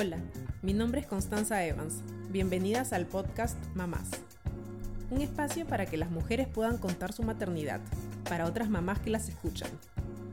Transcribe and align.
Hola, 0.00 0.16
mi 0.62 0.72
nombre 0.72 1.02
es 1.02 1.06
Constanza 1.06 1.62
Evans. 1.62 1.96
Bienvenidas 2.30 2.94
al 2.94 3.04
podcast 3.04 3.58
Mamás. 3.74 4.08
Un 5.10 5.20
espacio 5.20 5.66
para 5.66 5.84
que 5.84 5.98
las 5.98 6.10
mujeres 6.10 6.48
puedan 6.48 6.78
contar 6.78 7.12
su 7.12 7.22
maternidad, 7.22 7.82
para 8.26 8.46
otras 8.46 8.70
mamás 8.70 8.98
que 9.00 9.10
las 9.10 9.28
escuchan. 9.28 9.68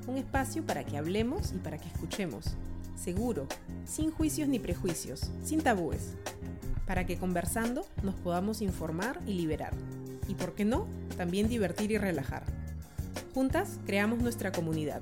Un 0.08 0.16
espacio 0.16 0.66
para 0.66 0.86
que 0.86 0.98
hablemos 0.98 1.52
y 1.52 1.58
para 1.58 1.78
que 1.78 1.90
escuchemos. 1.90 2.56
Seguro, 2.96 3.46
sin 3.84 4.10
juicios 4.10 4.48
ni 4.48 4.58
prejuicios, 4.58 5.30
sin 5.44 5.60
tabúes. 5.60 6.14
Para 6.86 7.06
que 7.06 7.18
conversando 7.18 7.86
nos 8.04 8.16
podamos 8.16 8.62
informar 8.62 9.20
y 9.28 9.34
liberar. 9.34 9.74
Y 10.30 10.36
por 10.36 10.56
qué 10.56 10.64
no, 10.64 10.88
también 11.18 11.50
divertir 11.50 11.92
y 11.92 11.98
relajar. 11.98 12.44
Juntas 13.34 13.80
creamos 13.86 14.20
nuestra 14.20 14.54
comunidad. 14.54 15.02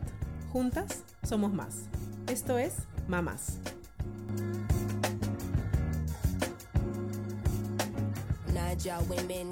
Juntas 0.52 1.04
somos 1.22 1.54
más. 1.54 1.82
Esto 2.26 2.58
es 2.58 2.74
Mamás. 3.08 3.60
Naja 8.76 9.00
women 9.10 9.50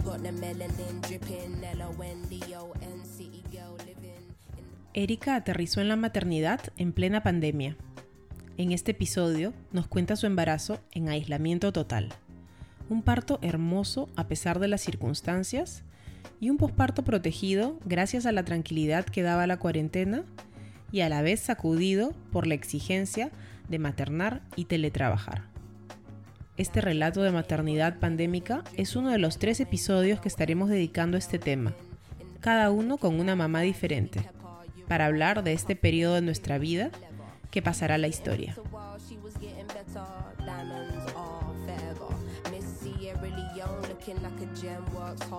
living. 2.30 2.73
Erika 4.94 5.36
aterrizó 5.36 5.80
en 5.80 5.88
la 5.88 5.96
maternidad 5.96 6.59
en 6.77 6.91
plena 6.91 7.23
pandemia. 7.23 7.77
En 8.58 8.73
este 8.73 8.91
episodio 8.91 9.54
nos 9.72 9.88
cuenta 9.88 10.18
su 10.18 10.26
embarazo 10.26 10.80
en 10.91 11.08
aislamiento 11.08 11.72
total. 11.72 12.09
Un 12.90 13.02
parto 13.02 13.40
hermoso 13.41 14.09
a 14.18 14.27
pesar 14.27 14.59
de 14.59 14.68
las 14.68 14.82
circunstancias 14.82 15.84
y 16.41 16.49
un 16.49 16.58
posparto 16.58 17.04
protegido 17.04 17.80
gracias 17.85 18.26
a 18.26 18.34
la 18.34 18.44
tranquilidad 18.44 19.05
que 19.05 19.24
daba 19.24 19.48
la 19.48 19.57
cuarentena 19.57 20.26
y 20.91 20.99
a 20.99 21.07
la 21.07 21.21
vez 21.21 21.40
sacudido 21.40 22.12
por 22.32 22.46
la 22.46 22.55
exigencia 22.55 23.32
de 23.70 23.79
maternar 23.79 24.41
y 24.57 24.66
teletrabajar. 24.66 25.52
Este 26.55 26.82
relato 26.82 27.23
de 27.23 27.32
maternidad 27.32 27.98
pandémica 27.98 28.63
es 28.77 28.96
uno 28.96 29.09
de 29.09 29.18
los 29.18 29.40
tres 29.40 29.59
episodios 29.59 30.21
que 30.21 30.27
estaremos 30.27 30.70
dedicando 30.70 31.18
a 31.18 31.20
este 31.20 31.40
tema, 31.40 31.73
cada 32.41 32.70
uno 32.70 32.99
con 32.99 33.20
una 33.20 33.35
mamá 33.35 33.62
diferente, 33.62 34.29
para 34.87 35.07
hablar 35.07 35.43
de 35.43 35.54
este 35.54 35.76
periodo 35.76 36.13
de 36.13 36.21
nuestra 36.21 36.60
vida 36.60 36.91
que 37.49 37.63
pasará 37.63 37.95
a 37.95 37.98
la 37.98 38.07
historia. 38.07 38.55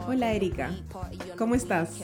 Hola 0.08 0.32
Erika, 0.32 0.72
¿cómo 1.38 1.54
estás? 1.54 2.00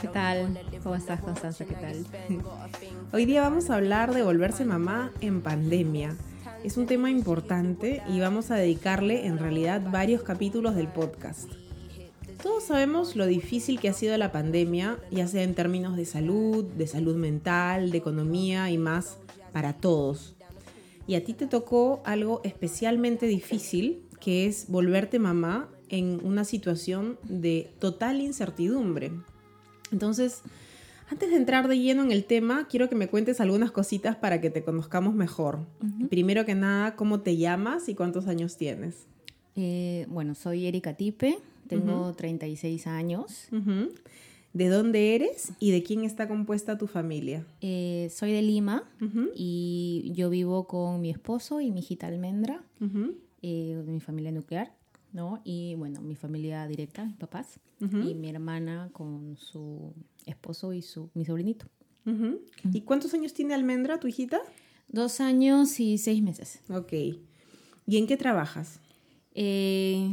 ¿Qué 0.00 0.06
tal? 0.06 0.60
¿Cómo 0.80 0.94
estás 0.94 1.20
Constanza? 1.20 1.64
¿Qué 1.64 1.74
tal? 1.74 2.06
Hoy 3.12 3.24
día 3.24 3.42
vamos 3.42 3.68
a 3.68 3.74
hablar 3.74 4.14
de 4.14 4.22
volverse 4.22 4.64
mamá 4.64 5.10
en 5.20 5.42
pandemia 5.42 6.16
es 6.64 6.78
un 6.78 6.86
tema 6.86 7.10
importante 7.10 8.02
y 8.08 8.20
vamos 8.20 8.50
a 8.50 8.56
dedicarle 8.56 9.26
en 9.26 9.38
realidad 9.38 9.82
varios 9.92 10.22
capítulos 10.22 10.74
del 10.74 10.88
podcast. 10.88 11.50
Todos 12.42 12.64
sabemos 12.64 13.16
lo 13.16 13.26
difícil 13.26 13.78
que 13.78 13.90
ha 13.90 13.92
sido 13.92 14.16
la 14.16 14.32
pandemia, 14.32 14.98
ya 15.10 15.28
sea 15.28 15.42
en 15.42 15.54
términos 15.54 15.94
de 15.94 16.06
salud, 16.06 16.64
de 16.64 16.86
salud 16.86 17.16
mental, 17.16 17.90
de 17.90 17.98
economía 17.98 18.70
y 18.70 18.78
más, 18.78 19.18
para 19.52 19.74
todos. 19.74 20.36
Y 21.06 21.16
a 21.16 21.24
ti 21.24 21.34
te 21.34 21.46
tocó 21.46 22.02
algo 22.06 22.40
especialmente 22.44 23.26
difícil, 23.26 24.02
que 24.18 24.46
es 24.46 24.66
volverte 24.68 25.18
mamá 25.18 25.68
en 25.90 26.18
una 26.24 26.44
situación 26.44 27.18
de 27.24 27.70
total 27.78 28.22
incertidumbre. 28.22 29.12
Entonces, 29.92 30.40
antes 31.14 31.30
de 31.30 31.36
entrar 31.36 31.68
de 31.68 31.78
lleno 31.78 32.02
en 32.02 32.10
el 32.10 32.24
tema, 32.24 32.66
quiero 32.68 32.88
que 32.88 32.96
me 32.96 33.06
cuentes 33.06 33.40
algunas 33.40 33.70
cositas 33.70 34.16
para 34.16 34.40
que 34.40 34.50
te 34.50 34.64
conozcamos 34.64 35.14
mejor. 35.14 35.60
Primero 36.10 36.44
que 36.44 36.56
nada, 36.56 36.96
¿cómo 36.96 37.20
te 37.20 37.36
llamas 37.36 37.88
y 37.88 37.94
cuántos 37.94 38.26
años 38.26 38.56
tienes? 38.56 39.06
Eh, 39.54 40.06
bueno, 40.08 40.34
soy 40.34 40.66
Erika 40.66 40.94
Tipe, 40.94 41.38
tengo 41.68 42.12
36 42.14 42.88
años. 42.88 43.46
¿De 44.52 44.68
dónde 44.68 45.14
eres 45.14 45.52
y 45.60 45.70
de 45.70 45.84
quién 45.84 46.02
está 46.02 46.26
compuesta 46.26 46.78
tu 46.78 46.88
familia? 46.88 47.46
Eh, 47.60 48.08
soy 48.10 48.32
de 48.32 48.42
Lima 48.42 48.82
y 49.36 50.10
yo 50.16 50.30
vivo 50.30 50.66
con 50.66 51.00
mi 51.00 51.10
esposo 51.10 51.60
y 51.60 51.70
mi 51.70 51.78
hijita 51.78 52.08
Almendra, 52.08 52.60
eh, 53.40 53.82
de 53.86 53.92
mi 53.92 54.00
familia 54.00 54.32
nuclear. 54.32 54.72
¿no? 55.12 55.40
Y 55.44 55.76
bueno, 55.76 56.00
mi 56.02 56.16
familia 56.16 56.66
directa, 56.66 57.04
mis 57.04 57.16
papás, 57.16 57.60
y 57.80 58.14
mi 58.14 58.30
hermana 58.30 58.90
con 58.92 59.36
su 59.36 59.92
esposo 60.26 60.72
y 60.72 60.82
su, 60.82 61.10
mi 61.14 61.24
sobrinito. 61.24 61.66
¿Y 62.72 62.82
cuántos 62.82 63.14
años 63.14 63.32
tiene 63.32 63.54
Almendra, 63.54 63.98
tu 63.98 64.08
hijita? 64.08 64.40
Dos 64.88 65.20
años 65.20 65.80
y 65.80 65.96
seis 65.98 66.22
meses. 66.22 66.60
Ok. 66.68 66.92
¿Y 66.92 67.96
en 67.96 68.06
qué 68.06 68.16
trabajas? 68.16 68.80
Eh, 69.34 70.08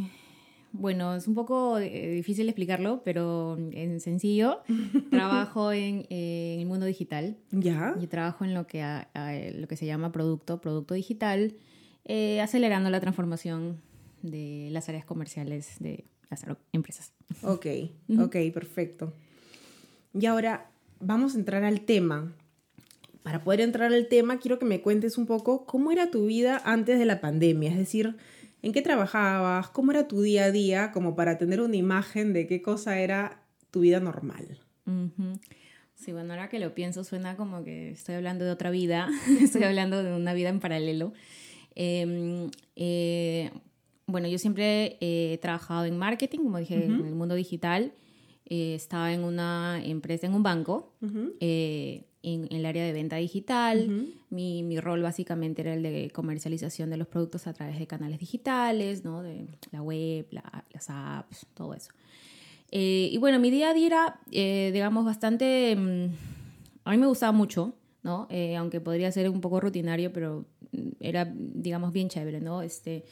bueno, 0.73 1.15
es 1.15 1.27
un 1.27 1.35
poco 1.35 1.79
eh, 1.79 2.11
difícil 2.11 2.47
explicarlo, 2.47 3.01
pero 3.03 3.57
en 3.57 3.99
sencillo. 3.99 4.61
trabajo 5.11 5.71
en, 5.71 6.05
el 6.09 6.65
mundo 6.65 6.85
digital. 6.85 7.37
¿Ya? 7.51 7.95
Y 7.99 8.07
trabajo 8.07 8.45
en 8.45 8.53
lo 8.53 8.67
que, 8.67 8.83
lo 9.55 9.67
que 9.67 9.75
se 9.75 9.85
llama 9.85 10.11
producto, 10.11 10.61
producto 10.61 10.93
digital, 10.93 11.55
eh, 12.05 12.41
acelerando 12.41 12.89
la 12.89 12.99
transformación 12.99 13.81
de 14.21 14.69
las 14.71 14.87
áreas 14.87 15.05
comerciales 15.05 15.77
de 15.79 16.05
las 16.29 16.45
empresas. 16.71 17.13
Ok, 17.43 17.65
ok, 18.19 18.35
perfecto. 18.53 19.13
Y 20.13 20.25
ahora 20.25 20.69
vamos 20.99 21.35
a 21.35 21.39
entrar 21.39 21.63
al 21.63 21.81
tema. 21.81 22.33
Para 23.23 23.43
poder 23.43 23.61
entrar 23.61 23.93
al 23.93 24.07
tema, 24.07 24.39
quiero 24.39 24.57
que 24.57 24.65
me 24.65 24.81
cuentes 24.81 25.17
un 25.17 25.25
poco 25.25 25.65
cómo 25.65 25.91
era 25.91 26.09
tu 26.09 26.25
vida 26.25 26.61
antes 26.65 26.97
de 26.97 27.05
la 27.05 27.21
pandemia, 27.21 27.69
es 27.69 27.77
decir, 27.77 28.15
en 28.63 28.71
qué 28.71 28.81
trabajabas, 28.81 29.69
cómo 29.69 29.91
era 29.91 30.07
tu 30.07 30.21
día 30.21 30.45
a 30.45 30.51
día, 30.51 30.91
como 30.91 31.15
para 31.15 31.37
tener 31.37 31.61
una 31.61 31.75
imagen 31.75 32.33
de 32.33 32.47
qué 32.47 32.61
cosa 32.61 32.99
era 32.99 33.43
tu 33.69 33.81
vida 33.81 33.99
normal. 33.99 34.59
Sí, 35.95 36.11
bueno, 36.11 36.33
ahora 36.33 36.49
que 36.49 36.57
lo 36.57 36.73
pienso 36.73 37.03
suena 37.03 37.37
como 37.37 37.63
que 37.63 37.91
estoy 37.91 38.15
hablando 38.15 38.43
de 38.43 38.51
otra 38.51 38.71
vida, 38.71 39.07
estoy 39.41 39.63
hablando 39.63 40.03
de 40.03 40.15
una 40.15 40.33
vida 40.33 40.49
en 40.49 40.59
paralelo. 40.59 41.13
Em, 41.75 42.49
eh, 42.75 43.51
bueno, 44.07 44.27
yo 44.27 44.39
siempre 44.39 44.97
he 44.99 45.37
trabajado 45.41 45.85
en 45.85 45.97
marketing, 45.97 46.39
como 46.39 46.57
dije, 46.57 46.85
en 46.85 47.05
el 47.05 47.15
mundo 47.15 47.35
digital. 47.35 47.93
Eh, 48.53 48.75
estaba 48.75 49.13
en 49.13 49.23
una 49.23 49.81
empresa, 49.81 50.27
en 50.27 50.33
un 50.33 50.43
banco, 50.43 50.91
eh, 51.39 52.03
en, 52.21 52.49
el 52.51 52.65
área 52.65 52.83
de 52.83 52.91
venta 52.91 53.15
digital. 53.15 53.87
mi, 54.29 54.61
mi, 54.61 54.77
rol 54.77 55.01
básicamente 55.01 55.61
era 55.61 55.73
el 55.73 55.81
de 55.81 56.11
comercialización 56.13 56.89
de 56.89 56.97
los 56.97 57.07
productos 57.07 57.47
a 57.47 57.53
través 57.53 57.79
de 57.79 57.87
canales 57.87 58.19
digitales, 58.19 59.05
¿no? 59.05 59.23
De 59.23 59.47
la 59.71 59.81
web, 59.81 60.27
las 60.31 60.89
apps, 60.89 61.47
todo 61.53 61.73
eso. 61.73 61.91
Eh, 62.71 63.07
y 63.09 63.17
bueno, 63.19 63.39
mi 63.39 63.51
día 63.51 63.69
a 63.69 63.73
día 63.73 63.87
era, 63.87 64.19
digamos, 64.29 65.05
bastante... 65.05 65.73
Mm, 65.77 66.07
a 66.83 66.91
mí 66.91 66.97
me 66.97 67.07
gustaba 67.07 67.31
mucho, 67.31 67.73
¿no? 68.03 68.27
aunque 68.57 68.81
podría 68.81 69.13
ser 69.13 69.29
un 69.29 69.39
poco 69.39 69.61
rutinario, 69.61 70.11
pero 70.11 70.43
mm, 70.73 70.89
era, 70.99 71.31
digamos, 71.33 71.93
bien 71.93 72.09
chévere, 72.09 72.41
¿no? 72.41 72.61
Este 72.63 73.05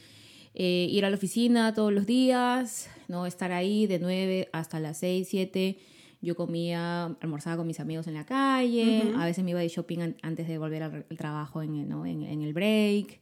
eh, 0.61 0.89
ir 0.91 1.05
a 1.05 1.09
la 1.09 1.15
oficina 1.15 1.73
todos 1.73 1.93
los 1.93 2.05
días, 2.05 2.89
no 3.07 3.25
estar 3.25 3.53
ahí 3.53 3.87
de 3.87 3.97
9 3.97 4.49
hasta 4.51 4.81
las 4.81 4.97
6, 4.97 5.25
7. 5.29 5.77
Yo 6.21 6.35
comía, 6.35 7.15
almorzaba 7.21 7.55
con 7.55 7.65
mis 7.65 7.79
amigos 7.79 8.07
en 8.07 8.15
la 8.15 8.25
calle, 8.25 9.13
a 9.15 9.23
veces 9.23 9.41
me 9.45 9.51
iba 9.51 9.61
de 9.61 9.69
shopping 9.69 10.15
antes 10.21 10.49
de 10.49 10.57
volver 10.57 10.83
al, 10.83 11.05
trabajo 11.17 11.61
en, 11.61 11.87
¿no? 11.87 12.05
en, 12.05 12.41
el 12.41 12.51
break. 12.51 13.21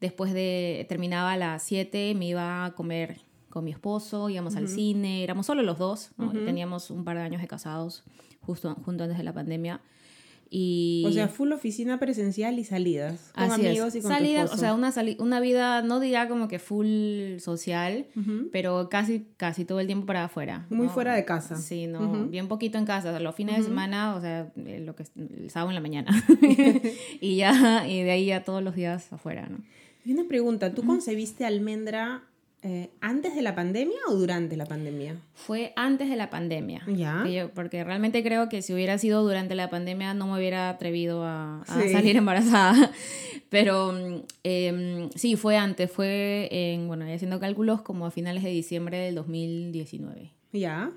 Después 0.00 0.32
de, 0.32 0.86
terminaba 0.88 1.32
a 1.32 1.36
las 1.36 1.64
7, 1.64 2.14
me 2.14 2.28
iba 2.28 2.66
a 2.66 2.76
comer 2.76 3.22
con 3.48 3.64
mi 3.64 3.72
esposo, 3.72 4.30
íbamos 4.30 4.54
al 4.54 4.68
cine, 4.68 5.24
éramos 5.24 5.46
solo 5.46 5.64
los 5.64 5.78
dos, 5.78 6.10
teníamos 6.44 6.92
un 6.92 7.02
par 7.02 7.16
de 7.16 7.24
años 7.24 7.42
de 7.42 7.48
casados 7.48 8.04
justo, 8.40 8.76
junto 8.84 9.02
antes 9.02 9.18
de 9.18 9.24
la 9.24 9.32
pandemia. 9.32 9.80
Y... 10.50 11.04
O 11.06 11.12
sea, 11.12 11.28
full 11.28 11.52
oficina 11.52 11.98
presencial 11.98 12.58
y 12.58 12.64
salidas 12.64 13.32
con 13.34 13.50
amigos 13.50 13.94
y 13.94 14.00
con 14.00 14.10
salidas, 14.10 14.52
o 14.52 14.56
sea, 14.56 14.74
una, 14.74 14.92
una 15.18 15.40
vida, 15.40 15.82
no 15.82 16.00
diría 16.00 16.28
como 16.28 16.48
que 16.48 16.58
full 16.58 17.38
social, 17.38 18.06
pero 18.52 18.88
casi, 18.88 19.26
casi 19.36 19.64
todo 19.64 19.80
el 19.80 19.86
tiempo 19.86 20.06
para 20.06 20.24
afuera. 20.24 20.66
Muy 20.70 20.88
fuera 20.88 21.14
de 21.14 21.24
casa. 21.24 21.56
Sí, 21.56 21.86
no, 21.86 22.26
bien 22.26 22.48
poquito 22.48 22.78
en 22.78 22.86
casa. 22.86 23.18
los 23.20 23.34
fines 23.34 23.58
de 23.58 23.64
semana, 23.64 24.14
o 24.14 24.20
sea, 24.20 24.50
eh, 24.56 24.80
lo 24.80 24.94
que 24.94 25.04
el 25.16 25.50
sábado 25.50 25.70
en 25.70 25.74
la 25.74 25.80
mañana. 25.80 26.24
y 27.20 27.36
ya, 27.36 27.86
y 27.86 28.02
de 28.02 28.10
ahí 28.10 28.26
ya 28.26 28.44
todos 28.44 28.62
los 28.62 28.74
días 28.74 29.12
afuera, 29.12 29.48
¿no? 29.48 29.58
Y 30.04 30.12
una 30.12 30.24
pregunta, 30.24 30.72
¿tú 30.72 30.84
concebiste 30.84 31.44
almendra 31.44 32.22
eh, 32.62 32.90
¿Antes 33.00 33.36
de 33.36 33.42
la 33.42 33.54
pandemia 33.54 33.98
o 34.08 34.14
durante 34.14 34.56
la 34.56 34.66
pandemia? 34.66 35.16
Fue 35.34 35.72
antes 35.76 36.10
de 36.10 36.16
la 36.16 36.28
pandemia. 36.28 36.82
Ya. 36.88 37.24
porque 37.54 37.84
realmente 37.84 38.22
creo 38.24 38.48
que 38.48 38.62
si 38.62 38.74
hubiera 38.74 38.98
sido 38.98 39.22
durante 39.22 39.54
la 39.54 39.70
pandemia 39.70 40.12
no 40.12 40.26
me 40.26 40.38
hubiera 40.38 40.68
atrevido 40.68 41.24
a, 41.24 41.62
salir 41.66 42.16
embarazada. 42.16 42.90
Pero 43.48 43.94
em, 44.42 45.08
sí, 45.14 45.36
fue 45.36 45.56
antes. 45.56 45.90
Fue, 45.90 46.48
en, 46.50 46.88
bueno, 46.88 47.04
haciendo 47.06 47.38
cálculos 47.38 47.82
como 47.82 48.06
a 48.06 48.10
finales 48.10 48.42
de 48.42 48.50
diciembre 48.50 48.98
del 48.98 49.14
2019. 49.14 50.32
Ya. 50.52 50.90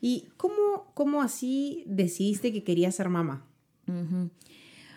¿Y 0.00 0.28
cómo, 0.38 0.86
cómo 0.94 1.20
así 1.20 1.82
decidiste 1.86 2.50
que 2.50 2.64
querías 2.64 2.94
ser 2.94 3.10
mamá? 3.10 3.44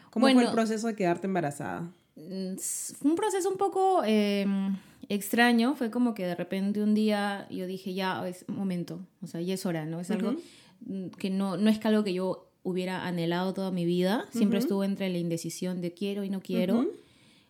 ¿Cómo 0.09 0.29
fue 0.31 0.41
el 0.41 0.51
proceso 0.51 0.87
de 0.87 0.95
quedarte 0.95 1.27
embarazada? 1.27 1.91
mm, 2.15 2.55
fue 2.99 3.11
un 3.11 3.17
proceso 3.17 3.49
un 3.49 3.57
poco 3.57 4.03
em, 4.05 4.75
extraño. 5.09 5.75
Fue 5.75 5.91
como 5.91 6.13
que 6.13 6.25
de 6.25 6.35
repente 6.35 6.81
un 6.81 6.93
día 6.93 7.47
yo 7.49 7.67
dije, 7.67 7.93
ya, 7.93 8.27
es 8.27 8.47
momento, 8.47 8.99
o 9.21 9.27
sea, 9.27 9.41
ya 9.41 9.53
es 9.53 9.65
hora, 9.65 9.85
¿no? 9.85 9.99
Es 9.99 10.11
algo 10.11 10.35
mm, 10.81 11.07
que 11.17 11.29
no, 11.29 11.57
no 11.57 11.69
es 11.69 11.83
algo 11.85 12.03
que 12.03 12.13
yo 12.13 12.49
hubiera 12.63 13.05
anhelado 13.05 13.53
toda 13.53 13.71
mi 13.71 13.85
vida. 13.85 14.25
Siempre 14.31 14.59
estuve 14.59 14.85
entre 14.85 15.09
la 15.09 15.17
indecisión 15.17 15.81
de 15.81 15.93
quiero 15.93 16.23
y 16.23 16.29
no 16.29 16.41
quiero. 16.41 16.85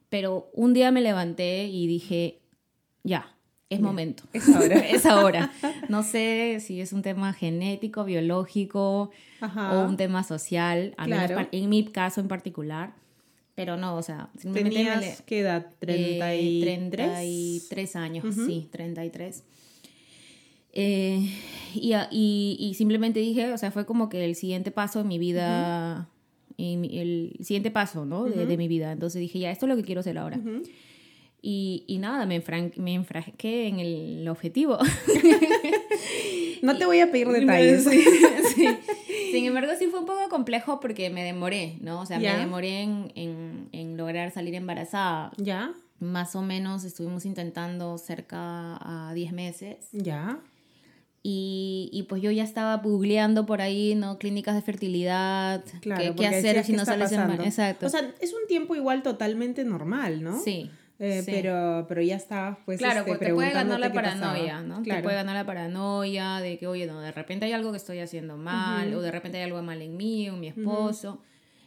Pero 0.09 0.50
un 0.54 0.74
día 0.74 0.92
me 0.92 1.01
levanté 1.01 1.65
y 1.68 1.88
dije, 1.88 2.39
ya, 3.04 3.36
es 3.69 3.81
momento. 3.81 4.24
Es 4.31 4.48
ahora. 4.48 4.75
es 4.89 5.06
ahora. 5.06 5.51
No 5.89 6.04
sé 6.04 6.59
si 6.62 6.80
es 6.80 6.94
un 6.94 7.01
tema 7.01 7.33
genético, 7.33 8.06
biológico 8.06 9.12
o 9.42 9.80
un 9.81 9.98
tema 9.98 10.24
social, 10.24 10.95
en 11.51 11.69
mi 11.69 11.86
caso 11.86 12.21
en 12.21 12.27
particular. 12.27 12.94
Pero 13.57 13.75
no, 13.75 13.98
o 13.98 14.04
sea, 14.04 14.30
simplemente 14.38 14.77
¿Tenías 14.77 15.24
qué 15.24 15.39
edad? 15.39 15.65
¿33? 15.81 16.92
33 16.92 17.95
años, 17.95 18.36
sí, 18.36 18.69
33. 18.71 19.44
Eh, 20.74 21.27
y, 21.74 21.94
y, 22.12 22.57
y, 22.59 22.74
simplemente 22.75 23.19
dije, 23.19 23.51
o 23.51 23.57
sea, 23.57 23.71
fue 23.71 23.88
como 23.88 24.09
que 24.09 24.24
el 24.24 24.36
siguiente 24.36 24.69
paso 24.69 25.01
en 25.01 25.07
mi 25.07 25.18
vida, 25.18 26.07
el 26.59 27.36
siguiente 27.39 27.71
paso, 27.71 28.06
¿no? 28.06 28.25
De, 28.25 28.45
de, 28.45 28.57
mi 28.57 28.68
vida. 28.68 28.92
Entonces 28.92 29.21
dije, 29.21 29.39
ya, 29.39 29.50
esto 29.50 29.65
es 29.65 29.71
lo 29.71 29.75
que 29.75 29.81
quiero 29.81 30.01
hacer 30.01 30.19
ahora. 30.19 30.39
Y, 31.42 31.83
y, 31.88 31.98
nada, 31.98 32.27
me, 32.27 32.44
me 32.75 32.94
enfrasqué 32.94 33.69
en 33.69 33.80
el 33.80 34.27
objetivo. 34.27 34.77
no 36.62 36.77
te 36.77 36.86
voy 36.86 37.00
a 37.00 37.12
pedir 37.12 37.27
detalles. 37.30 37.88
Sin 39.32 39.46
embargo, 39.46 39.72
sí 39.78 39.88
fue 39.88 40.00
un 40.00 40.06
poco 40.06 40.30
complejo 40.30 40.80
porque 40.80 41.10
me 41.10 41.24
demoré, 41.24 41.78
¿no? 41.82 42.02
O 42.02 42.06
sea, 42.06 42.20
me 42.20 42.38
demoré 42.38 42.82
en, 42.82 43.12
en, 43.16 43.70
en, 43.72 43.98
lograr 43.98 44.32
salir 44.32 44.56
embarazada. 44.56 45.32
¿Ya? 45.38 45.74
Más 46.00 46.36
o 46.36 46.42
menos 46.42 46.84
estuvimos 46.84 47.26
intentando 47.26 47.98
cerca 47.98 48.78
a 48.82 49.14
10 49.14 49.34
meses. 49.34 49.78
¿Ya? 49.92 50.40
Y, 51.24 51.90
y, 51.92 52.04
pues 52.04 52.22
yo 52.22 52.32
ya 52.32 52.44
estaba 52.44 52.78
googleando 52.78 53.46
por 53.46 53.60
ahí, 53.60 53.96
¿no? 53.96 54.18
Clínicas 54.18 54.56
de 54.56 54.62
fertilidad, 54.62 55.64
claro, 55.82 56.16
qué, 56.16 56.28
hacer 56.28 56.64
si 56.64 56.72
no 56.74 56.86
sales 56.86 57.12
embarazada. 57.12 57.48
Exacto. 57.48 57.86
O 57.88 57.90
sea, 57.90 58.14
es 58.22 58.34
un 58.34 58.48
tiempo 58.48 58.76
igual 58.76 59.04
totalmente 59.04 59.66
normal, 59.66 60.24
¿no? 60.24 60.40
Sí. 60.42 60.72
Eh, 61.00 61.22
pero, 61.26 61.86
pero 61.88 62.02
ya 62.02 62.16
está, 62.16 62.58
pues. 62.66 62.80
Claro, 62.80 63.02
este, 63.02 63.12
pues 63.12 63.20
te 63.20 63.34
puede 63.34 63.52
ganar 63.52 63.80
la 63.80 63.94
paranoia, 63.94 64.62
¿no? 64.62 64.82
Te 64.82 65.02
puede 65.04 65.16
ganar 65.16 65.36
la 65.36 65.46
paranoia 65.46 66.40
de 66.40 66.58
que, 66.58 66.68
oye, 66.68 66.88
no, 66.88 67.00
de 67.02 67.12
repente 67.12 67.46
hay 67.46 67.52
algo 67.52 67.72
que 67.72 67.78
estoy 67.78 68.00
haciendo 68.00 68.38
mal, 68.38 68.94
o 68.94 69.02
de 69.02 69.12
repente 69.12 69.38
hay 69.38 69.44
algo 69.44 69.62
mal 69.62 69.82
en 69.82 69.96
mí, 69.96 70.26
en 70.28 70.40
mi 70.40 70.48
esposo. 70.48 71.22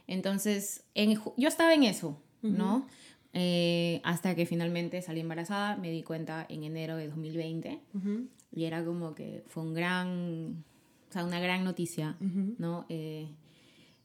Entonces, 0.06 0.84
en, 0.94 1.20
yo 1.36 1.48
estaba 1.48 1.72
en 1.74 1.84
eso, 1.84 2.20
¿no? 2.42 2.86
Eh, 3.32 4.00
hasta 4.02 4.34
que 4.34 4.46
finalmente 4.46 5.00
salí 5.02 5.20
embarazada, 5.20 5.76
me 5.76 5.90
di 5.90 6.02
cuenta 6.02 6.46
en 6.48 6.64
enero 6.64 6.96
de 6.96 7.08
2020, 7.08 7.80
y 8.52 8.64
era 8.64 8.84
como 8.84 9.14
que 9.14 9.44
fue 9.46 9.62
un 9.62 9.74
gran, 9.74 10.64
o 11.08 11.12
sea, 11.12 11.24
una 11.24 11.38
gran 11.38 11.62
noticia, 11.62 12.16
¿no? 12.58 12.86
Eh, 12.88 13.28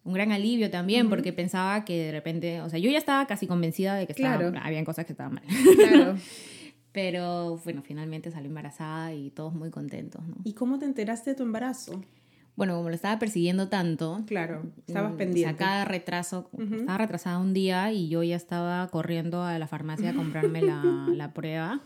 un 0.05 0.13
gran 0.13 0.31
alivio 0.31 0.69
también, 0.69 1.09
porque 1.09 1.33
pensaba 1.33 1.83
que 1.83 2.05
de 2.05 2.11
repente, 2.11 2.61
o 2.61 2.69
sea, 2.69 2.79
yo 2.79 2.89
ya 2.91 2.99
estaba 2.99 3.25
casi 3.25 3.47
convencida 3.47 3.95
de 3.95 4.05
que 4.05 4.13
estaba, 4.13 4.53
habían 4.61 4.85
cosas 4.85 5.05
que 5.05 5.13
estaban 5.13 5.33
mal. 5.33 5.43
Claro. 5.75 6.15
Pero 6.91 7.57
bueno, 7.65 7.81
finalmente 7.81 8.31
salí 8.31 8.47
embarazada 8.47 9.13
y 9.13 9.31
todos 9.31 9.53
muy 9.53 9.69
contentos. 9.69 10.25
¿no? 10.25 10.37
¿Y 10.45 10.53
cómo 10.53 10.79
te 10.79 10.85
enteraste 10.85 11.31
de 11.31 11.35
tu 11.35 11.43
embarazo? 11.43 12.01
Bueno, 12.55 12.77
como 12.77 12.87
lo 12.87 12.95
estaba 12.95 13.19
persiguiendo 13.19 13.67
tanto. 13.67 14.23
Claro, 14.27 14.63
estabas 14.87 15.13
mm, 15.13 15.17
pendiente. 15.17 15.55
O 15.55 15.57
sea, 15.57 15.67
cada 15.67 15.85
retraso, 15.85 16.49
estaba 16.57 16.99
retrasada 16.99 17.39
un 17.39 17.53
día 17.53 17.91
y 17.91 18.07
yo 18.07 18.23
ya 18.23 18.37
estaba 18.37 18.87
corriendo 18.87 19.43
a 19.43 19.59
la 19.59 19.67
farmacia 19.67 20.11
a 20.11 20.13
comprarme 20.13 20.61
la, 20.61 20.81
la 21.13 21.33
prueba. 21.33 21.81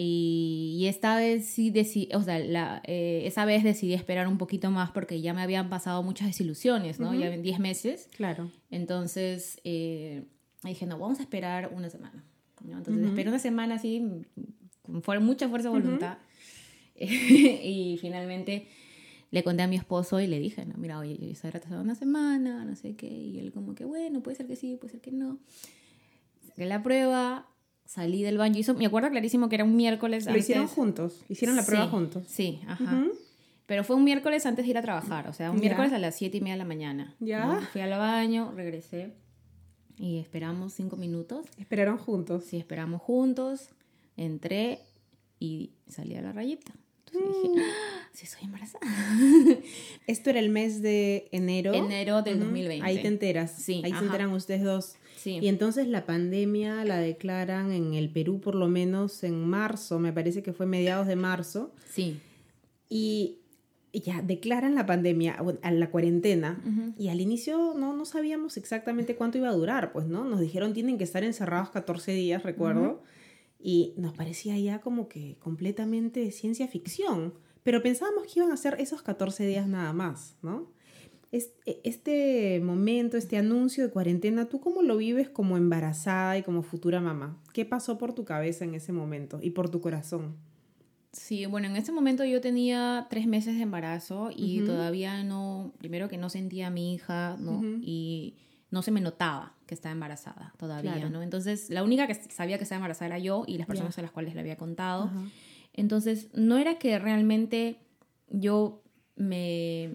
Y, 0.00 0.86
esta 0.86 1.16
vez 1.16 1.44
sí 1.44 1.70
decidí, 1.70 2.08
o 2.14 2.22
sea, 2.22 2.38
la, 2.38 2.80
eh, 2.84 3.22
esa 3.24 3.44
vez 3.44 3.64
decidí 3.64 3.94
esperar 3.94 4.28
un 4.28 4.38
poquito 4.38 4.70
más 4.70 4.92
porque 4.92 5.20
ya 5.20 5.34
me 5.34 5.42
habían 5.42 5.68
pasado 5.68 6.04
muchas 6.04 6.28
desilusiones, 6.28 7.00
¿no? 7.00 7.14
Ya 7.14 7.34
en 7.34 7.42
10 7.42 7.58
meses. 7.58 8.08
Claro. 8.16 8.48
Entonces 8.70 9.60
eh, 9.64 10.22
dije, 10.62 10.86
no, 10.86 11.00
vamos 11.00 11.18
a 11.18 11.22
esperar 11.22 11.72
una 11.74 11.90
semana. 11.90 12.24
Entonces 12.64 13.06
esperé 13.06 13.28
una 13.28 13.40
semana 13.40 13.74
así, 13.74 14.24
con 14.84 15.24
mucha 15.24 15.48
fuerza 15.48 15.68
de 15.68 15.74
voluntad. 15.74 16.18
y 16.94 17.98
finalmente 18.00 18.68
le 19.32 19.42
conté 19.42 19.64
a 19.64 19.66
mi 19.66 19.74
esposo 19.74 20.20
y 20.20 20.28
le 20.28 20.38
dije, 20.38 20.64
no, 20.64 20.74
mira, 20.76 21.00
oye, 21.00 21.18
yo 21.18 21.26
estoy 21.26 21.50
retrasada 21.50 21.82
una 21.82 21.96
semana, 21.96 22.64
no 22.64 22.76
sé 22.76 22.94
qué. 22.94 23.08
Y 23.08 23.40
él 23.40 23.50
como 23.50 23.74
que, 23.74 23.84
bueno, 23.84 24.22
puede 24.22 24.36
ser 24.36 24.46
que 24.46 24.54
sí, 24.54 24.76
puede 24.76 24.92
ser 24.92 25.00
que 25.00 25.10
no. 25.10 25.40
Saqué 26.46 26.66
la 26.66 26.84
prueba, 26.84 27.48
salí 27.88 28.22
del 28.22 28.36
baño. 28.36 28.60
Hizo, 28.60 28.74
me 28.74 28.86
acuerdo 28.86 29.10
clarísimo 29.10 29.48
que 29.48 29.56
era 29.56 29.64
un 29.64 29.74
miércoles. 29.74 30.26
Lo 30.26 30.36
hicieron 30.36 30.68
juntos, 30.68 31.24
hicieron 31.28 31.56
la 31.56 31.64
prueba 31.64 31.88
juntos. 31.88 32.24
Sí, 32.28 32.60
ajá. 32.68 33.06
Pero 33.66 33.82
fue 33.82 33.96
un 33.96 34.04
miércoles 34.04 34.46
antes 34.46 34.64
de 34.64 34.70
ir 34.70 34.78
a 34.78 34.82
trabajar, 34.82 35.28
o 35.28 35.32
sea, 35.32 35.50
un 35.50 35.60
miércoles 35.60 35.92
a 35.92 35.98
las 35.98 36.14
siete 36.14 36.36
y 36.36 36.40
media 36.40 36.54
de 36.54 36.58
la 36.58 36.64
mañana. 36.64 37.16
Ya. 37.18 37.60
Fui 37.72 37.80
al 37.80 37.90
baño, 37.90 38.52
regresé 38.54 39.14
y 39.96 40.18
esperamos 40.18 40.74
cinco 40.74 40.96
minutos. 40.96 41.46
¿Esperaron 41.58 41.98
juntos? 41.98 42.44
Sí, 42.44 42.56
esperamos 42.56 43.02
juntos. 43.02 43.70
Entré 44.16 44.80
y 45.40 45.72
salí 45.88 46.14
a 46.14 46.22
la 46.22 46.32
rayita. 46.32 46.72
Entonces 47.06 47.42
dije, 47.42 47.48
mm. 47.48 47.58
¡Ah, 47.58 47.97
sí, 48.18 48.26
soy 48.26 48.44
embarazada. 48.46 48.84
Esto 50.08 50.30
era 50.30 50.40
el 50.40 50.50
mes 50.50 50.82
de 50.82 51.28
enero. 51.30 51.72
Enero 51.72 52.22
del 52.22 52.40
2020. 52.40 52.84
Ahí 52.84 53.00
te 53.00 53.06
enteras. 53.06 53.52
Sí. 53.52 53.80
Ahí 53.84 53.92
se 53.92 54.04
enteran 54.04 54.32
ustedes 54.32 54.64
dos. 54.64 54.96
Y 55.24 55.46
entonces 55.48 55.86
la 55.86 56.04
pandemia 56.06 56.84
la 56.84 56.98
declaran 56.98 57.70
en 57.70 57.94
el 57.94 58.10
Perú 58.10 58.40
por 58.40 58.54
lo 58.54 58.66
menos 58.68 59.22
en 59.24 59.46
marzo, 59.46 59.98
me 59.98 60.12
parece 60.12 60.42
que 60.42 60.52
fue 60.52 60.64
mediados 60.66 61.06
de 61.06 61.16
marzo. 61.16 61.72
Sí. 61.90 62.18
Y 62.88 63.38
ya 63.92 64.22
declaran 64.22 64.74
la 64.74 64.86
pandemia, 64.86 65.38
la 65.62 65.90
cuarentena, 65.90 66.62
y 66.96 67.08
al 67.08 67.20
inicio 67.20 67.74
no, 67.76 67.96
no 67.96 68.04
sabíamos 68.04 68.56
exactamente 68.56 69.16
cuánto 69.16 69.38
iba 69.38 69.48
a 69.48 69.52
durar, 69.52 69.92
pues, 69.92 70.06
¿no? 70.06 70.24
Nos 70.24 70.40
dijeron 70.40 70.72
tienen 70.72 70.98
que 70.98 71.04
estar 71.04 71.24
encerrados 71.24 71.70
14 71.70 72.12
días, 72.12 72.42
recuerdo, 72.42 73.02
y 73.60 73.94
nos 73.96 74.14
parecía 74.14 74.58
ya 74.58 74.80
como 74.80 75.08
que 75.08 75.36
completamente 75.40 76.30
ciencia 76.30 76.68
ficción, 76.68 77.34
pero 77.68 77.82
pensábamos 77.82 78.22
que 78.24 78.40
iban 78.40 78.50
a 78.50 78.56
ser 78.56 78.76
esos 78.80 79.02
14 79.02 79.44
días 79.46 79.68
nada 79.68 79.92
más, 79.92 80.36
¿no? 80.40 80.70
E, 81.32 81.52
este 81.84 82.62
momento, 82.64 83.18
este 83.18 83.36
anuncio 83.36 83.84
de 83.84 83.90
cuarentena, 83.90 84.46
¿tú 84.46 84.58
cómo 84.58 84.80
lo 84.80 84.96
vives 84.96 85.28
como 85.28 85.58
embarazada 85.58 86.38
y 86.38 86.42
como 86.42 86.62
futura 86.62 87.02
mamá? 87.02 87.36
¿Qué 87.52 87.66
pasó 87.66 87.98
por 87.98 88.14
tu 88.14 88.24
cabeza 88.24 88.64
en 88.64 88.74
ese 88.74 88.92
momento 88.92 89.38
y 89.42 89.50
por 89.50 89.68
tu 89.68 89.82
corazón? 89.82 90.36
Sí, 91.12 91.44
bueno, 91.44 91.68
en 91.68 91.76
ese 91.76 91.92
momento 91.92 92.24
yo 92.24 92.40
tenía 92.40 93.06
tres 93.10 93.26
meses 93.26 93.56
de 93.56 93.64
embarazo 93.64 94.30
y 94.34 94.64
todavía 94.64 95.22
no, 95.22 95.74
primero 95.76 96.08
que 96.08 96.16
no 96.16 96.30
sentía 96.30 96.68
a 96.68 96.70
mi 96.70 96.94
hija, 96.94 97.36
¿no? 97.38 97.62
Y 97.82 98.36
no 98.70 98.80
se 98.80 98.92
me 98.92 99.02
notaba 99.02 99.56
que 99.66 99.74
estaba 99.74 99.92
embarazada 99.92 100.54
todavía, 100.56 101.10
¿no? 101.10 101.20
Entonces, 101.20 101.68
la 101.68 101.84
única 101.84 102.06
que 102.06 102.14
sabía 102.14 102.56
que 102.56 102.62
estaba 102.62 102.78
embarazada 102.78 103.08
era 103.08 103.18
yo 103.18 103.44
y 103.46 103.58
las 103.58 103.66
personas 103.66 103.98
a 103.98 104.00
las 104.00 104.10
cuales 104.10 104.32
le 104.32 104.40
había 104.40 104.56
contado. 104.56 105.10
Entonces, 105.78 106.28
no 106.34 106.58
era 106.58 106.78
que 106.78 106.98
realmente 106.98 107.78
yo 108.28 108.82
me 109.14 109.90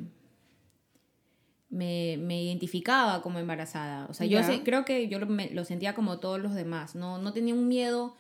me, 1.70 2.18
me, 2.18 2.42
identificaba 2.42 3.22
como 3.24 3.40
embarazada. 3.40 4.06
O 4.06 4.14
sea, 4.14 4.28
yo 4.28 4.40
creo 4.64 4.86
que 4.86 5.08
yo 5.08 5.20
lo, 5.20 5.26
lo, 5.26 5.66
sentía 5.66 5.96
como 5.96 6.20
todos 6.20 6.40
los 6.40 6.54
demás. 6.54 6.94
No, 6.94 7.18
no 7.18 7.34
tenía 7.34 7.56
un 7.56 7.68
miedo, 7.68 8.16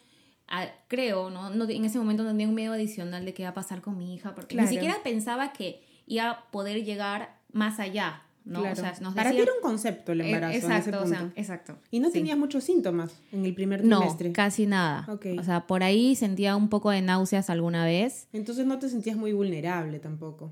creo, 0.87 1.29
¿no? 1.29 1.51
¿no? 1.51 1.69
En 1.69 1.85
ese 1.85 1.99
momento 1.99 2.23
no 2.23 2.31
tenía 2.31 2.47
un 2.47 2.55
miedo 2.55 2.73
adicional 2.73 3.23
de 3.25 3.33
qué 3.33 3.43
iba 3.43 3.51
a 3.51 3.53
pasar 3.53 3.81
con 3.81 3.97
mi 3.97 4.13
hija, 4.13 4.33
porque 4.33 4.55
ni 4.55 4.67
siquiera 4.67 4.95
pensaba 5.03 5.53
que 5.53 5.83
iba 6.07 6.29
a 6.31 6.51
poder 6.51 6.83
llegar 6.83 7.39
más 7.51 7.79
allá. 7.79 8.23
¿No? 8.45 8.61
O 8.61 8.75
sea, 8.75 8.93
nos 9.01 9.13
Para 9.13 9.31
ti 9.31 9.39
era 9.39 9.51
un 9.53 9.61
concepto 9.61 10.11
el 10.11 10.21
eh, 10.21 10.25
embarazo. 10.25 10.55
exacto, 10.55 10.89
en 10.89 11.03
ese 11.03 11.15
punto. 11.15 11.39
exacto. 11.39 11.77
Y 11.91 11.99
no 11.99 12.11
tenías 12.11 12.37
muchos 12.37 12.63
síntomas 12.63 13.21
en 13.31 13.45
el 13.45 13.53
primer 13.53 13.81
trimestre. 13.81 14.29
No, 14.29 14.33
casi 14.33 14.65
nada. 14.65 15.07
O 15.37 15.43
sea, 15.43 15.67
por 15.67 15.83
ahí 15.83 16.15
sentía 16.15 16.55
un 16.55 16.69
poco 16.69 16.91
de 16.91 17.01
náuseas 17.01 17.49
alguna 17.49 17.85
vez. 17.85 18.27
Entonces 18.33 18.65
no 18.65 18.79
te 18.79 18.89
sentías 18.89 19.17
muy 19.17 19.33
vulnerable 19.33 19.99
tampoco. 19.99 20.51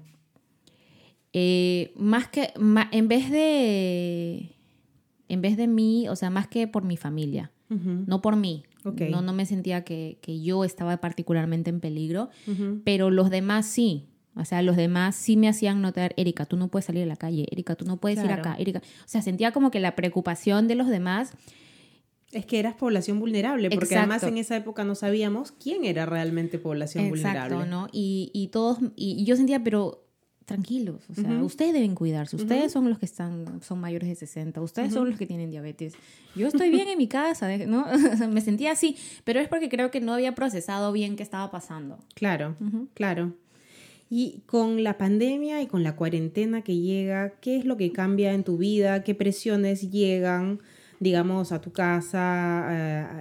Eh, 1.33 1.93
más 1.95 2.27
que, 2.27 2.53
en 2.91 3.07
vez 3.07 3.29
de, 3.29 4.51
en 5.29 5.41
vez 5.41 5.55
de 5.55 5.67
mí, 5.67 6.09
o 6.09 6.15
sea, 6.15 6.29
más 6.29 6.47
que 6.47 6.67
por 6.67 6.83
mi 6.83 6.97
familia, 6.97 7.51
no 7.69 8.21
por 8.21 8.35
mí. 8.35 8.63
No, 8.83 9.21
no 9.21 9.31
me 9.31 9.45
sentía 9.45 9.83
que, 9.83 10.17
que, 10.21 10.41
yo 10.41 10.65
estaba 10.65 10.97
particularmente 10.97 11.69
en 11.69 11.79
peligro, 11.79 12.29
pero 12.83 13.11
los 13.11 13.29
demás 13.29 13.65
sí. 13.65 14.07
O 14.35 14.45
sea, 14.45 14.61
los 14.61 14.77
demás 14.77 15.15
sí 15.15 15.35
me 15.35 15.49
hacían 15.49 15.81
notar, 15.81 16.13
Erika, 16.15 16.45
tú 16.45 16.55
no 16.55 16.69
puedes 16.69 16.85
salir 16.85 17.03
a 17.03 17.05
la 17.05 17.17
calle, 17.17 17.47
Erika, 17.51 17.75
tú 17.75 17.85
no 17.85 17.97
puedes 17.97 18.23
ir 18.23 18.31
acá, 18.31 18.55
Erika. 18.57 18.79
O 18.79 19.07
sea, 19.07 19.21
sentía 19.21 19.51
como 19.51 19.71
que 19.71 19.79
la 19.79 19.95
preocupación 19.95 20.67
de 20.67 20.75
los 20.75 20.87
demás. 20.87 21.33
Es 22.31 22.45
que 22.45 22.59
eras 22.59 22.75
población 22.75 23.19
vulnerable, 23.19 23.69
porque 23.69 23.97
además 23.97 24.23
en 24.23 24.37
esa 24.37 24.55
época 24.55 24.85
no 24.85 24.95
sabíamos 24.95 25.51
quién 25.51 25.83
era 25.83 26.05
realmente 26.05 26.59
población 26.59 27.05
Exacto, 27.05 27.55
vulnerable. 27.55 27.69
¿no? 27.69 27.87
Y, 27.91 28.31
y 28.33 28.47
todos, 28.47 28.79
y 28.95 29.25
yo 29.25 29.35
sentía, 29.35 29.61
pero 29.61 30.05
tranquilos, 30.45 31.03
o 31.09 31.13
sea, 31.13 31.41
ustedes 31.43 31.71
deben 31.71 31.95
cuidarse, 31.95 32.35
ustedes 32.35 32.73
son 32.73 32.89
los 32.89 32.99
que 32.99 33.05
están, 33.05 33.61
son 33.61 33.79
mayores 33.79 34.09
de 34.09 34.15
60, 34.15 34.59
ustedes 34.61 34.93
son 34.93 35.09
los 35.09 35.17
que 35.17 35.25
tienen 35.25 35.49
diabetes. 35.49 35.93
Yo 36.35 36.47
estoy 36.47 36.69
bien 36.69 36.89
en 36.89 36.97
mi 36.97 37.07
casa, 37.07 37.55
¿no? 37.67 37.85
me 38.29 38.41
sentía 38.41 38.71
así, 38.71 38.97
pero 39.23 39.39
es 39.39 39.47
porque 39.47 39.69
creo 39.69 39.91
que 39.91 40.01
no 40.01 40.13
había 40.13 40.35
procesado 40.35 40.91
bien 40.91 41.15
qué 41.15 41.23
estaba 41.23 41.51
pasando. 41.51 41.99
Claro, 42.15 42.57
claro. 42.93 43.33
Y 44.13 44.43
con 44.45 44.83
la 44.83 44.97
pandemia 44.97 45.61
y 45.61 45.67
con 45.67 45.83
la 45.83 45.95
cuarentena 45.95 46.63
que 46.63 46.77
llega, 46.77 47.35
¿qué 47.39 47.55
es 47.55 47.63
lo 47.63 47.77
que 47.77 47.93
cambia 47.93 48.33
en 48.33 48.43
tu 48.43 48.57
vida? 48.57 49.05
¿Qué 49.05 49.15
presiones 49.15 49.89
llegan, 49.89 50.59
digamos, 50.99 51.53
a 51.53 51.61
tu 51.61 51.71
casa, 51.71 52.67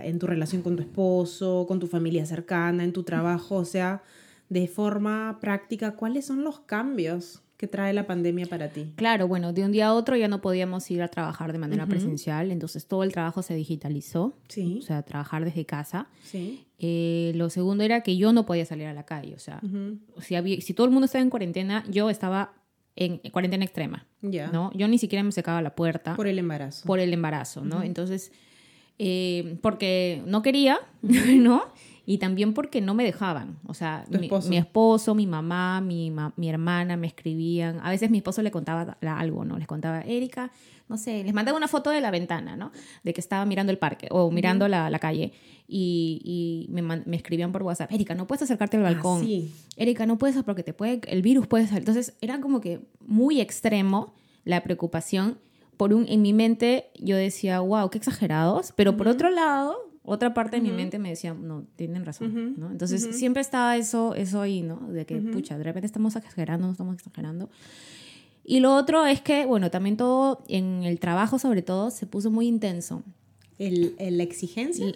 eh, 0.03 0.09
en 0.09 0.19
tu 0.19 0.27
relación 0.27 0.63
con 0.63 0.75
tu 0.75 0.83
esposo, 0.83 1.65
con 1.69 1.79
tu 1.79 1.87
familia 1.87 2.27
cercana, 2.27 2.83
en 2.83 2.93
tu 2.93 3.05
trabajo? 3.05 3.55
O 3.55 3.65
sea, 3.65 4.03
de 4.49 4.67
forma 4.67 5.39
práctica, 5.41 5.95
¿cuáles 5.95 6.27
son 6.27 6.43
los 6.43 6.59
cambios 6.59 7.41
que 7.61 7.67
trae 7.67 7.93
la 7.93 8.07
pandemia 8.07 8.47
para 8.47 8.71
ti? 8.71 8.87
Claro, 8.97 9.29
bueno, 9.29 9.53
de 9.53 9.63
un 9.67 9.71
día 9.71 9.89
a 9.89 9.93
otro 9.93 10.17
ya 10.17 10.29
no 10.29 10.41
podíamos 10.41 10.91
ir 10.91 11.03
a 11.03 11.09
trabajar 11.09 11.53
de 11.53 11.59
manera 11.59 11.85
presencial, 11.85 12.51
entonces 12.51 12.87
todo 12.87 13.03
el 13.03 13.13
trabajo 13.13 13.43
se 13.43 13.55
digitalizó, 13.55 14.33
sí. 14.49 14.79
o 14.79 14.83
sea, 14.83 15.03
trabajar 15.03 15.45
desde 15.45 15.67
casa. 15.67 16.07
Sí. 16.23 16.65
Eh, 16.79 17.33
lo 17.35 17.51
segundo 17.51 17.85
era 17.85 18.01
que 18.01 18.17
yo 18.17 18.33
no 18.33 18.47
podía 18.47 18.65
salir 18.65 18.87
a 18.87 18.95
la 18.95 19.05
calle, 19.05 19.35
o 19.35 19.39
sea, 19.39 19.61
si, 20.23 20.63
si 20.63 20.73
todo 20.73 20.87
el 20.87 20.91
mundo 20.91 21.05
estaba 21.05 21.21
en 21.21 21.29
cuarentena, 21.29 21.85
yo 21.91 22.09
estaba 22.09 22.55
en 22.97 23.19
cuarentena 23.31 23.67
extrema, 23.67 24.07
Ya. 24.23 24.51
¿no? 24.51 24.73
Yo 24.75 24.89
ni 24.89 24.97
siquiera 24.97 25.23
me 25.23 25.31
secaba 25.31 25.61
la 25.61 25.75
puerta. 25.75 26.17
Por 26.17 26.29
el 26.29 26.39
embarazo. 26.39 26.87
Por 26.87 26.99
el 26.99 27.13
embarazo, 27.13 27.63
¿no? 27.63 27.83
Entonces, 27.83 28.33
eh, 28.99 29.59
porque 29.61 30.23
no 30.25 30.41
quería, 30.41 30.79
¿no? 31.03 31.65
Y 32.07 32.19
también 32.19 32.55
porque 32.55 32.81
no 32.81 32.95
me 32.95 33.05
dejaban. 33.05 33.59
O 33.67 33.75
sea, 33.75 34.05
mi, 34.09 34.57
esposo, 34.57 35.15
mi 35.15 35.27
mamá, 35.27 35.81
mi, 35.81 36.13
mi, 36.37 36.49
hermana 36.49 36.97
me 36.97 37.07
escribían. 37.07 37.81
A 37.83 37.91
veces 37.91 38.11
mi 38.11 38.19
esposo 38.19 38.43
le 38.43 38.51
contaba 38.51 38.97
algo, 39.01 39.45
¿no? 39.45 39.59
Les 39.59 39.67
contaba, 39.67 40.01
Erika, 40.03 40.51
no 40.89 40.99
sé, 40.99 41.23
les 41.23 41.33
mandaba 41.35 41.57
una 41.57 41.69
foto 41.69 41.91
de 41.91 42.01
la 42.01 42.11
ventana, 42.11 42.57
¿no? 42.57 42.73
De 43.05 43.13
que 43.13 43.21
estaba 43.21 43.45
mirando 43.47 43.71
el 43.71 43.79
parque 43.79 44.09
o 44.11 44.31
mirando 44.31 44.67
la, 44.67 44.91
la, 44.91 44.99
calle. 44.99 45.33
Y, 45.69 46.21
y 46.69 46.73
me, 46.73 46.83
me, 46.83 47.17
escribían 47.17 47.53
por 47.53 47.63
WhatsApp, 47.63 47.93
Erika, 47.93 48.15
no 48.15 48.27
puedes 48.27 48.43
acercarte 48.43 48.77
al 48.77 48.87
ah, 48.87 48.91
balcón. 48.91 49.25
sí. 49.25 49.53
Erika, 49.77 50.05
no 50.05 50.19
puedes 50.19 50.43
porque 50.43 50.63
te 50.63 50.73
puede, 50.73 51.01
el 51.07 51.23
virus 51.23 51.47
puede 51.47 51.67
salir. 51.67 51.83
Entonces 51.83 52.17
era 52.21 52.41
como 52.41 52.61
que 52.61 52.81
muy 53.07 53.41
extremo 53.41 54.13
la 54.45 54.63
preocupación. 54.63 55.39
Por 55.77 55.95
un, 55.95 56.07
en 56.09 56.23
mi 56.23 56.33
mente 56.33 56.91
yo 56.99 57.17
decía, 57.17 57.61
wow, 57.61 57.89
qué 57.89 57.99
exagerados. 57.99 58.73
Pero 58.77 58.97
por 58.97 59.09
otro 59.09 59.31
lado, 59.31 59.90
otra 60.03 60.33
parte 60.33 60.57
de 60.57 60.63
mi 60.63 60.71
mente 60.71 60.99
me 60.99 61.11
decía, 61.11 61.35
no, 61.35 61.65
tienen 61.77 62.05
razón, 62.05 62.55
¿no? 62.59 62.71
Entonces 62.71 63.17
siempre 63.17 63.43
estaba 63.43 63.77
eso, 63.77 64.15
eso 64.15 64.41
ahí, 64.41 64.63
¿no? 64.63 64.89
De 64.91 65.05
que, 65.05 65.17
pucha, 65.17 65.59
de 65.59 65.65
repente 65.65 65.87
estamos 65.87 66.17
exagerando, 66.17 66.67
no 66.67 66.73
estamos 66.73 66.95
exagerando. 66.95 67.51
Y 68.45 68.61
lo 68.61 68.75
otro 68.75 69.07
es 69.07 69.21
que, 69.21 69.45
bueno, 69.45 69.71
también 69.71 69.97
todo 69.97 70.43
en 70.49 70.83
el 70.85 70.99
trabajo 70.99 71.39
sobre 71.39 71.63
todo 71.63 71.91
se 71.91 72.07
puso 72.07 72.31
muy 72.31 72.47
intenso. 72.47 73.03
¿El, 73.59 73.95
la 73.99 74.23
exigencia? 74.23 74.87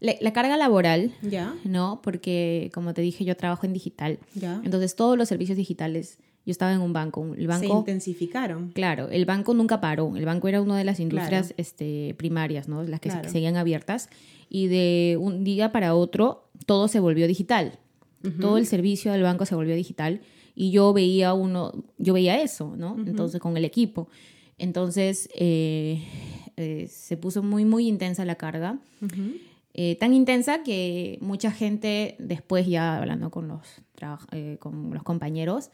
la, 0.00 0.32
carga 0.32 0.56
laboral, 0.56 1.14
¿Ya? 1.22 1.54
¿no? 1.64 2.00
Porque, 2.02 2.70
como 2.74 2.92
te 2.92 3.02
dije, 3.02 3.24
yo 3.24 3.36
trabajo 3.36 3.66
en 3.66 3.72
digital. 3.72 4.18
¿Ya? 4.34 4.60
Entonces 4.64 4.96
todos 4.96 5.16
los 5.16 5.28
servicios 5.28 5.56
digitales 5.56 6.18
yo 6.44 6.50
estaba 6.50 6.72
en 6.72 6.80
un 6.80 6.92
banco. 6.92 7.34
El 7.36 7.46
banco 7.46 7.66
Se 7.66 7.72
intensificaron. 7.72 8.70
Claro, 8.72 9.08
el 9.10 9.24
banco 9.24 9.54
nunca 9.54 9.80
paró. 9.80 10.16
El 10.16 10.24
banco 10.24 10.48
era 10.48 10.60
una 10.60 10.76
de 10.76 10.84
las 10.84 10.98
industrias 10.98 11.54
este, 11.56 12.14
primarias, 12.18 12.68
¿no? 12.68 12.82
Las 12.82 13.00
que 13.00 13.10
seguían 13.28 13.56
abiertas. 13.56 14.08
Y 14.48 14.66
de 14.66 15.16
un 15.20 15.44
día 15.44 15.70
para 15.70 15.94
otro, 15.94 16.48
todo 16.66 16.88
se 16.88 17.00
volvió 17.00 17.26
digital. 17.28 17.78
Todo 18.40 18.56
el 18.56 18.66
servicio 18.66 19.12
del 19.12 19.22
banco 19.22 19.46
se 19.46 19.54
volvió 19.54 19.74
digital. 19.74 20.20
Y 20.54 20.70
yo 20.70 20.92
veía 20.92 21.32
uno, 21.32 21.72
yo 21.98 22.12
veía 22.12 22.40
eso, 22.40 22.74
¿no? 22.76 22.96
Entonces, 23.06 23.40
con 23.40 23.56
el 23.56 23.64
equipo. 23.64 24.08
Entonces, 24.58 25.28
eh, 25.34 26.02
eh, 26.56 26.86
se 26.88 27.16
puso 27.16 27.42
muy, 27.42 27.64
muy 27.64 27.88
intensa 27.88 28.24
la 28.24 28.34
carga. 28.34 28.78
Eh, 29.74 29.96
tan 29.96 30.12
intensa 30.12 30.62
que 30.62 31.18
mucha 31.20 31.50
gente, 31.50 32.16
después 32.18 32.66
ya 32.66 32.98
hablando 32.98 33.30
con 33.30 33.48
los, 33.48 33.80
con 34.58 34.92
los 34.92 35.02
compañeros, 35.02 35.70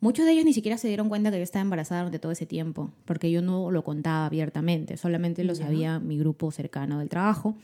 Muchos 0.00 0.26
de 0.26 0.32
ellos 0.32 0.44
ni 0.44 0.52
siquiera 0.52 0.78
se 0.78 0.86
dieron 0.86 1.08
cuenta 1.08 1.30
que 1.30 1.38
yo 1.38 1.42
estaba 1.42 1.62
embarazada 1.62 2.02
durante 2.02 2.20
todo 2.20 2.30
ese 2.30 2.46
tiempo, 2.46 2.90
porque 3.04 3.30
yo 3.30 3.42
no 3.42 3.70
lo 3.70 3.82
contaba 3.82 4.26
abiertamente, 4.26 4.96
solamente 4.96 5.42
lo 5.42 5.54
sabía 5.56 5.98
mi 5.98 6.18
grupo 6.18 6.50
cercano 6.52 7.00
del 7.00 7.08
trabajo. 7.08 7.56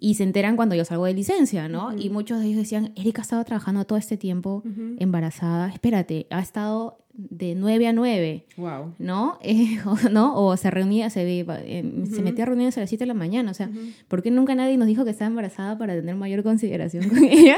Y 0.00 0.14
se 0.14 0.22
enteran 0.22 0.54
cuando 0.54 0.76
yo 0.76 0.84
salgo 0.84 1.06
de 1.06 1.14
licencia, 1.14 1.68
¿no? 1.68 1.96
Y 1.96 2.10
muchos 2.10 2.38
de 2.38 2.46
ellos 2.46 2.58
decían, 2.58 2.92
Erika 2.94 3.22
ha 3.22 3.24
estado 3.24 3.44
trabajando 3.44 3.84
todo 3.84 3.98
este 3.98 4.16
tiempo 4.16 4.62
embarazada, 4.98 5.68
espérate, 5.70 6.26
ha 6.30 6.40
estado 6.40 6.98
de 7.18 7.56
9 7.56 7.88
a 7.88 7.92
9, 7.92 8.44
wow. 8.58 8.94
¿no? 8.98 9.38
Eh, 9.42 9.78
o, 9.84 9.96
¿no? 10.10 10.36
O 10.36 10.56
se 10.56 10.70
reunía, 10.70 11.10
se, 11.10 11.40
eh, 11.40 12.04
se 12.12 12.22
metía 12.22 12.44
a 12.44 12.46
reuniones 12.46 12.76
a 12.76 12.80
las 12.80 12.90
7 12.90 13.02
de 13.02 13.06
la 13.06 13.14
mañana, 13.14 13.50
o 13.50 13.54
sea, 13.54 13.70
¿por 14.06 14.22
qué 14.22 14.30
nunca 14.30 14.54
nadie 14.54 14.76
nos 14.76 14.86
dijo 14.86 15.04
que 15.04 15.10
estaba 15.10 15.28
embarazada 15.28 15.76
para 15.78 15.94
tener 15.94 16.14
mayor 16.14 16.44
consideración 16.44 17.08
con 17.08 17.24
ella? 17.24 17.56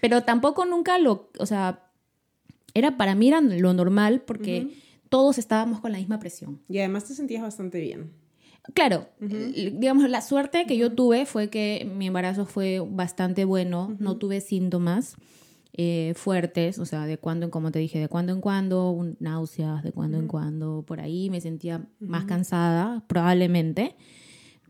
Pero 0.00 0.22
tampoco 0.22 0.64
nunca 0.64 0.98
lo, 0.98 1.28
o 1.38 1.46
sea, 1.46 1.83
era 2.74 2.96
para 2.96 3.14
mí 3.14 3.28
era 3.28 3.40
lo 3.40 3.72
normal 3.72 4.22
porque 4.26 4.68
todos 5.08 5.38
estábamos 5.38 5.80
con 5.80 5.92
la 5.92 5.98
misma 5.98 6.18
presión. 6.18 6.60
Y 6.68 6.78
además 6.78 7.04
te 7.04 7.14
sentías 7.14 7.42
bastante 7.42 7.80
bien. 7.80 8.10
Claro, 8.72 9.08
digamos, 9.20 10.08
la 10.08 10.22
suerte 10.22 10.64
que 10.66 10.78
yo 10.78 10.92
tuve 10.92 11.26
fue 11.26 11.50
que 11.50 11.86
mi 11.94 12.06
embarazo 12.06 12.46
fue 12.46 12.80
bastante 12.80 13.44
bueno, 13.44 13.94
no 13.98 14.16
tuve 14.16 14.40
síntomas 14.40 15.16
eh, 15.74 16.14
fuertes, 16.16 16.78
o 16.78 16.86
sea, 16.86 17.04
de 17.04 17.18
cuando 17.18 17.44
en, 17.44 17.50
como 17.50 17.70
te 17.70 17.78
dije, 17.78 17.98
de 17.98 18.08
cuando 18.08 18.32
en 18.32 18.40
cuando, 18.40 18.96
náuseas, 19.18 19.82
de 19.82 19.92
cuando 19.92 20.18
en 20.18 20.28
cuando, 20.28 20.82
por 20.86 21.00
ahí 21.00 21.28
me 21.28 21.42
sentía 21.42 21.84
más 22.00 22.24
cansada, 22.24 23.04
probablemente, 23.06 23.96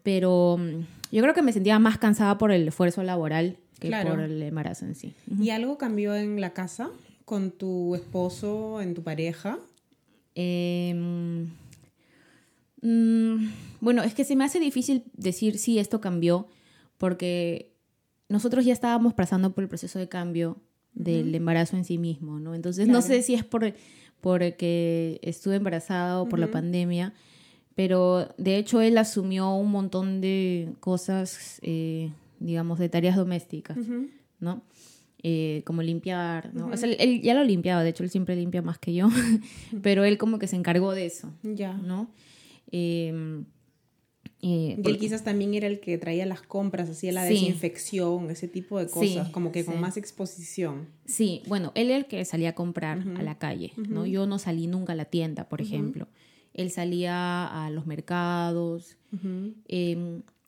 pero 0.03 0.57
mm, 0.59 1.13
yo 1.13 1.23
creo 1.23 1.35
que 1.35 1.43
me 1.43 1.53
sentía 1.53 1.79
más 1.79 1.99
cansada 1.99 2.37
por 2.37 2.51
el 2.51 2.67
esfuerzo 2.67 3.03
laboral 3.05 3.59
que 3.79 3.91
por 3.91 4.19
el 4.19 4.43
embarazo 4.43 4.87
en 4.87 4.95
sí. 4.95 5.15
¿Y 5.39 5.51
algo 5.51 5.79
cambió 5.79 6.17
en 6.17 6.41
la 6.41 6.53
casa? 6.53 6.91
Con 7.25 7.51
tu 7.51 7.95
esposo, 7.95 8.81
en 8.81 8.95
tu 8.95 9.03
pareja? 9.03 9.59
Em, 10.35 11.49
mm, 12.83 13.51
bueno, 13.81 14.03
es 14.03 14.15
que 14.15 14.25
se 14.25 14.37
me 14.37 14.45
hace 14.45 14.61
difícil 14.61 15.05
decir 15.15 15.59
si 15.59 15.79
esto 15.79 16.01
cambió, 16.01 16.47
porque 16.99 17.73
nosotros 18.29 18.65
ya 18.65 18.73
estábamos 18.73 19.15
pasando 19.15 19.55
por 19.55 19.63
el 19.63 19.69
proceso 19.69 19.99
de 19.99 20.09
cambio 20.09 20.59
del 20.95 21.35
embarazo 21.35 21.77
en 21.77 21.85
sí 21.85 21.99
mismo, 21.99 22.39
¿no? 22.39 22.55
Entonces 22.55 22.87
no 22.87 23.03
sé 23.03 23.23
si 23.23 23.35
es 23.35 23.45
por 23.45 23.75
porque 24.21 25.21
estuve 25.23 25.57
embarazada 25.57 26.23
o 26.23 26.29
por 26.29 26.39
la 26.39 26.51
pandemia, 26.51 27.13
pero 27.75 28.29
de 28.39 28.57
hecho 28.57 28.81
él 28.81 28.97
asumió 28.97 29.55
un 29.55 29.71
montón 29.71 30.23
de 30.23 30.73
cosas, 30.81 31.59
eh, 31.63 32.11
digamos, 32.41 32.79
de 32.79 32.89
tareas 32.89 33.17
domésticas, 33.17 33.77
¿no? 34.41 34.63
Eh, 35.27 35.63
como 35.65 35.81
limpiar, 35.81 36.53
¿no? 36.53 36.67
o 36.67 36.77
sea, 36.77 36.87
él, 36.93 37.23
ya 37.23 37.33
lo 37.33 37.45
limpiaba, 37.45 37.83
de 37.83 37.89
hecho 37.89 38.03
él 38.03 38.11
siempre 38.11 38.37
limpia 38.37 38.61
más 38.61 38.79
que 38.79 38.93
yo, 38.93 39.09
pero 39.83 40.05
él 40.05 40.19
como 40.19 40.39
que 40.39 40.47
se 40.47 40.55
encargó 40.55 40.93
de 40.93 41.07
eso, 41.07 41.33
ya. 41.43 41.73
¿no? 41.73 42.11
Em, 42.71 43.47
eh, 44.43 44.79
él 44.85 44.99
quizás 44.99 45.25
también 45.25 45.55
era 45.55 45.67
el 45.67 45.81
que 45.81 45.97
traía 45.97 46.27
las 46.27 46.43
compras, 46.43 46.91
hacía 46.91 47.11
la 47.11 47.25
desinfección, 47.25 48.31
ese 48.31 48.49
tipo 48.49 48.79
de 48.79 48.89
cosas, 48.89 49.31
como 49.31 49.51
que 49.51 49.65
con 49.65 49.81
más 49.81 49.97
exposición. 49.97 50.89
Sí, 51.07 51.43
bueno, 51.47 51.73
él 51.75 51.89
era 51.89 51.97
el 51.97 52.05
que 52.05 52.23
salía 52.27 52.51
a 52.51 52.55
comprar 52.55 53.03
a 53.17 53.23
la 53.23 53.39
calle, 53.39 53.73
¿no? 53.79 54.05
Yo 54.05 54.27
no 54.27 54.39
salí 54.39 54.67
nunca 54.67 54.93
a 54.93 54.97
la 54.97 55.07
tienda, 55.07 55.49
por 55.49 55.63
ejemplo. 55.63 56.07
Él 56.53 56.71
salía 56.71 57.47
a 57.47 57.71
los 57.71 57.87
mercados. 57.87 58.99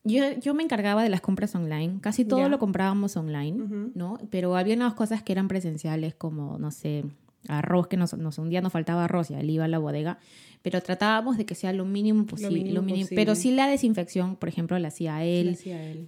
Yo, 0.07 0.55
me 0.55 0.63
encargaba 0.63 1.03
de 1.03 1.09
las 1.09 1.21
compras 1.21 1.55
online, 1.55 1.99
casi 2.01 2.25
todo 2.25 2.49
lo 2.49 2.59
comprábamos 2.59 3.17
online, 3.17 3.91
¿no? 3.95 4.19
Pero 4.31 4.57
había 4.57 4.77
unas 4.77 4.95
cosas 4.95 5.23
que 5.23 5.33
eran 5.33 5.49
presenciales, 5.49 6.15
como, 6.15 6.59
no 6.59 6.71
sé, 6.71 7.05
arroz, 7.49 7.89
que 7.89 7.97
nos, 7.97 8.13
un 8.13 8.49
día 8.49 8.61
nos 8.61 8.73
faltaba 8.73 9.05
arroz 9.05 9.31
y 9.31 9.35
él 9.35 9.51
iba 9.51 9.65
a 9.65 9.69
la 9.69 9.79
bodega, 9.79 10.19
pero 10.63 10.81
tratábamos 10.81 11.37
de 11.37 11.47
que 11.47 11.55
sea 11.55 11.73
lo 11.73 11.85
mínimo 11.85 12.27
posible. 12.27 12.73
Lo 12.73 12.83
mínimo, 12.83 13.09
Pero 13.11 13.35
sí 13.35 13.51
la 13.51 13.69
desinfección, 13.69 14.37
por 14.37 14.49
ejemplo, 14.49 14.79
la 14.79 14.89
hacía 14.89 15.25
él, 15.25 15.59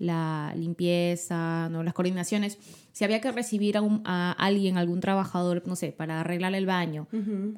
la, 0.00 0.52
limpieza, 0.56 1.68
¿no? 1.70 1.82
las 1.82 1.94
coordinaciones. 1.94 2.58
Si 2.92 3.04
había 3.04 3.20
que 3.20 3.30
recibir 3.30 3.76
a, 3.78 3.82
a, 4.04 4.32
alguien, 4.32 4.78
algún 4.78 5.00
trabajador, 5.00 5.62
no 5.66 5.76
sé, 5.76 5.92
para 5.92 6.20
arreglar 6.20 6.54
el 6.54 6.66
baño, 6.66 7.08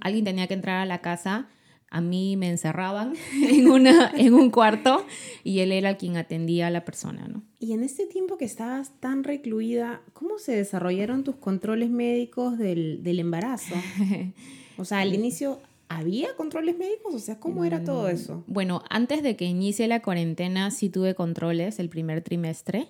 alguien 0.01 0.25
tenía 0.25 0.47
que 0.47 0.55
entrar 0.55 0.81
a 0.81 0.87
la 0.87 1.01
casa 1.01 1.49
a 1.91 2.01
mí 2.01 2.37
me 2.37 2.49
encerraban 2.49 3.15
en, 3.33 3.69
una, 3.69 4.13
en 4.17 4.35
un 4.35 4.51
cuarto 4.51 5.05
y 5.45 5.59
él 5.59 5.73
era 5.73 5.97
quien 5.97 6.17
atendía 6.17 6.69
a 6.69 6.71
la 6.71 6.85
persona, 6.85 7.27
¿no? 7.29 7.43
Y 7.59 7.73
en 7.73 7.83
este 7.83 8.07
tiempo 8.07 8.39
que 8.39 8.45
estabas 8.45 8.99
tan 9.01 9.25
recluida, 9.25 10.01
¿cómo 10.13 10.39
se 10.39 10.57
desarrollaron 10.57 11.25
tus 11.25 11.37
controles 11.37 11.91
médicos 11.91 12.57
del, 12.57 13.03
del 13.03 13.19
embarazo? 13.19 13.75
O 14.79 14.85
sea, 14.85 15.01
al 15.01 15.15
inicio, 15.15 15.61
¿había 15.89 16.35
controles 16.37 16.79
médicos? 16.79 17.15
O 17.15 17.19
sea, 17.19 17.39
¿cómo 17.39 17.65
era 17.65 17.85
todo 17.85 18.05
mm, 18.05 18.11
eso? 18.11 18.45
Bueno, 18.47 18.83
antes 18.89 19.23
de 19.23 19.37
que 19.37 19.45
inicie 19.45 19.89
la 19.89 20.01
cuarentena 20.01 20.71
sí 20.71 20.89
tuve 20.89 21.15
controles 21.15 21.79
el 21.81 21.91
primer 21.91 22.23
trimestre, 22.23 22.89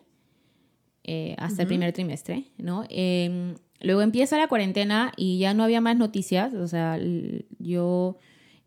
eh, 1.02 1.35
hasta 1.38 1.62
el 1.62 1.69
primer 1.69 1.92
trimestre, 1.95 2.45
¿no? 2.59 2.85
Em, 2.90 3.54
luego 3.80 4.02
empieza 4.02 4.37
la 4.37 4.49
cuarentena 4.49 5.12
y 5.16 5.38
ya 5.38 5.54
no 5.54 5.64
había 5.64 5.80
más 5.80 5.97
noticias, 5.97 6.52
o 6.52 6.69
sea, 6.69 6.99
yo 7.59 8.19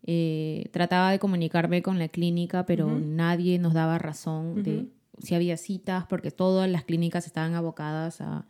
eh, 0.06 0.68
trataba 0.70 1.10
de 1.10 1.18
comunicarme 1.18 1.82
con 1.82 1.98
la 1.98 2.08
clínica, 2.08 2.66
pero 2.66 2.98
nadie 2.98 3.58
nos 3.58 3.72
daba 3.72 3.98
razón 3.98 4.62
de 4.62 4.86
si 5.22 5.34
había 5.34 5.56
citas, 5.56 6.04
porque 6.06 6.30
todas 6.30 6.68
las 6.68 6.84
clínicas 6.84 7.26
estaban 7.26 7.54
abocadas 7.54 8.20
a, 8.20 8.44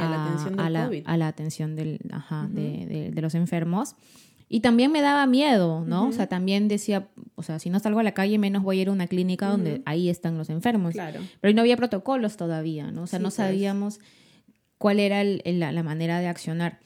a, 0.00 0.08
la 0.08 0.24
atención 0.24 0.56
del 0.56 0.72
la, 0.72 0.90
a 1.04 1.16
la 1.16 1.28
atención 1.28 1.76
del, 1.76 2.00
ajá, 2.12 2.48
de, 2.50 3.10
de, 3.12 3.22
los 3.22 3.34
enfermos. 3.34 3.96
Y 4.48 4.60
también 4.60 4.92
me 4.92 5.00
daba 5.00 5.26
miedo, 5.26 5.84
¿no? 5.84 6.06
O 6.06 6.12
sea, 6.12 6.28
también 6.28 6.68
decía, 6.68 7.08
o 7.34 7.42
sea, 7.42 7.58
si 7.58 7.68
no 7.68 7.80
salgo 7.80 7.98
a 7.98 8.04
la 8.04 8.12
calle, 8.12 8.38
menos 8.38 8.62
voy 8.62 8.78
a 8.78 8.82
ir 8.82 8.88
a 8.88 8.92
una 8.92 9.08
clínica 9.08 9.48
donde 9.48 9.82
ahí 9.86 10.08
están 10.08 10.38
los 10.38 10.50
enfermos. 10.50 10.92
Claro. 10.92 11.20
Pero 11.40 11.52
no 11.52 11.62
había 11.62 11.76
protocolos 11.76 12.36
todavía, 12.36 12.92
¿no? 12.92 13.02
O 13.02 13.06
sea, 13.08 13.18
no 13.18 13.24
pues. 13.24 13.34
sabíamos 13.34 13.98
cuál 14.78 15.00
era 15.00 15.24
la, 15.24 15.72
la, 15.72 15.82
manera 15.82 16.20
de 16.20 16.28
accionar. 16.28 16.78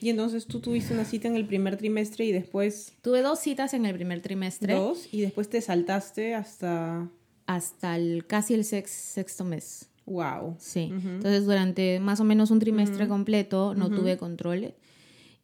Y 0.00 0.10
entonces 0.10 0.46
tú 0.46 0.60
tuviste 0.60 0.92
una 0.92 1.04
cita 1.04 1.28
en 1.28 1.36
el 1.36 1.46
primer 1.46 1.76
trimestre 1.76 2.26
y 2.26 2.32
después... 2.32 2.92
Tuve 3.02 3.22
dos 3.22 3.38
citas 3.38 3.72
en 3.74 3.86
el 3.86 3.94
primer 3.94 4.20
trimestre. 4.20 4.74
Dos, 4.74 5.08
y 5.12 5.22
después 5.22 5.48
te 5.48 5.60
saltaste 5.60 6.34
hasta... 6.34 7.08
Hasta 7.46 7.96
el, 7.96 8.26
casi 8.26 8.54
el 8.54 8.64
sexto 8.64 9.44
mes. 9.44 9.88
Wow. 10.04 10.56
Sí. 10.58 10.90
Entonces 10.92 11.46
durante 11.46 12.00
más 12.00 12.20
o 12.20 12.24
menos 12.24 12.50
un 12.50 12.58
trimestre 12.58 13.08
completo 13.08 13.74
no 13.74 13.90
tuve 13.90 14.16
control. 14.16 14.74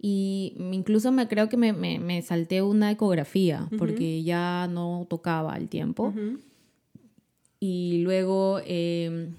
Y 0.00 0.54
incluso 0.58 1.12
me 1.12 1.28
creo 1.28 1.48
que 1.48 1.56
me, 1.56 1.72
me, 1.72 2.22
salté 2.22 2.60
una 2.60 2.90
ecografía 2.90 3.68
porque 3.78 4.24
ya 4.24 4.68
no 4.68 5.06
tocaba 5.08 5.56
el 5.56 5.68
tiempo. 5.68 6.12
Y 7.60 8.02
luego, 8.02 8.60
em, 8.66 9.34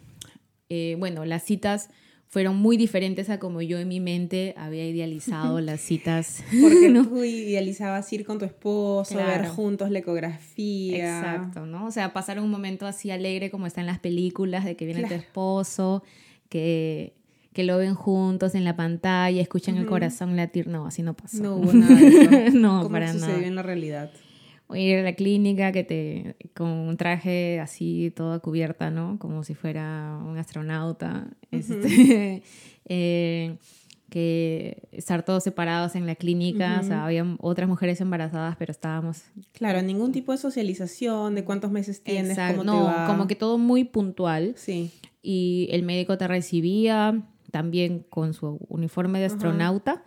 eh, 0.70 0.96
bueno, 0.98 1.26
las 1.26 1.44
citas 1.44 1.90
fueron 2.34 2.56
muy 2.56 2.78
diferentes 2.78 3.30
a 3.30 3.38
como 3.38 3.62
yo 3.62 3.78
en 3.78 3.88
mi 3.88 4.00
mente 4.00 4.56
había 4.58 4.90
idealizado 4.90 5.62
las 5.62 5.82
citas. 5.82 6.44
Porque 6.60 6.90
¿no? 6.90 7.08
tú 7.08 7.24
idealizabas 7.24 8.12
ir 8.12 8.26
con 8.26 8.40
tu 8.40 8.46
esposo, 8.46 9.18
ver 9.18 9.46
juntos 9.50 9.92
la 9.92 10.00
ecografía. 10.00 11.20
Exacto, 11.20 11.68
¿no? 11.68 11.86
O 11.86 11.92
sea, 11.92 12.12
pasar 12.12 12.40
un 12.40 12.50
momento 12.50 12.88
así 12.88 13.12
alegre 13.12 13.52
como 13.52 13.68
está 13.68 13.82
en 13.82 13.88
las 13.88 14.00
películas, 14.00 14.66
de 14.66 14.76
que 14.76 14.88
viene 14.88 15.08
tu 15.08 15.14
esposo, 15.14 16.02
que, 16.50 17.14
que 17.54 17.64
lo 17.64 17.78
ven 17.78 17.94
juntos 17.94 18.56
en 18.56 18.64
la 18.64 18.76
pantalla, 18.76 19.40
escuchan 19.40 19.78
el 19.78 19.86
corazón 19.86 20.36
latir. 20.36 20.66
No, 20.66 20.88
así 20.88 21.04
no 21.04 21.14
pasó. 21.14 21.44
No 21.44 21.58
hubo 21.58 21.72
nada 21.72 21.94
de 21.94 22.48
eso. 22.48 22.58
no, 22.58 22.80
¿Cómo 22.80 22.94
para 22.94 23.14
sucedió 23.14 23.46
en 23.46 23.54
la 23.54 23.62
realidad? 23.62 24.10
Ir 24.74 25.00
a 25.00 25.02
la 25.04 25.14
clínica 25.14 25.72
que 25.72 25.84
te 25.84 26.36
con 26.54 26.70
un 26.70 26.98
traje 26.98 27.60
así 27.60 28.12
toda 28.16 28.40
cubierta, 28.40 28.90
¿no? 28.90 29.18
Como 29.20 29.44
si 29.44 29.54
fuera 29.56 30.20
un 30.26 30.38
astronauta. 30.38 31.28
este, 31.52 32.44
eh, 32.86 33.58
que 34.14 34.84
estar 34.92 35.26
todos 35.26 35.44
separados 35.44 35.96
en 35.96 36.06
la 36.06 36.14
clínica, 36.14 36.82
o 36.82 36.84
sea, 36.84 37.04
había 37.04 37.26
otras 37.40 37.68
mujeres 37.68 38.00
embarazadas, 38.00 38.56
pero 38.58 38.72
estábamos... 38.72 39.24
Claro, 39.54 39.82
ningún 39.82 40.12
tipo 40.12 40.32
de 40.32 40.38
socialización, 40.38 41.34
de 41.34 41.44
cuántos 41.44 41.72
meses 41.72 42.04
tienes, 42.04 42.38
cómo 42.38 42.64
no, 42.64 42.78
te 42.78 42.84
va. 42.94 43.08
como 43.08 43.26
que 43.26 43.34
todo 43.34 43.58
muy 43.58 43.86
puntual. 43.86 44.54
Sí. 44.56 44.92
Y 45.24 45.68
el 45.72 45.82
médico 45.82 46.16
te 46.16 46.28
recibía 46.28 47.24
también 47.50 48.06
con 48.08 48.36
su 48.36 48.60
uniforme 48.70 49.18
de 49.18 49.26
astronauta. 49.26 50.04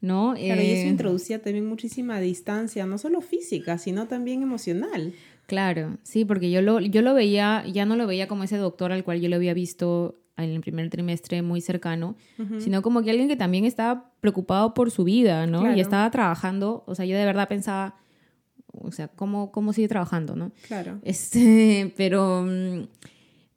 ¿No? 0.00 0.34
Claro, 0.34 0.62
y 0.62 0.70
eso 0.70 0.86
eh, 0.86 0.88
introducía 0.88 1.42
también 1.42 1.66
muchísima 1.66 2.20
distancia, 2.20 2.86
no 2.86 2.98
solo 2.98 3.20
física, 3.20 3.78
sino 3.78 4.06
también 4.08 4.42
emocional. 4.42 5.12
Claro, 5.46 5.98
sí, 6.02 6.24
porque 6.24 6.50
yo 6.50 6.62
lo, 6.62 6.80
yo 6.80 7.02
lo 7.02 7.12
veía, 7.12 7.64
ya 7.66 7.84
no 7.84 7.96
lo 7.96 8.06
veía 8.06 8.28
como 8.28 8.44
ese 8.44 8.56
doctor 8.56 8.92
al 8.92 9.04
cual 9.04 9.20
yo 9.20 9.28
lo 9.28 9.36
había 9.36 9.52
visto 9.52 10.20
en 10.36 10.50
el 10.50 10.60
primer 10.60 10.88
trimestre 10.90 11.42
muy 11.42 11.60
cercano, 11.60 12.16
sino 12.58 12.82
como 12.82 13.02
que 13.02 13.10
alguien 13.10 13.28
que 13.28 13.36
también 13.36 13.64
estaba 13.64 14.12
preocupado 14.20 14.74
por 14.74 14.90
su 14.90 15.04
vida, 15.04 15.46
¿no? 15.46 15.74
Y 15.74 15.80
estaba 15.80 16.10
trabajando, 16.10 16.84
o 16.86 16.94
sea, 16.94 17.04
yo 17.04 17.16
de 17.16 17.24
verdad 17.24 17.48
pensaba, 17.48 17.96
o 18.72 18.92
sea, 18.92 19.08
¿cómo, 19.08 19.52
cómo 19.52 19.72
sigue 19.72 19.88
trabajando, 19.88 20.36
no? 20.36 20.52
Claro. 20.66 20.98
Este, 21.02 21.92
pero, 21.96 22.46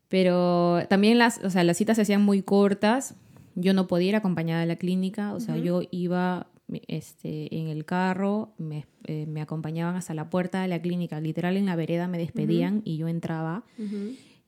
pero 0.10 0.80
también 0.90 1.18
las, 1.18 1.44
o 1.44 1.50
sea, 1.50 1.64
las 1.64 1.78
citas 1.78 1.96
se 1.96 2.02
hacían 2.02 2.22
muy 2.22 2.42
cortas, 2.42 3.16
yo 3.56 3.74
no 3.74 3.88
podía 3.88 4.10
ir 4.10 4.16
acompañada 4.16 4.64
a 4.64 4.66
la 4.66 4.76
clínica, 4.76 5.34
o 5.34 5.40
sea, 5.40 5.58
yo 5.58 5.82
iba 5.92 6.48
este, 6.88 7.56
en 7.56 7.68
el 7.68 7.86
carro, 7.86 8.54
me, 8.58 8.86
eh, 9.06 9.26
me, 9.28 9.42
acompañaban 9.42 9.96
hasta 9.96 10.14
la 10.14 10.30
puerta 10.30 10.62
de 10.62 10.68
la 10.68 10.82
clínica, 10.82 11.20
literal 11.20 11.58
en 11.58 11.66
la 11.66 11.76
vereda 11.76 12.08
me 12.08 12.18
despedían 12.18 12.82
y 12.84 12.98
yo 12.98 13.08
entraba 13.08 13.64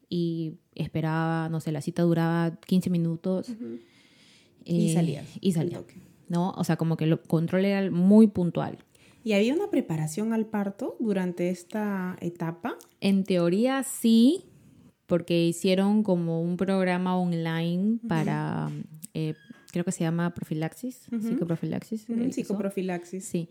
y 0.10 0.54
esperaba, 0.76 1.50
no 1.50 1.60
sé, 1.60 1.72
la 1.72 1.82
cita 1.82 2.04
duraba 2.04 2.58
15 2.68 2.90
minutos. 2.90 3.54
y 4.64 4.94
salías. 4.94 5.28
Y 5.42 5.52
salía. 5.52 5.82
¿No? 6.28 6.52
O 6.52 6.64
sea, 6.64 6.76
como 6.76 6.98
que 6.98 7.06
el 7.06 7.20
control 7.20 7.66
era 7.66 7.92
muy 7.92 8.28
puntual. 8.28 8.80
¿Y 9.24 9.34
había 9.34 9.54
una 9.54 9.70
preparación 9.70 10.34
al 10.34 10.46
parto 10.46 10.96
durante 11.00 11.50
esta 11.50 12.16
etapa? 12.22 12.78
En 13.02 13.24
teoría 13.24 13.84
sí, 13.84 14.46
porque 15.06 15.46
hicieron 15.46 16.04
como 16.04 16.42
un 16.42 16.58
programa 16.58 17.18
online 17.18 18.00
para, 18.08 18.70
eh, 19.14 19.36
creo 19.72 19.86
que 19.86 19.92
se 19.92 20.04
llama 20.04 20.34
profilaxis, 20.34 21.08
psicoprofilaxis. 21.22 22.06
psicoprofilaxis. 22.32 23.26
Sí. 23.26 23.50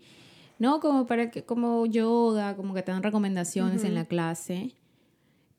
No, 0.57 0.79
como 0.79 1.05
para 1.05 1.31
que, 1.31 1.43
como 1.43 1.85
yoga, 1.85 2.55
como 2.55 2.73
que 2.73 2.81
te 2.81 2.91
dan 2.91 3.03
recomendaciones 3.03 3.83
en 3.83 3.93
la 3.93 4.05
clase, 4.05 4.71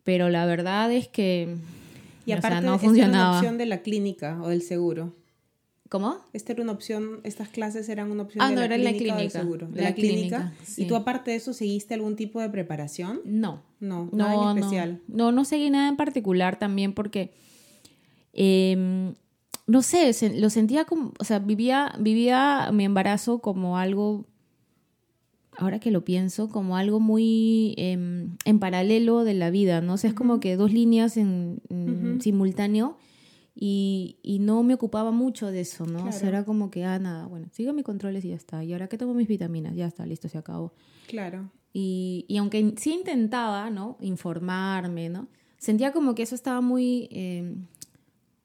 pero 0.05 0.29
la 0.29 0.47
verdad 0.47 0.91
es 0.93 1.09
que 1.09 1.57
y 2.25 2.33
aparte, 2.33 2.65
no 2.65 2.79
funcionaba. 2.79 3.15
Era 3.15 3.29
una 3.29 3.39
opción 3.39 3.59
de 3.59 3.67
la 3.67 3.83
clínica 3.83 4.41
o 4.43 4.49
del 4.49 4.63
seguro. 4.63 5.15
¿Cómo? 5.89 6.17
Esta 6.33 6.53
era 6.53 6.63
una 6.63 6.73
opción, 6.73 7.21
estas 7.23 7.49
clases 7.49 7.89
eran 7.89 8.11
una 8.11 8.25
opción 8.25 8.45
ah, 8.45 8.49
de, 8.49 8.55
no, 8.55 8.61
la 8.61 8.67
era 8.67 8.77
clínica 8.77 9.07
la 9.07 9.15
clínica, 9.15 9.41
seguro, 9.41 9.69
de 9.69 9.83
la, 9.83 9.95
clínica. 9.95 10.53
¿Y 10.77 10.87
tú 10.87 10.97
aparte 10.97 11.31
de 11.31 11.37
eso 11.37 11.53
seguiste 11.53 11.95
algún 11.95 12.17
tipo 12.17 12.41
de 12.41 12.49
preparación? 12.51 13.21
No. 13.25 13.63
No, 13.79 14.09
nada 14.13 14.53
en 14.53 14.59
especial. 14.59 15.03
No, 15.07 15.33
no, 15.33 15.45
seguí 15.45 15.71
nada 15.71 15.89
en 15.89 15.97
particular 15.97 16.59
también 16.59 16.93
porque, 16.93 17.35
em, 18.33 19.15
no 19.67 19.83
sé, 19.83 20.13
lo 20.35 20.51
sentía 20.51 20.87
como, 20.87 21.13
o 21.19 21.25
sea, 21.25 21.39
vivía, 21.39 21.95
vivía 22.01 22.71
mi 22.73 22.85
embarazo 22.85 23.41
como 23.41 23.79
algo, 23.79 24.27
ahora 25.57 25.79
que 25.79 25.91
lo 25.91 26.05
pienso, 26.05 26.49
como 26.49 26.77
algo 26.77 27.01
muy 27.01 27.75
em, 27.77 28.37
en 28.45 28.59
paralelo 28.59 29.25
de 29.25 29.35
la 29.35 29.51
vida, 29.51 29.81
¿no? 29.83 29.95
O 29.95 29.97
sea, 29.99 30.09
es 30.09 30.15
como 30.15 30.41
que 30.41 30.57
dos 30.57 30.73
líneas 30.73 31.17
en, 31.17 31.61
simultáneo 32.21 32.97
y, 33.59 34.19
y, 34.23 34.39
no 34.39 34.63
me 34.63 34.75
ocupaba 34.75 35.11
mucho 35.13 35.51
de 35.51 35.61
eso, 35.61 35.87
¿no? 35.87 36.05
O 36.05 36.13
sea, 36.13 36.29
era 36.29 36.45
como 36.45 36.71
que, 36.71 36.85
ah, 36.85 36.99
nada, 36.99 37.25
bueno, 37.27 37.49
sigo 37.53 37.73
mis 37.73 37.87
controles 37.87 38.23
y 38.27 38.29
ya 38.29 38.35
está. 38.35 38.63
Y 38.63 38.75
ahora 38.75 38.87
que 38.89 38.99
tomo 38.99 39.15
mis 39.15 39.29
vitaminas, 39.29 39.75
ya 39.75 39.87
está, 39.87 40.05
listo, 40.05 40.29
se 40.29 40.37
acabó. 40.37 40.75
Claro. 41.09 41.51
Y, 41.73 42.27
y 42.29 42.37
aunque 42.37 42.75
sí 42.77 42.93
intentaba, 42.93 43.71
¿no? 43.71 43.97
Informarme, 44.03 45.09
¿no? 45.09 45.29
Sentía 45.57 45.93
como 45.93 46.15
que 46.15 46.23
eso 46.23 46.35
estaba 46.35 46.61
muy... 46.61 47.09
Eh, 47.11 47.57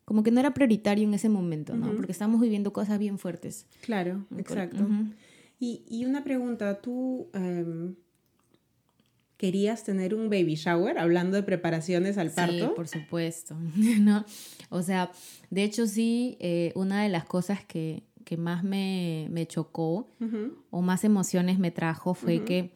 como 0.06 0.24
que 0.24 0.32
no 0.32 0.40
era 0.40 0.54
prioritario 0.54 1.04
en 1.04 1.14
ese 1.14 1.28
momento, 1.28 1.76
¿no? 1.76 1.94
Porque 1.94 2.14
estamos 2.14 2.40
viviendo 2.40 2.72
cosas 2.72 2.98
bien 2.98 3.18
fuertes. 3.18 3.66
Claro, 3.82 4.26
exacto. 4.38 4.88
y, 5.60 5.84
y, 5.90 6.06
una 6.06 6.24
pregunta, 6.24 6.80
tú... 6.80 7.28
Em, 7.34 7.96
querías 9.42 9.84
tener 9.84 10.14
un 10.14 10.30
baby 10.30 10.54
shower, 10.54 11.00
hablando 11.00 11.36
de 11.36 11.42
preparaciones 11.42 12.20
al 12.20 12.30
parto. 12.30 12.68
Sí, 12.68 12.72
por 12.76 12.88
supuesto, 12.88 13.58
¿no? 14.00 14.24
O 14.72 14.82
sea, 14.82 15.12
de 15.50 15.64
hecho 15.64 15.86
sí, 15.86 16.38
eh, 16.40 16.72
una 16.76 17.04
de 17.04 17.10
las 17.10 17.26
cosas 17.26 17.64
que, 17.64 18.04
que 18.24 18.38
más 18.38 18.64
me, 18.64 19.28
me 19.30 19.46
chocó 19.46 20.08
o 20.70 20.82
más 20.82 21.04
emociones 21.04 21.60
me 21.60 21.72
trajo 21.72 22.14
fue 22.14 22.44
que 22.46 22.72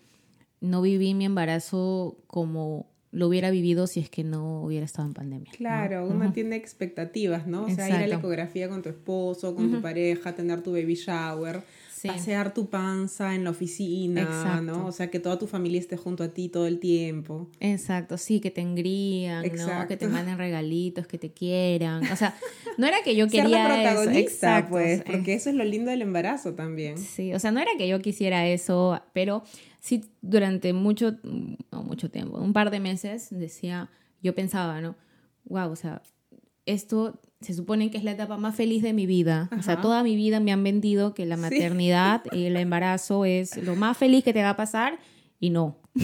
no 0.60 0.81
viví 0.81 1.13
mi 1.13 1.25
embarazo 1.25 2.17
como 2.27 2.91
lo 3.12 3.29
hubiera 3.29 3.49
vivido 3.49 3.88
si 3.88 4.01
es 4.01 4.10
que 4.10 4.25
no 4.25 4.63
hubiera 4.63 4.86
estado 4.86 5.08
en 5.08 5.13
pandemia. 5.13 5.51
Claro, 5.55 6.05
uno 6.05 6.34
tiene 6.34 6.58
expectativas, 6.58 7.47
¿no? 7.47 7.63
O 7.63 7.69
sea, 7.69 7.88
ir 7.88 7.95
a 7.95 8.08
la 8.08 8.15
ecografía 8.15 8.67
con 8.67 8.81
tu 8.81 8.89
esposo, 8.89 9.55
con 9.55 9.71
tu 9.71 9.81
pareja, 9.81 10.36
tener 10.36 10.62
tu 10.62 10.73
baby 10.73 10.95
shower 10.95 11.63
pasear 12.07 12.53
tu 12.53 12.69
panza 12.69 13.35
en 13.35 13.43
la 13.43 13.49
oficina, 13.51 14.61
¿no? 14.61 14.85
O 14.87 14.91
sea, 14.91 15.09
que 15.09 15.19
toda 15.19 15.37
tu 15.39 15.47
familia 15.47 15.79
esté 15.79 15.97
junto 15.97 16.23
a 16.23 16.29
ti 16.29 16.49
todo 16.49 16.67
el 16.67 16.79
tiempo. 16.79 17.49
Exacto, 17.59 18.17
sí, 18.17 18.39
que 18.39 18.51
te 18.51 18.61
engrían, 18.61 19.43
¿no? 19.55 19.87
Que 19.87 19.97
te 19.97 20.07
manden 20.07 20.37
regalitos, 20.37 21.07
que 21.07 21.17
te 21.17 21.31
quieran. 21.31 22.03
O 22.11 22.15
sea, 22.15 22.35
no 22.77 22.87
era 22.87 22.97
que 23.03 23.15
yo 23.15 23.27
quería 23.29 23.67
Ser 23.67 23.69
la 23.69 23.93
protagonista, 23.93 24.59
eso. 24.59 24.67
pues, 24.69 25.03
porque 25.03 25.33
eso 25.33 25.49
es 25.49 25.55
lo 25.55 25.63
lindo 25.63 25.91
del 25.91 26.01
embarazo 26.01 26.53
también. 26.53 26.97
Sí, 26.97 27.33
o 27.33 27.39
sea, 27.39 27.51
no 27.51 27.59
era 27.59 27.71
que 27.77 27.87
yo 27.87 27.99
quisiera 28.01 28.47
eso, 28.47 29.01
pero 29.13 29.43
sí 29.79 30.03
durante 30.21 30.73
mucho, 30.73 31.15
no 31.23 31.83
mucho 31.83 32.09
tiempo, 32.09 32.37
un 32.37 32.53
par 32.53 32.71
de 32.71 32.79
meses 32.79 33.27
decía, 33.31 33.89
yo 34.21 34.33
pensaba, 34.33 34.81
¿no? 34.81 34.95
Wow, 35.45 35.71
o 35.71 35.75
sea, 35.75 36.01
esto 36.65 37.19
se 37.41 37.54
supone 37.54 37.91
que 37.91 37.97
es 37.97 38.04
la 38.04 38.12
etapa 38.12 38.38
más 38.38 38.56
feliz 38.56 38.82
de 38.82 38.93
mi 38.93 39.06
vida. 39.06 39.49
O 39.58 39.62
sea, 39.62 39.82
toda 39.82 40.04
mi 40.04 40.15
vida 40.15 40.39
me 40.39 40.51
han 40.51 40.63
vendido 40.63 41.13
que 41.13 41.25
la 41.25 41.38
maternidad 41.38 42.23
y 42.32 42.45
el 42.45 42.56
embarazo 42.58 43.25
es 43.25 43.58
lo 43.58 43.75
más 43.75 43.97
feliz 43.97 44.23
que 44.23 44.34
te 44.34 44.41
va 44.41 44.51
a 44.51 44.58
pasar 44.58 44.99
y 45.39 45.49
no. 45.49 45.78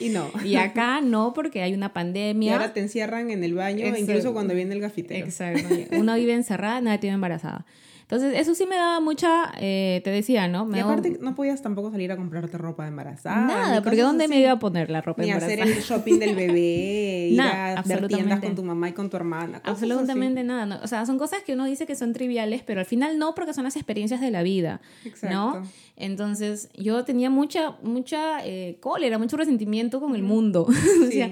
Y 0.00 0.08
no. 0.10 0.30
Y 0.44 0.56
acá 0.56 1.00
no, 1.00 1.32
porque 1.34 1.62
hay 1.62 1.74
una 1.74 1.92
pandemia. 1.92 2.50
Y 2.50 2.54
ahora 2.54 2.72
te 2.72 2.80
encierran 2.80 3.30
en 3.30 3.42
el 3.44 3.54
baño, 3.54 3.86
incluso 3.96 4.32
cuando 4.32 4.54
viene 4.54 4.74
el 4.74 4.80
gafitero. 4.80 5.24
Exacto. 5.24 5.68
Uno 5.96 6.14
vive 6.14 6.34
encerrada, 6.34 6.80
nadie 6.80 6.98
te 6.98 7.06
vive 7.08 7.14
embarazada. 7.14 7.66
Entonces, 8.10 8.40
eso 8.40 8.54
sí 8.54 8.64
me 8.64 8.76
daba 8.76 9.00
mucha, 9.00 9.52
eh, 9.60 10.00
te 10.02 10.08
decía, 10.08 10.48
¿no? 10.48 10.64
Me 10.64 10.78
y 10.78 10.80
aparte, 10.80 11.18
no 11.20 11.34
podías 11.34 11.60
tampoco 11.60 11.90
salir 11.90 12.10
a 12.10 12.16
comprarte 12.16 12.56
ropa 12.56 12.84
de 12.84 12.88
embarazada. 12.88 13.46
Nada, 13.46 13.82
porque 13.82 14.00
¿dónde 14.00 14.28
me 14.28 14.40
iba 14.40 14.52
a 14.52 14.58
poner 14.58 14.88
la 14.88 15.02
ropa 15.02 15.20
ni 15.20 15.28
embarazada? 15.28 15.56
Ni 15.56 15.72
hacer 15.72 15.76
el 15.76 15.84
shopping 15.84 16.18
del 16.18 16.34
bebé, 16.34 17.28
ir 17.32 17.40
a 17.42 17.82
ver 17.86 18.08
tiendas 18.08 18.40
con 18.40 18.54
tu 18.54 18.64
mamá 18.64 18.88
y 18.88 18.92
con 18.92 19.10
tu 19.10 19.18
hermana. 19.18 19.60
Absolutamente 19.62 20.42
nada. 20.42 20.80
O 20.82 20.86
sea, 20.86 21.04
son 21.04 21.18
cosas 21.18 21.42
que 21.42 21.52
uno 21.52 21.66
dice 21.66 21.84
que 21.84 21.94
son 21.96 22.14
triviales, 22.14 22.62
pero 22.64 22.80
al 22.80 22.86
final 22.86 23.18
no, 23.18 23.34
porque 23.34 23.52
son 23.52 23.64
las 23.64 23.76
experiencias 23.76 24.22
de 24.22 24.30
la 24.30 24.42
vida, 24.42 24.80
Exacto. 25.04 25.36
¿no? 25.36 25.62
Entonces, 25.96 26.70
yo 26.78 27.04
tenía 27.04 27.28
mucha, 27.28 27.72
mucha 27.82 28.42
eh, 28.42 28.78
cólera, 28.80 29.18
mucho 29.18 29.36
resentimiento 29.36 30.00
con 30.00 30.14
el 30.14 30.22
mundo. 30.22 30.62
o 31.06 31.10
sea, 31.10 31.30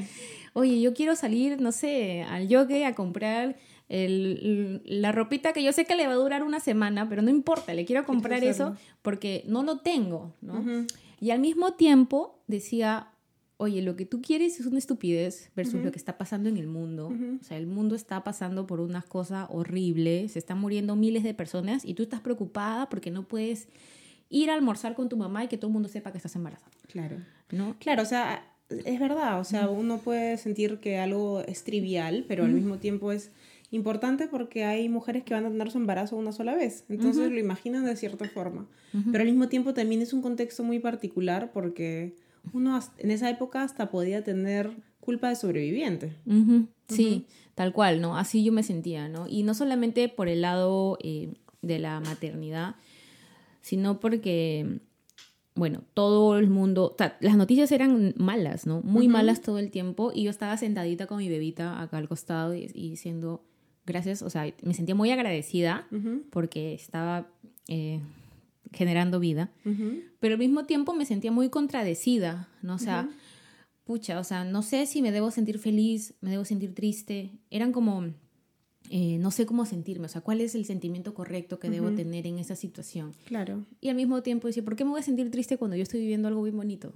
oye, 0.53 0.79
yo 0.83 0.93
quiero 0.93 1.17
salir, 1.17 1.59
no 1.59 1.73
sé, 1.73 2.23
al 2.25 2.49
yoga 2.49 2.87
a 2.87 2.95
comprar 2.95 3.57
el, 3.89 4.83
la 4.85 5.13
ropita 5.13 5.53
que 5.53 5.63
yo 5.63 5.73
sé 5.73 5.85
que 5.85 5.95
le 5.95 6.07
va 6.07 6.15
a 6.15 6.17
durar 6.17 6.43
una 6.43 6.61
semana, 6.61 7.09
pero 7.09 7.23
no 7.23 7.31
importa, 7.31 7.75
le 7.75 7.85
quiero 7.85 8.05
comprar 8.05 8.43
eso 8.43 8.75
porque 9.03 9.45
no 9.47 9.63
lo 9.63 9.79
tengo, 9.79 10.35
¿no? 10.41 10.87
Y 11.21 11.31
al 11.31 11.41
mismo 11.41 11.75
tiempo 11.75 12.41
decía, 12.47 13.09
oye, 13.59 13.81
lo 13.83 13.97
que 13.97 14.05
tú 14.05 14.21
quieres 14.21 14.61
es 14.61 14.67
una 14.67 14.79
estupidez 14.79 15.51
versus 15.57 15.83
lo 15.83 15.91
que 15.91 15.99
está 15.99 16.19
pasando 16.19 16.49
en 16.49 16.57
el 16.57 16.67
mundo. 16.67 17.13
O 17.41 17.45
sea, 17.45 17.57
el 17.57 17.67
mundo 17.67 17.95
está 17.95 18.23
pasando 18.25 18.67
por 18.67 18.81
unas 18.81 19.05
cosas 19.05 19.49
horribles, 19.51 20.33
se 20.33 20.39
están 20.39 20.59
muriendo 20.59 20.97
miles 20.97 21.23
de 21.23 21.35
personas 21.35 21.85
y 21.85 21.95
tú 21.95 22.03
estás 22.03 22.21
preocupada 22.21 22.89
porque 22.89 23.11
no 23.11 23.23
puedes 23.23 23.69
ir 24.29 24.51
a 24.51 24.55
almorzar 24.55 24.95
con 24.95 25.09
tu 25.09 25.17
mamá 25.17 25.45
y 25.45 25.49
que 25.49 25.57
todo 25.57 25.69
el 25.69 25.75
mundo 25.75 25.89
sepa 25.89 26.11
que 26.11 26.19
estás 26.19 26.35
embarazada. 26.37 26.73
Claro. 26.89 27.17
¿No? 27.51 27.77
Claro, 27.79 28.03
o 28.03 28.07
sea, 28.07 28.45
es 28.69 28.99
verdad, 28.99 29.41
o 29.41 29.45
sea, 29.45 29.69
uno 29.69 29.99
puede 29.99 30.37
sentir 30.37 30.79
que 30.79 30.99
algo 30.99 31.41
es 31.41 31.63
trivial, 31.63 32.25
pero 32.27 32.45
al 32.45 32.53
mismo 32.53 32.79
tiempo 32.79 33.13
es 33.13 33.31
importante 33.71 34.29
porque 34.29 34.65
hay 34.65 34.89
mujeres 34.89 35.25
que 35.25 35.35
van 35.35 35.47
a 35.47 35.51
tener 35.51 35.71
su 35.71 35.79
embarazo 35.79 36.17
una 36.17 36.33
sola 36.33 36.55
vez, 36.55 36.85
entonces 36.89 37.31
lo 37.31 37.39
imaginan 37.39 37.85
de 37.85 37.97
cierta 37.97 38.29
forma, 38.29 38.67
pero 39.11 39.23
al 39.23 39.29
mismo 39.29 39.49
tiempo 39.49 39.75
también 39.75 40.03
es 40.03 40.13
un 40.13 40.23
contexto 40.23 40.63
muy 40.63 40.79
particular 40.79 41.53
porque 41.53 42.15
uno 42.53 42.79
en 42.99 43.11
esa 43.11 43.29
época 43.29 43.63
hasta 43.63 43.91
podía 43.91 44.23
tener 44.23 44.71
culpa 45.01 45.29
de 45.29 45.37
sobreviviente. 45.37 46.13
Sí, 46.89 47.27
tal 47.55 47.73
cual, 47.73 48.01
¿no? 48.01 48.17
Así 48.17 48.45
yo 48.45 48.53
me 48.53 48.63
sentía, 48.63 49.09
¿no? 49.09 49.27
Y 49.29 49.43
no 49.43 49.55
solamente 49.55 50.09
por 50.09 50.29
el 50.29 50.43
lado 50.43 50.99
eh, 51.03 51.35
de 51.63 51.79
la 51.79 52.01
maternidad, 52.01 52.77
sino 53.61 53.99
porque 53.99 54.81
bueno, 55.57 55.83
todo 55.95 56.39
el 56.39 56.51
mundo, 56.51 56.95
las 57.21 57.37
noticias 57.37 57.73
eran 57.73 58.15
malas, 58.19 58.67
¿no? 58.67 58.83
Muy 58.83 59.09
malas 59.09 59.41
todo 59.41 59.59
el 59.59 59.71
tiempo 59.71 60.13
y 60.15 60.25
yo 60.25 60.31
estaba 60.31 60.55
sentadita 60.59 61.07
con 61.07 61.19
mi 61.19 61.31
bebita 61.31 61.81
acá 61.81 61.97
al 61.97 62.09
costado 62.09 62.55
y, 62.55 62.67
diciendo, 62.67 63.43
gracias, 63.87 64.23
o 64.23 64.31
sea, 64.31 64.53
me 64.63 64.75
sentía 64.75 64.95
muy 64.95 65.11
agradecida 65.11 65.87
porque 66.31 66.75
estaba 66.75 67.29
eh, 67.69 68.01
generando 68.73 69.21
vida, 69.21 69.51
pero 70.21 70.35
al 70.35 70.39
mismo 70.39 70.65
tiempo 70.65 70.93
me 70.95 71.07
sentía 71.07 71.33
muy 71.33 71.49
contradecida, 71.49 72.49
¿no? 72.63 72.75
O 72.75 72.79
sea, 72.79 73.09
pucha, 73.85 74.19
o 74.19 74.25
sea, 74.25 74.45
no 74.45 74.63
sé 74.63 74.87
si 74.87 75.03
me 75.03 75.13
debo 75.13 75.31
sentir 75.31 75.59
feliz, 75.59 76.15
me 76.21 76.31
debo 76.31 76.45
sentir 76.45 76.75
triste, 76.75 77.31
eran 77.51 77.73
como 77.73 78.13
eh, 78.91 79.19
no 79.19 79.31
sé 79.31 79.47
cómo 79.47 79.65
sentirme, 79.67 80.07
o 80.07 80.09
sea, 80.09 80.21
cuál 80.21 80.41
es 80.41 80.55
el 80.55 80.65
sentimiento 80.65 81.15
correcto 81.15 81.59
que 81.59 81.71
debo 81.71 81.91
tener 81.91 82.27
en 82.27 82.39
esa 82.39 82.55
situación. 82.55 83.13
Claro. 83.27 83.65
Y 83.81 83.89
al 83.89 83.97
mismo 83.97 84.23
tiempo 84.23 84.47
decir, 84.47 84.65
¿por 84.65 84.77
qué 84.77 84.85
me 84.85 84.91
voy 84.91 85.01
a 85.01 85.03
sentir 85.03 85.31
triste 85.31 85.57
cuando 85.59 85.77
yo 85.77 85.83
estoy 85.83 86.01
viviendo 86.01 86.29
algo 86.29 86.43
bien 86.43 86.57
bonito? 86.57 86.93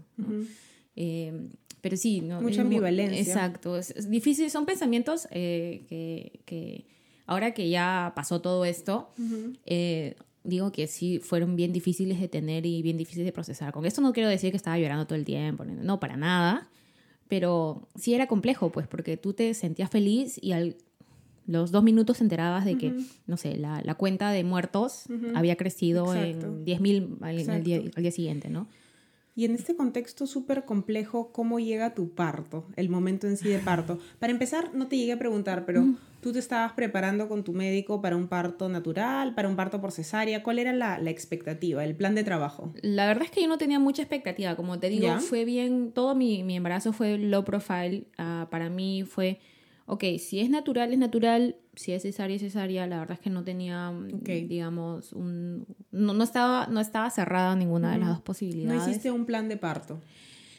Eh, 1.02 1.48
pero 1.80 1.96
sí, 1.96 2.20
¿no? 2.20 2.42
Mucha 2.42 2.60
ambivalencia. 2.60 3.20
Exacto, 3.20 3.78
es, 3.78 4.10
difícil, 4.10 4.50
son 4.50 4.66
pensamientos 4.66 5.26
eh, 5.30 5.86
que, 5.88 6.40
que, 6.44 6.84
ahora 7.24 7.54
que 7.54 7.70
ya 7.70 8.12
pasó 8.14 8.42
todo 8.42 8.66
esto, 8.66 9.08
digo 10.44 10.72
que 10.72 10.86
sí 10.86 11.18
fueron 11.18 11.56
bien 11.56 11.72
difíciles 11.72 12.20
de 12.20 12.28
tener 12.28 12.66
y 12.66 12.82
bien 12.82 12.98
difíciles 12.98 13.24
de 13.24 13.32
procesar. 13.32 13.72
Con 13.72 13.86
esto 13.86 14.02
no 14.02 14.12
quiero 14.12 14.28
decir 14.28 14.50
que 14.50 14.58
estaba 14.58 14.78
llorando 14.78 15.06
todo 15.06 15.16
el 15.16 15.24
tiempo, 15.24 15.64
no, 15.64 15.98
para 16.00 16.18
nada, 16.18 16.68
pero 17.28 17.88
sí 17.94 18.12
era 18.12 18.26
complejo, 18.26 18.70
pues, 18.70 18.86
porque 18.86 19.16
tú 19.16 19.32
te 19.32 19.54
sentías 19.54 19.88
feliz 19.88 20.38
y 20.42 20.52
al 20.52 20.76
los 21.46 21.72
dos 21.72 21.82
minutos 21.82 22.18
te 22.18 22.24
enterabas 22.24 22.64
de 22.64 22.76
que, 22.76 22.94
no 23.26 23.36
sé, 23.36 23.56
la, 23.56 23.80
la, 23.82 23.94
cuenta 23.96 24.30
de 24.30 24.44
muertos 24.44 25.06
había 25.34 25.56
crecido 25.56 26.14
en 26.14 26.64
10.000 26.64 27.16
al, 27.22 27.50
al, 27.50 27.64
día, 27.64 27.82
al 27.96 28.02
día 28.02 28.12
siguiente, 28.12 28.50
¿no? 28.50 28.68
Y 29.34 29.44
en 29.44 29.54
este 29.54 29.76
contexto 29.76 30.26
súper 30.26 30.64
complejo, 30.64 31.32
¿cómo 31.32 31.60
llega 31.60 31.94
tu 31.94 32.10
parto? 32.10 32.66
El 32.76 32.88
momento 32.88 33.26
en 33.26 33.36
sí 33.36 33.48
de 33.48 33.58
parto. 33.58 33.98
Para 34.18 34.32
empezar, 34.32 34.74
no 34.74 34.88
te 34.88 34.96
llegué 34.96 35.12
a 35.12 35.18
preguntar, 35.18 35.64
pero 35.64 35.84
tú 36.20 36.32
te 36.32 36.38
estabas 36.38 36.72
preparando 36.72 37.28
con 37.28 37.44
tu 37.44 37.52
médico 37.52 38.02
para 38.02 38.16
un 38.16 38.28
parto 38.28 38.68
natural, 38.68 39.34
para 39.34 39.48
un 39.48 39.56
parto 39.56 39.80
por 39.80 39.92
cesárea. 39.92 40.42
¿Cuál 40.42 40.58
era 40.58 40.72
la, 40.72 40.98
la 40.98 41.10
expectativa, 41.10 41.84
el 41.84 41.94
plan 41.94 42.14
de 42.14 42.24
trabajo? 42.24 42.72
La 42.82 43.06
verdad 43.06 43.24
es 43.24 43.30
que 43.30 43.42
yo 43.42 43.48
no 43.48 43.56
tenía 43.56 43.78
mucha 43.78 44.02
expectativa. 44.02 44.56
Como 44.56 44.78
te 44.78 44.88
digo, 44.88 45.18
fue 45.20 45.44
bien, 45.44 45.92
todo 45.92 46.14
mi, 46.14 46.42
mi 46.42 46.56
embarazo 46.56 46.92
fue 46.92 47.16
low 47.16 47.44
profile. 47.44 48.04
Uh, 48.18 48.48
para 48.50 48.68
mí 48.68 49.04
fue 49.04 49.38
ok, 49.86 50.04
si 50.18 50.40
es 50.40 50.50
natural, 50.50 50.92
es 50.92 50.98
natural, 50.98 51.56
si 51.74 51.92
es 51.92 52.02
cesárea, 52.02 52.36
es 52.36 52.42
cesárea, 52.42 52.86
la 52.86 52.98
verdad 53.00 53.14
es 53.14 53.20
que 53.20 53.30
no 53.30 53.44
tenía, 53.44 53.92
digamos, 54.22 55.12
un... 55.12 55.66
No, 55.90 56.22
estaba, 56.22 56.66
no 56.66 56.80
estaba 56.80 57.10
cerrada 57.10 57.56
ninguna 57.56 57.92
de 57.92 57.98
las 57.98 58.08
dos 58.08 58.20
posibilidades. 58.20 58.82
¿No 58.82 58.88
hiciste 58.88 59.10
un 59.10 59.26
plan 59.26 59.48
de 59.48 59.56
parto? 59.56 60.00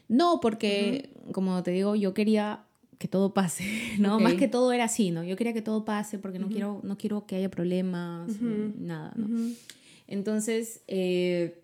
No, 0.08 0.40
porque, 0.42 1.14
como 1.32 1.64
te 1.64 1.72
digo, 1.72 1.96
yo 1.96 2.14
quería 2.14 2.66
que 2.98 3.08
todo 3.08 3.34
pase, 3.34 3.66
¿no? 4.00 4.20
Más 4.20 4.36
que 4.36 4.48
todo 4.48 4.72
era 4.74 4.86
así, 4.86 5.12
¿no? 5.12 5.24
Yo 5.24 5.36
quería 5.36 5.54
que 5.54 5.62
todo 5.62 5.86
pase 5.86 6.20
porque 6.20 6.38
no, 6.38 6.50
quiero, 6.50 6.82
no 6.84 6.98
quiero 6.98 7.26
que 7.26 7.38
haya 7.38 7.50
problemas, 7.50 8.30
nada, 8.42 9.14
¿no? 9.16 9.54
Entonces, 10.08 10.82
eh, 10.88 11.61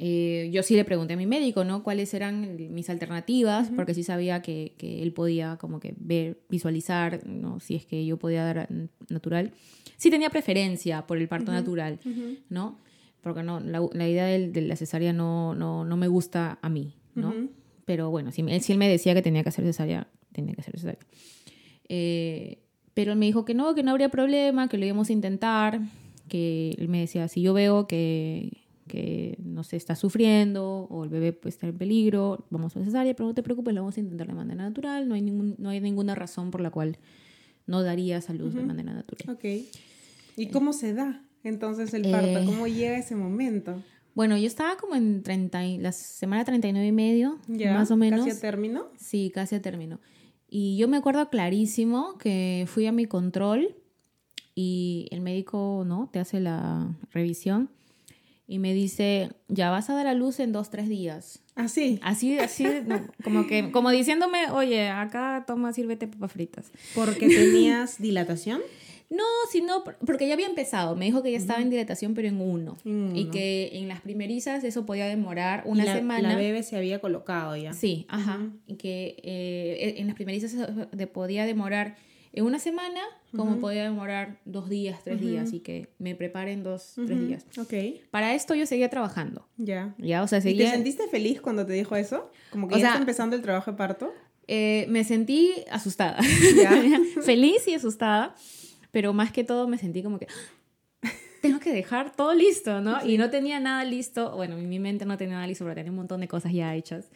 eh, 0.00 0.48
yo 0.52 0.62
sí 0.62 0.76
le 0.76 0.84
pregunté 0.84 1.14
a 1.14 1.16
mi 1.16 1.26
médico, 1.26 1.64
¿no? 1.64 1.82
Cuáles 1.82 2.14
eran 2.14 2.56
mis 2.72 2.88
alternativas, 2.88 3.68
porque 3.74 3.94
sí 3.94 4.04
sabía 4.04 4.42
que, 4.42 4.74
que, 4.78 5.02
él 5.02 5.12
podía 5.12 5.56
como 5.56 5.80
que 5.80 5.92
ver, 5.98 6.38
visualizar, 6.48 7.26
¿no? 7.26 7.58
Si 7.58 7.74
es 7.74 7.84
que 7.84 8.06
yo 8.06 8.16
podía 8.16 8.44
dar 8.44 8.68
natural. 9.08 9.50
Sí 9.96 10.08
tenía 10.08 10.30
preferencia 10.30 11.04
por 11.08 11.18
el 11.18 11.26
parto 11.26 11.50
natural, 11.50 11.98
¿no? 12.48 12.78
Porque 13.22 13.42
no, 13.42 13.58
la, 13.58 13.84
la 13.92 14.08
idea 14.08 14.26
de, 14.26 14.48
de, 14.48 14.60
la 14.60 14.76
cesárea 14.76 15.12
no, 15.12 15.56
no, 15.56 15.84
no, 15.84 15.96
me 15.96 16.06
gusta 16.06 16.60
a 16.62 16.68
mí, 16.68 16.94
¿no? 17.16 17.34
Pero 17.84 18.08
bueno, 18.10 18.30
si, 18.30 18.44
si, 18.60 18.72
él 18.72 18.78
me 18.78 18.88
decía 18.88 19.14
que 19.14 19.22
tenía 19.22 19.42
que 19.42 19.48
hacer 19.48 19.64
cesárea, 19.64 20.06
tenía 20.30 20.54
que 20.54 20.60
hacer 20.60 20.78
cesárea. 20.78 21.00
Eh, 21.88 22.58
pero 22.94 23.10
él 23.10 23.18
me 23.18 23.26
dijo 23.26 23.44
que 23.44 23.54
no, 23.54 23.74
que 23.74 23.82
no 23.82 23.90
habría 23.90 24.10
problema, 24.10 24.68
que 24.68 24.78
lo 24.78 24.86
íbamos 24.86 25.10
a 25.10 25.12
intentar, 25.12 25.80
que 26.28 26.76
él 26.78 26.88
me 26.88 27.00
decía, 27.00 27.26
si 27.26 27.42
yo 27.42 27.52
veo 27.52 27.88
que 27.88 28.57
que 28.88 29.38
no 29.42 29.62
se 29.62 29.76
está 29.76 29.94
sufriendo 29.94 30.86
o 30.90 31.04
el 31.04 31.10
bebé 31.10 31.32
puede 31.32 31.50
estar 31.50 31.68
en 31.68 31.78
peligro, 31.78 32.46
vamos 32.50 32.76
a 32.76 32.84
cesárea, 32.84 33.14
pero 33.14 33.28
no 33.28 33.34
te 33.34 33.42
preocupes, 33.42 33.74
lo 33.74 33.82
vamos 33.82 33.96
a 33.96 34.00
intentar 34.00 34.26
de 34.26 34.32
manera 34.34 34.64
natural, 34.64 35.08
no 35.08 35.14
hay, 35.14 35.22
ningún, 35.22 35.54
no 35.58 35.68
hay 35.68 35.80
ninguna 35.80 36.14
razón 36.14 36.50
por 36.50 36.60
la 36.60 36.70
cual 36.70 36.98
no 37.66 37.82
daría 37.82 38.20
salud 38.20 38.52
de 38.52 38.62
manera 38.62 38.92
natural. 38.92 39.36
Ok. 39.36 39.44
¿Y 39.44 39.68
eh, 40.36 40.50
cómo 40.50 40.72
se 40.72 40.94
da 40.94 41.22
entonces 41.44 41.94
el 41.94 42.10
parto? 42.10 42.38
Eh, 42.38 42.44
¿Cómo 42.44 42.66
llega 42.66 42.98
ese 42.98 43.14
momento? 43.14 43.82
Bueno, 44.14 44.36
yo 44.36 44.46
estaba 44.46 44.76
como 44.76 44.96
en 44.96 45.22
30, 45.22 45.62
la 45.78 45.92
semana 45.92 46.44
39 46.44 46.88
y 46.88 46.92
medio, 46.92 47.38
más 47.46 47.90
o 47.92 47.96
menos. 47.96 48.26
¿Casi 48.26 48.36
a 48.36 48.40
término? 48.40 48.88
Sí, 48.96 49.30
casi 49.32 49.54
a 49.54 49.62
término. 49.62 50.00
Y 50.48 50.76
yo 50.78 50.88
me 50.88 50.96
acuerdo 50.96 51.28
clarísimo 51.28 52.16
que 52.18 52.64
fui 52.66 52.86
a 52.86 52.92
mi 52.92 53.04
control 53.04 53.76
y 54.54 55.06
el 55.12 55.20
médico, 55.20 55.84
¿no? 55.86 56.08
Te 56.10 56.18
hace 56.18 56.40
la 56.40 56.96
revisión 57.12 57.70
y 58.50 58.58
me 58.58 58.72
dice, 58.72 59.30
ya 59.48 59.70
vas 59.70 59.90
a 59.90 59.94
dar 59.94 60.06
a 60.06 60.14
luz 60.14 60.40
en 60.40 60.52
dos, 60.52 60.70
tres 60.70 60.88
días. 60.88 61.42
Así. 61.54 62.00
Así, 62.02 62.38
así, 62.38 62.66
como 63.22 63.46
que, 63.46 63.70
como 63.70 63.90
diciéndome, 63.90 64.50
oye, 64.50 64.88
acá 64.88 65.44
toma, 65.46 65.74
sírvete 65.74 66.08
papas 66.08 66.32
fritas. 66.32 66.72
¿Porque 66.94 67.28
tenías 67.28 67.98
dilatación? 68.00 68.62
No, 69.10 69.24
sino 69.50 69.84
porque 70.04 70.26
ya 70.26 70.34
había 70.34 70.46
empezado. 70.46 70.96
Me 70.96 71.04
dijo 71.04 71.22
que 71.22 71.30
ya 71.30 71.36
estaba 71.38 71.60
en 71.60 71.68
dilatación, 71.68 72.14
pero 72.14 72.28
en 72.28 72.40
uno. 72.40 72.76
Y 72.84 73.26
que 73.26 73.70
en 73.74 73.88
las 73.88 74.00
primerizas 74.00 74.64
eso 74.64 74.86
podía 74.86 75.06
demorar 75.06 75.62
una 75.66 75.84
la, 75.84 75.94
semana. 75.94 76.30
La 76.30 76.36
bebé 76.36 76.62
se 76.62 76.76
había 76.76 77.00
colocado 77.00 77.54
ya. 77.56 77.74
Sí, 77.74 78.06
ajá. 78.08 78.50
Y 78.66 78.76
que 78.76 79.16
eh, 79.22 79.94
en 79.98 80.06
las 80.06 80.14
primerizas 80.14 80.54
podía 81.12 81.46
demorar 81.46 81.96
en 82.32 82.44
una 82.44 82.58
semana, 82.58 83.00
como 83.34 83.58
podía 83.58 83.84
demorar 83.84 84.38
dos 84.44 84.68
días, 84.68 85.02
tres 85.02 85.20
días, 85.20 85.52
y 85.52 85.60
que 85.60 85.88
me 85.98 86.14
preparen 86.14 86.62
dos, 86.62 86.94
tres 86.94 87.26
días. 87.26 87.46
Ok. 87.58 88.00
Para 88.10 88.34
esto 88.34 88.54
yo 88.54 88.66
seguía 88.66 88.90
trabajando. 88.90 89.46
Ya. 89.56 89.94
Ya, 89.98 90.22
o 90.22 90.28
sea, 90.28 90.40
seguía... 90.40 90.62
¿Y 90.62 90.66
te 90.66 90.74
sentiste 90.74 91.08
feliz 91.08 91.40
cuando 91.40 91.66
te 91.66 91.72
dijo 91.72 91.96
eso? 91.96 92.30
Como 92.50 92.68
que 92.68 92.78
ya 92.78 92.88
está 92.88 92.98
empezando 92.98 93.36
el 93.36 93.42
trabajo 93.42 93.70
de 93.70 93.76
parto. 93.76 94.12
Eh, 94.46 94.86
me 94.88 95.04
sentí 95.04 95.52
asustada. 95.70 96.18
feliz 97.22 97.68
y 97.68 97.74
asustada, 97.74 98.34
pero 98.90 99.12
más 99.12 99.30
que 99.30 99.44
todo 99.44 99.68
me 99.68 99.78
sentí 99.78 100.02
como 100.02 100.18
que 100.18 100.26
ah, 101.02 101.08
tengo 101.42 101.60
que 101.60 101.72
dejar 101.72 102.14
todo 102.16 102.34
listo, 102.34 102.80
¿no? 102.80 103.04
Y 103.04 103.18
no 103.18 103.30
tenía 103.30 103.60
nada 103.60 103.84
listo, 103.84 104.34
bueno, 104.36 104.56
en 104.56 104.68
mi 104.68 104.78
mente 104.78 105.04
no 105.04 105.18
tenía 105.18 105.34
nada 105.34 105.46
listo, 105.46 105.64
pero 105.64 105.74
tenía 105.74 105.90
un 105.90 105.98
montón 105.98 106.20
de 106.20 106.28
cosas 106.28 106.52
ya 106.52 106.74
hechas. 106.74 107.10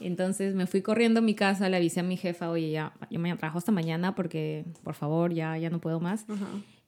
Entonces 0.00 0.54
me 0.54 0.66
fui 0.66 0.82
corriendo 0.82 1.20
a 1.20 1.22
mi 1.22 1.34
casa, 1.34 1.68
le 1.68 1.76
avisé 1.76 2.00
a 2.00 2.02
mi 2.02 2.16
jefa, 2.16 2.50
oye, 2.50 2.70
ya, 2.70 2.92
yo 3.10 3.18
me 3.18 3.34
trabajo 3.36 3.58
hasta 3.58 3.72
mañana 3.72 4.14
porque, 4.14 4.64
por 4.82 4.94
favor, 4.94 5.32
ya, 5.32 5.56
ya 5.58 5.70
no 5.70 5.80
puedo 5.80 6.00
más. 6.00 6.26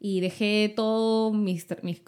y 0.00 0.20
dejé 0.20 0.72
todo 0.74 1.32
mi, 1.32 1.60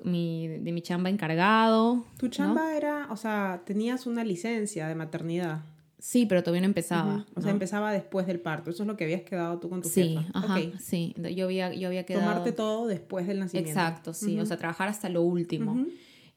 mi, 0.05 0.49
de 0.49 0.73
mi 0.73 0.83
chamba 0.83 1.11
encargado. 1.11 2.05
Tu 2.19 2.29
chamba 2.29 2.77
era, 2.77 3.09
o 3.11 3.17
sea, 3.17 3.63
tenías 3.65 4.07
una 4.07 4.25
licencia 4.25 4.87
de 4.89 4.95
maternidad. 4.95 5.63
Sí, 6.01 6.25
pero 6.25 6.43
todavía 6.43 6.63
no 6.63 6.67
empezaba. 6.67 7.27
O 7.35 7.43
sea, 7.43 7.51
empezaba 7.51 7.93
después 7.93 8.27
del 8.27 8.41
parto. 8.41 8.71
Eso 8.71 8.85
es 8.85 8.87
lo 8.87 8.97
que 8.97 9.05
habías 9.05 9.23
quedado 9.23 9.59
tú 9.59 9.69
con 9.69 9.83
tu 9.83 9.89
sí, 9.89 10.19
Ajá, 10.33 10.59
Sí, 10.79 11.15
yo 11.35 11.45
había, 11.45 11.75
yo 11.75 11.89
había 11.89 12.07
quedado... 12.07 12.27
Tomarte 12.27 12.53
todo 12.53 12.87
después 12.87 13.27
del 13.27 13.39
nacimiento. 13.39 13.71
Exacto, 13.71 14.15
sí. 14.15 14.41
O 14.41 14.47
sea, 14.47 14.57
trabajar 14.57 14.89
hasta 14.89 15.11
lo 15.11 15.21
último. 15.23 15.85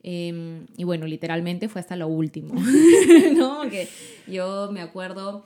Em, 0.03 0.67
y 0.77 0.83
bueno, 0.83 1.07
literalmente 1.07 1.69
fue 1.69 1.79
hasta 1.81 1.95
lo 1.95 2.07
último. 2.07 2.53
¿No? 3.35 3.59
Porque 3.61 3.87
yo 4.27 4.69
me 4.71 4.81
acuerdo 4.81 5.45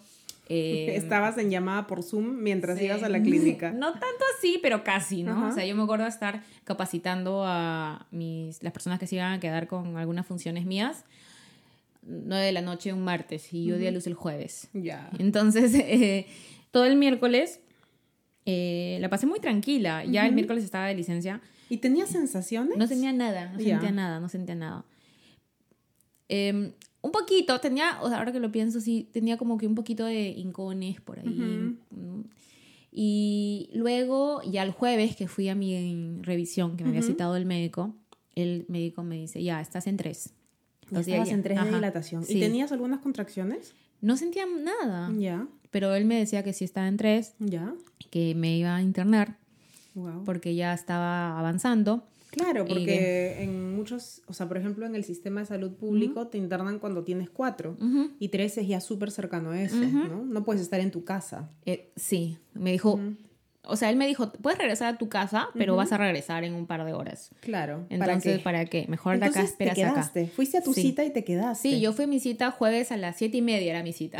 eh, 0.50 0.96
Estabas 0.96 1.38
en 1.38 1.50
llamada 1.50 1.88
por 1.88 2.04
Zoom 2.04 2.42
mientras 2.42 2.82
ibas 2.82 3.04
a 3.04 3.10
la 3.10 3.22
clínica. 3.22 3.72
No 3.78 3.92
tanto 3.92 4.24
así, 4.38 4.60
pero 4.62 4.84
casi, 4.84 5.24
¿no? 5.24 5.48
O 5.48 5.52
sea, 5.52 5.66
yo 5.66 5.76
me 5.76 5.84
acuerdo 5.84 6.06
de 6.06 6.10
estar 6.10 6.42
capacitando 6.64 7.44
a 7.46 8.08
mis, 8.12 8.64
las 8.64 8.72
personas 8.72 9.00
que 9.00 9.08
se 9.08 9.16
iban 9.16 9.34
a 9.34 9.40
quedar 9.40 9.68
con 9.68 9.98
algunas 9.98 10.26
funciones 10.26 10.66
mías. 10.66 11.04
9 12.04 12.46
de 12.46 12.52
la 12.54 12.62
noche 12.62 12.94
un 12.94 13.04
martes 13.04 13.54
y 13.54 13.66
yo 13.66 13.78
di 13.78 13.88
a 13.88 13.92
luz 13.92 14.08
el 14.08 14.14
jueves. 14.14 14.70
Ya. 14.72 15.10
Entonces, 15.20 15.74
eh, 15.76 16.28
todo 16.72 16.86
el 16.86 16.96
miércoles 16.96 17.60
eh, 18.46 18.98
la 19.02 19.10
pasé 19.10 19.26
muy 19.26 19.42
tranquila. 19.42 20.06
Ya 20.06 20.26
el 20.26 20.34
miércoles 20.34 20.64
estaba 20.64 20.88
de 20.88 20.96
licencia. 20.96 21.42
¿Y 21.70 21.78
tenía 21.78 22.06
sensaciones? 22.06 22.78
No 22.78 22.88
tenía 22.88 23.12
nada, 23.14 23.52
no 23.52 23.60
sentía 23.60 23.92
nada, 23.92 24.20
no 24.20 24.30
sentía 24.30 24.56
nada. 24.56 24.86
Eh, 26.30 26.74
un 27.02 27.12
poquito, 27.12 27.60
tenía, 27.60 28.00
o 28.02 28.10
sea, 28.10 28.20
ahora 28.20 28.32
que 28.32 28.40
lo 28.40 28.52
pienso, 28.52 28.82
sí, 28.82 29.08
tenía 29.12 29.38
como 29.38 29.58
que 29.58 29.68
un 29.68 29.76
poquito 29.76 30.06
de 30.06 30.30
incones 30.30 31.00
por 31.02 31.20
ahí. 31.20 31.78
Y 32.92 33.70
luego, 33.74 34.42
ya 34.44 34.64
el 34.64 34.72
jueves 34.72 35.16
que 35.16 35.28
fui 35.28 35.50
a 35.50 35.56
mi 35.56 36.20
revisión, 36.22 36.78
que 36.78 36.84
me 36.84 36.90
había 36.90 37.04
citado 37.04 37.36
el 37.36 37.46
médico, 37.46 37.94
el 38.36 38.66
médico 38.70 39.04
me 39.04 39.18
dice, 39.18 39.44
ya, 39.44 39.62
estás 39.62 39.88
en 39.88 39.98
tres. 39.98 40.34
Entonces, 40.84 41.08
estabas 41.10 41.30
en 41.30 41.44
tres 41.44 41.64
de 41.64 41.72
dilatación. 41.72 42.24
¿Y 42.28 42.40
tenías 42.40 42.72
algunas 42.72 43.00
contracciones? 43.02 43.74
No 44.02 44.16
sentía 44.18 44.46
nada. 44.46 45.12
Ya. 45.18 45.48
Pero 45.70 45.94
él 45.96 46.06
me 46.06 46.18
decía 46.18 46.44
que 46.44 46.54
sí 46.54 46.64
estaba 46.64 46.88
en 46.88 46.98
tres. 46.98 47.36
Ya. 47.40 47.74
Que 48.10 48.36
me 48.36 48.58
iba 48.58 48.76
a 48.76 48.82
internar. 48.82 49.38
Wow. 49.98 50.24
Porque 50.24 50.54
ya 50.54 50.74
estaba 50.74 51.40
avanzando. 51.40 52.04
Claro, 52.30 52.66
porque 52.66 53.42
en 53.42 53.76
muchos, 53.76 54.22
o 54.28 54.34
sea, 54.34 54.48
por 54.48 54.58
ejemplo, 54.58 54.86
en 54.86 54.96
el 54.96 55.04
sistema 55.04 55.40
de 55.40 55.48
salud 55.48 55.72
público 55.72 56.28
te 56.28 56.38
internan 56.38 56.78
cuando 56.78 57.04
tienes 57.04 57.30
cuatro 57.30 57.78
y 58.20 58.30
tres 58.30 58.58
es 58.58 58.68
ya 58.68 58.80
súper 58.80 59.12
cercano 59.12 59.52
a 59.52 59.62
ese, 59.62 59.88
¿no? 59.88 60.24
No 60.24 60.44
puedes 60.44 60.62
estar 60.62 60.80
en 60.80 60.92
tu 60.92 61.04
casa. 61.04 61.50
Eh, 61.66 61.92
sí, 61.96 62.38
me 62.54 62.72
dijo, 62.72 63.00
o 63.64 63.76
sea, 63.76 63.90
él 63.90 63.96
me 63.96 64.06
dijo, 64.06 64.32
puedes 64.34 64.60
regresar 64.60 64.94
a 64.94 64.98
tu 64.98 65.10
casa, 65.10 65.50
pero 65.56 65.76
vas 65.76 65.92
a 65.92 65.98
regresar 65.98 66.44
en 66.44 66.54
un 66.54 66.68
par 66.68 66.86
de 66.86 66.94
horas. 66.94 67.32
Claro. 67.40 67.86
Entonces, 67.90 68.40
¿para 68.42 68.66
qué? 68.66 68.86
Mejor 68.88 69.20
de 69.20 69.26
acá 69.26 69.42
esperas 69.42 69.76
te 69.76 69.82
quedaste. 69.82 70.22
acá. 70.24 70.32
Fuiste 70.36 70.58
a 70.58 70.62
tu 70.62 70.74
cita 70.74 71.06
y 71.06 71.12
te 71.12 71.24
quedaste. 71.24 71.70
Sí, 71.70 71.80
yo 71.80 71.94
fui 71.94 72.06
a 72.06 72.08
mi 72.08 72.20
cita 72.20 72.52
jueves 72.52 72.92
a 72.92 72.98
las 72.98 73.18
siete 73.18 73.38
y 73.38 73.42
media, 73.42 73.72
era 73.72 73.84
mi 73.84 73.94
cita. 73.94 74.20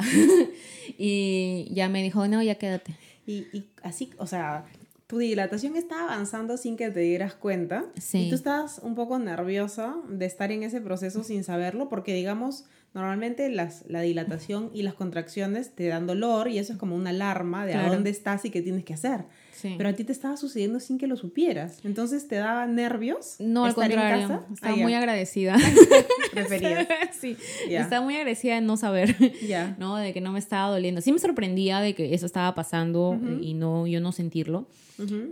y 0.98 1.70
ya 1.72 1.88
me 1.88 2.02
dijo, 2.02 2.28
no, 2.28 2.42
ya 2.42 2.56
quédate. 2.56 2.96
Y, 3.26 3.48
y 3.52 3.66
así, 3.84 4.10
o 4.18 4.28
sea, 4.28 4.66
tu 5.08 5.20
dilatación 5.20 5.78
está 5.78 6.04
avanzando 6.04 6.58
sin 6.58 6.76
que 6.76 6.92
te 6.92 7.00
dieras 7.00 7.34
cuenta. 7.34 7.86
Sí. 7.98 8.26
Y 8.26 8.30
tú 8.30 8.36
estás 8.36 8.80
un 8.80 8.94
poco 8.94 9.18
nerviosa 9.18 9.96
de 10.10 10.26
estar 10.26 10.52
en 10.52 10.64
ese 10.64 10.82
proceso 10.82 11.24
sin 11.24 11.46
saberlo, 11.46 11.88
porque 11.88 12.14
digamos, 12.14 12.66
normalmente 12.94 13.50
las, 13.50 13.86
la 13.88 14.02
dilatación 14.02 14.70
y 14.74 14.84
las 14.84 14.96
contracciones 14.96 15.74
te 15.74 15.88
dan 15.88 16.08
dolor 16.08 16.50
y 16.50 16.60
eso 16.60 16.74
es 16.74 16.80
como 16.80 16.96
una 16.96 17.12
alarma 17.12 17.66
de 17.66 17.76
a 17.76 17.90
dónde 17.90 18.10
estás 18.10 18.44
y 18.44 18.50
qué 18.50 18.62
tienes 18.62 18.84
que 18.84 18.94
hacer. 18.94 19.26
Pero 19.62 19.90
a 19.90 19.94
ti 19.94 20.04
te 20.04 20.12
estaba 20.12 20.38
sucediendo 20.38 20.80
sin 20.80 20.98
que 20.98 21.08
lo 21.08 21.16
supieras. 21.18 21.80
Entonces 21.84 22.28
te 22.28 22.36
daba 22.36 22.66
nervios. 22.68 23.36
No, 23.40 23.66
al 23.66 23.74
contrario. 23.74 24.24
En 24.24 24.28
casa? 24.28 24.48
Estaba 24.54 24.74
ah, 24.74 24.78
muy 24.78 24.94
agradecida. 24.94 25.56
Preferida. 26.32 26.88
sí. 27.20 27.38
Estaba 27.70 28.04
muy 28.04 28.16
agradecida 28.16 28.56
de 28.56 28.62
no 28.62 28.78
saber, 28.78 29.16
¿no? 29.80 29.98
De 29.98 30.14
que 30.14 30.22
no 30.22 30.32
me 30.32 30.40
estaba 30.40 30.70
doliendo. 30.70 31.02
Sí 31.02 31.12
me 31.12 31.20
sorprendía 31.20 31.80
de 31.80 31.96
que 31.96 32.14
eso 32.14 32.26
estaba 32.26 32.54
pasando 32.56 33.20
y 33.42 33.54
no 33.54 33.88
yo 33.88 34.00
no 34.00 34.12
sentirlo. 34.12 34.68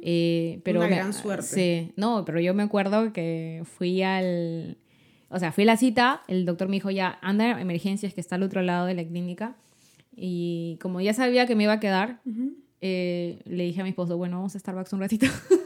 Eh, 0.02 0.62
pero 0.64 0.80
Una 0.80 0.90
gran 0.90 1.14
suerte. 1.14 1.48
Sí, 1.48 1.92
no, 1.96 2.24
pero 2.26 2.40
yo 2.40 2.54
me 2.54 2.64
acuerdo 2.64 3.14
que 3.14 3.64
fui 3.78 4.02
al... 4.04 4.78
O 5.30 5.40
sea, 5.40 5.52
fui 5.52 5.64
a 5.64 5.68
la 5.68 5.78
cita, 5.78 6.22
el 6.28 6.46
doctor 6.46 6.68
me 6.70 6.76
dijo 6.76 6.92
ya, 6.92 7.18
anda 7.22 7.60
emergencias 7.60 8.14
que 8.14 8.22
está 8.22 8.36
al 8.36 8.44
otro 8.44 8.62
lado 8.62 8.86
de 8.86 8.94
la 8.94 9.04
clínica. 9.04 9.56
Y 10.16 10.78
como 10.82 11.02
ya 11.02 11.14
sabía 11.14 11.46
que 11.46 11.56
me 11.56 11.64
iba 11.64 11.74
a 11.74 11.80
quedar, 11.80 12.22
eh, 12.82 13.40
le 13.46 13.64
dije 13.64 13.82
a 13.82 13.84
mi 13.84 13.90
esposo, 13.90 14.18
bueno, 14.18 14.38
vamos 14.38 14.56
a 14.56 14.60
Starbucks 14.60 14.94
un 14.94 15.00
ratito. 15.00 15.28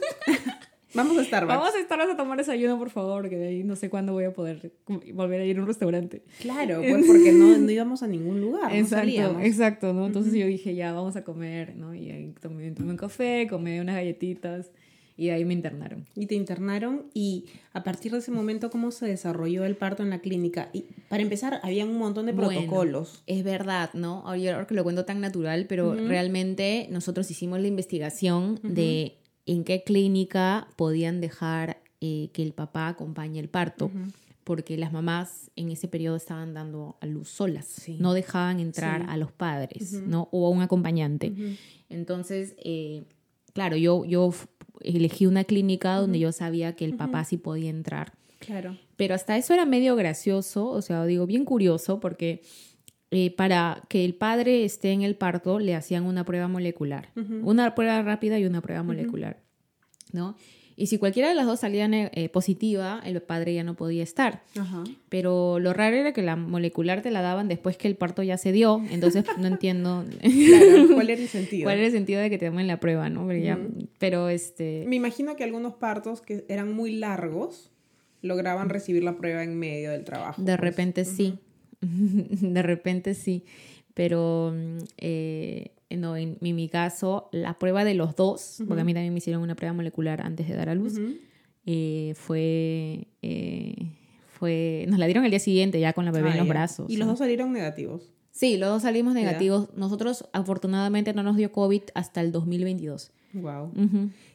Vamos 0.95 1.17
a 1.19 1.23
Starbucks. 1.23 1.55
Vamos 1.55 1.75
a 1.75 1.83
Starbucks 1.83 2.13
a 2.13 2.17
tomar 2.17 2.37
desayuno, 2.39 2.77
por 2.79 2.89
favor, 2.89 3.29
que 3.29 3.37
de 3.37 3.47
ahí 3.49 3.63
no 3.63 3.75
sé 3.75 3.91
cuándo 3.91 4.11
voy 4.13 4.23
a 4.23 4.33
poder 4.33 4.73
volver 5.13 5.41
a 5.41 5.45
ir 5.45 5.57
a 5.57 5.61
un 5.61 5.67
restaurante. 5.67 6.23
Claro, 6.39 6.81
pues 6.81 7.05
porque 7.05 7.31
no, 7.31 7.55
no 7.57 7.69
íbamos 7.69 8.01
a 8.01 8.07
ningún 8.07 8.41
lugar. 8.41 8.75
Exacto, 8.75 9.39
exacto, 9.39 9.93
¿no? 9.93 10.07
Entonces 10.07 10.33
yo 10.33 10.47
dije, 10.47 10.73
ya, 10.73 10.91
vamos 10.91 11.15
a 11.15 11.23
comer, 11.23 11.75
¿no? 11.75 11.93
Y 11.93 12.09
ahí 12.09 12.33
tomé, 12.41 12.71
tomé 12.71 12.89
un 12.89 12.97
café, 12.97 13.45
comí 13.47 13.79
unas 13.79 13.97
galletitas 13.97 14.71
y 15.19 15.31
ahí 15.31 15.43
me 15.43 15.53
internaron. 15.53 16.05
Y 16.15 16.27
te 16.27 16.35
internaron 16.35 17.07
y 17.13 17.45
a 17.73 17.83
partir 17.83 18.13
de 18.13 18.19
ese 18.19 18.31
momento, 18.31 18.69
¿cómo 18.69 18.91
se 18.91 19.05
desarrolló 19.05 19.65
el 19.65 19.75
parto 19.75 20.01
en 20.01 20.09
la 20.09 20.19
clínica? 20.19 20.69
Y 20.71 20.85
para 21.09 21.21
empezar, 21.21 21.59
había 21.61 21.85
un 21.85 21.97
montón 21.97 22.25
de 22.25 22.33
protocolos. 22.33 23.21
es 23.27 23.43
verdad, 23.43 23.89
¿no? 23.93 24.23
Ahora 24.25 24.65
que 24.65 24.75
lo 24.75 24.83
cuento 24.83 25.03
tan 25.03 25.19
natural, 25.19 25.65
pero 25.67 25.93
realmente 25.93 26.87
nosotros 26.89 27.29
hicimos 27.29 27.59
la 27.59 27.67
investigación 27.67 28.59
de 28.63 29.17
en 29.45 29.65
qué 29.65 29.83
clínica 29.83 30.67
podían 30.77 31.19
dejar 31.19 31.81
eh, 31.99 32.29
que 32.31 32.41
el 32.41 32.53
papá 32.53 32.87
acompañe 32.87 33.39
el 33.39 33.49
parto. 33.49 33.91
Porque 34.45 34.77
las 34.77 34.91
mamás 34.91 35.51
en 35.55 35.69
ese 35.69 35.87
periodo 35.87 36.15
estaban 36.15 36.55
dando 36.55 36.97
a 37.01 37.05
luz 37.05 37.29
solas, 37.29 37.83
no 37.99 38.13
dejaban 38.13 38.59
entrar 38.59 39.05
a 39.07 39.17
los 39.17 39.31
padres, 39.31 39.93
¿no? 39.93 40.29
O 40.31 40.47
a 40.47 40.49
un 40.49 40.61
acompañante. 40.61 41.33
Entonces, 41.89 42.55
eh, 42.57 43.03
claro, 43.53 43.75
yo, 43.75 44.05
yo 44.05 44.33
elegí 44.81 45.25
una 45.25 45.43
clínica 45.43 45.95
donde 45.95 46.19
yo 46.19 46.31
sabía 46.31 46.75
que 46.75 46.85
el 46.85 46.95
papá 46.95 47.23
sí 47.23 47.37
podía 47.37 47.69
entrar. 47.69 48.13
Claro. 48.39 48.77
Pero 48.95 49.15
hasta 49.15 49.37
eso 49.37 49.53
era 49.53 49.65
medio 49.65 49.95
gracioso, 49.95 50.67
o 50.67 50.81
sea, 50.81 51.05
digo, 51.05 51.25
bien 51.25 51.45
curioso, 51.45 51.99
porque 51.99 52.41
eh, 53.11 53.35
para 53.35 53.83
que 53.89 54.05
el 54.05 54.15
padre 54.15 54.63
esté 54.63 54.91
en 54.91 55.01
el 55.01 55.15
parto 55.15 55.59
le 55.59 55.75
hacían 55.75 56.05
una 56.05 56.25
prueba 56.25 56.47
molecular, 56.47 57.09
una 57.15 57.73
prueba 57.75 58.01
rápida 58.01 58.37
y 58.39 58.45
una 58.45 58.61
prueba 58.61 58.83
molecular, 58.83 59.41
¿no? 60.11 60.35
Y 60.79 60.87
si 60.87 60.97
cualquiera 60.97 61.27
de 61.27 61.35
las 61.35 61.45
dos 61.45 61.59
salían 61.59 61.93
eh, 61.93 62.29
positiva, 62.31 63.01
el 63.03 63.21
padre 63.21 63.53
ya 63.53 63.65
no 63.65 63.75
podía 63.75 64.01
estar. 64.01 64.43
Pero 65.09 65.59
lo 65.59 65.73
raro 65.73 65.97
era 65.97 66.13
que 66.13 66.21
la 66.21 66.37
molecular 66.37 67.01
te 67.01 67.11
la 67.11 67.21
daban 67.21 67.49
después 67.49 67.75
que 67.75 67.89
el 67.89 67.97
parto 67.97 68.23
ya 68.23 68.37
se 68.37 68.53
dio, 68.53 68.81
entonces 68.89 69.25
no 69.37 69.47
entiendo 69.47 70.05
cuál 70.93 71.09
era 71.09 71.21
el 71.21 71.27
sentido. 71.27 71.65
¿Cuál 71.65 71.79
era 71.79 71.87
el 71.87 71.91
sentido 71.91 72.21
de 72.21 72.29
que 72.29 72.37
te 72.37 72.47
tomen 72.47 72.67
la 72.67 72.79
prueba, 72.79 73.09
no? 73.09 73.27
Pero, 73.97 74.29
este... 74.29 74.85
Me 74.87 74.95
imagino 74.95 75.35
que 75.35 75.43
algunos 75.43 75.73
partos 75.73 76.21
que 76.21 76.45
eran 76.47 76.71
muy 76.71 76.93
largos 76.93 77.71
lograban 78.21 78.69
recibir 78.69 79.03
la 79.03 79.17
prueba 79.17 79.43
en 79.43 79.59
medio 79.59 79.91
del 79.91 80.05
trabajo. 80.05 80.41
De 80.41 80.53
pues. 80.53 80.59
repente 80.61 81.03
sí. 81.03 81.39
de 81.81 82.61
repente 82.61 83.15
sí, 83.15 83.43
pero 83.93 84.53
eh, 84.97 85.71
no, 85.97 86.15
en, 86.15 86.37
mi 86.41 86.69
caso, 86.69 87.29
la 87.31 87.57
prueba 87.57 87.83
de 87.83 87.93
los 87.95 88.15
dos, 88.15 88.61
porque 88.67 88.81
a 88.81 88.83
mí 88.83 88.93
también 88.93 89.13
me 89.13 89.17
hicieron 89.17 89.41
una 89.41 89.55
prueba 89.55 89.73
molecular 89.73 90.21
antes 90.21 90.47
de 90.47 90.55
dar 90.55 90.69
a 90.69 90.75
luz, 90.75 90.99
eh, 91.65 92.13
fue, 92.15 93.07
eh, 93.21 93.75
fue, 94.27 94.85
nos 94.87 94.99
la 94.99 95.05
dieron 95.05 95.25
el 95.25 95.31
día 95.31 95.39
siguiente 95.39 95.79
ya 95.79 95.93
con 95.93 96.05
la 96.05 96.11
bebé 96.11 96.29
en 96.29 96.35
ah, 96.35 96.37
los 96.37 96.47
brazos. 96.47 96.89
¿Y 96.89 96.97
los 96.97 97.07
dos 97.07 97.19
salieron 97.19 97.51
negativos? 97.51 98.11
Sí, 98.31 98.57
los 98.57 98.69
dos 98.69 98.83
salimos 98.83 99.13
negativos. 99.13 99.69
Nosotros 99.75 100.29
afortunadamente 100.31 101.13
no 101.13 101.23
nos 101.23 101.35
dio 101.35 101.51
COVID 101.51 101.81
hasta 101.93 102.21
el 102.21 102.31
2022. 102.31 103.11
Wow. 103.33 103.71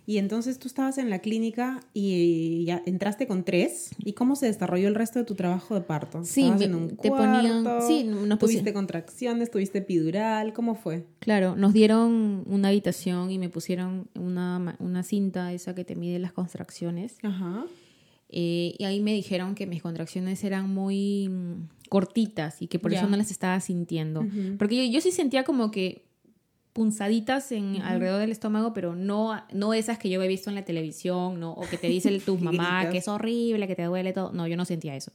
Y 0.06 0.18
entonces 0.18 0.58
tú 0.58 0.68
estabas 0.68 0.98
en 0.98 1.10
la 1.10 1.18
clínica 1.18 1.80
y 1.92 2.64
ya 2.64 2.82
entraste 2.86 3.26
con 3.26 3.44
tres. 3.44 3.90
¿Y 3.98 4.12
cómo 4.12 4.36
se 4.36 4.46
desarrolló 4.46 4.88
el 4.88 4.94
resto 4.94 5.18
de 5.18 5.24
tu 5.24 5.34
trabajo 5.34 5.74
de 5.74 5.80
parto? 5.80 6.24
Sí, 6.24 6.52
en 6.60 6.74
un 6.74 6.96
te 6.96 7.08
ponían. 7.08 7.64
Sí, 7.86 8.04
nos 8.04 8.38
tuviste 8.38 8.72
contracciones, 8.72 9.50
tuviste 9.50 9.78
epidural, 9.78 10.52
¿cómo 10.52 10.74
fue? 10.74 11.06
Claro, 11.18 11.56
nos 11.56 11.72
dieron 11.72 12.44
una 12.46 12.68
habitación 12.68 13.30
y 13.30 13.38
me 13.38 13.48
pusieron 13.48 14.08
una, 14.14 14.76
una 14.78 15.02
cinta 15.02 15.52
esa 15.52 15.74
que 15.74 15.84
te 15.84 15.96
mide 15.96 16.18
las 16.18 16.32
contracciones. 16.32 17.16
Ajá. 17.22 17.66
Eh, 18.36 18.74
y 18.78 18.84
ahí 18.84 19.00
me 19.00 19.12
dijeron 19.12 19.54
que 19.54 19.66
mis 19.66 19.82
contracciones 19.82 20.42
eran 20.42 20.68
muy 20.68 21.28
mm, 21.28 21.68
cortitas 21.88 22.62
y 22.62 22.66
que 22.66 22.78
por 22.78 22.92
eso 22.92 23.06
no 23.08 23.16
las 23.16 23.30
estaba 23.30 23.60
sintiendo. 23.60 24.26
Porque 24.58 24.86
yo, 24.86 24.92
yo 24.92 25.00
sí 25.00 25.12
sentía 25.12 25.44
como 25.44 25.70
que 25.70 26.04
punzaditas 26.74 27.52
en 27.52 27.80
alrededor 27.82 28.20
del 28.20 28.32
estómago, 28.32 28.74
pero 28.74 28.96
no, 28.96 29.40
no 29.52 29.72
esas 29.72 29.96
que 29.96 30.10
yo 30.10 30.20
he 30.20 30.28
visto 30.28 30.50
en 30.50 30.56
la 30.56 30.64
televisión, 30.64 31.38
¿no? 31.38 31.52
o 31.52 31.62
que 31.62 31.78
te 31.78 31.86
dice 31.86 32.18
tu 32.26 32.36
mamá 32.36 32.90
que 32.90 32.98
es 32.98 33.08
horrible, 33.08 33.66
que 33.66 33.76
te 33.76 33.84
duele 33.84 34.12
todo. 34.12 34.32
No, 34.32 34.46
yo 34.46 34.56
no 34.56 34.64
sentía 34.64 34.94
eso. 34.96 35.12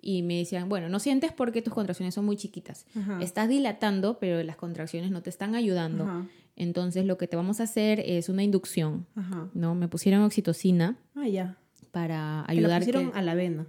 y 0.00 0.22
me 0.22 0.38
decían, 0.38 0.68
bueno, 0.68 0.88
no 0.88 1.00
sientes 1.00 1.32
porque 1.32 1.60
tus 1.60 1.74
contracciones 1.74 2.14
son 2.14 2.24
muy 2.24 2.36
chiquitas. 2.36 2.86
Estás 3.20 3.48
dilatando, 3.48 4.18
pero 4.18 4.42
las 4.44 4.56
contracciones 4.56 5.10
no 5.10 5.22
te 5.22 5.28
están 5.28 5.54
ayudando. 5.54 6.26
Entonces 6.54 7.04
lo 7.04 7.18
que 7.18 7.26
te 7.26 7.36
vamos 7.36 7.58
a 7.60 7.64
hacer 7.64 8.00
es 8.00 8.28
una 8.28 8.44
inducción, 8.44 9.06
¿no? 9.52 9.74
Me 9.74 9.88
pusieron 9.88 10.22
oxitocina. 10.22 10.96
Ah, 11.16 11.26
ya. 11.26 11.56
Para 11.90 12.48
ayudar. 12.48 12.80
Me 12.80 12.86
pusieron 12.86 13.10
a 13.14 13.22
la 13.22 13.34
vena. 13.34 13.66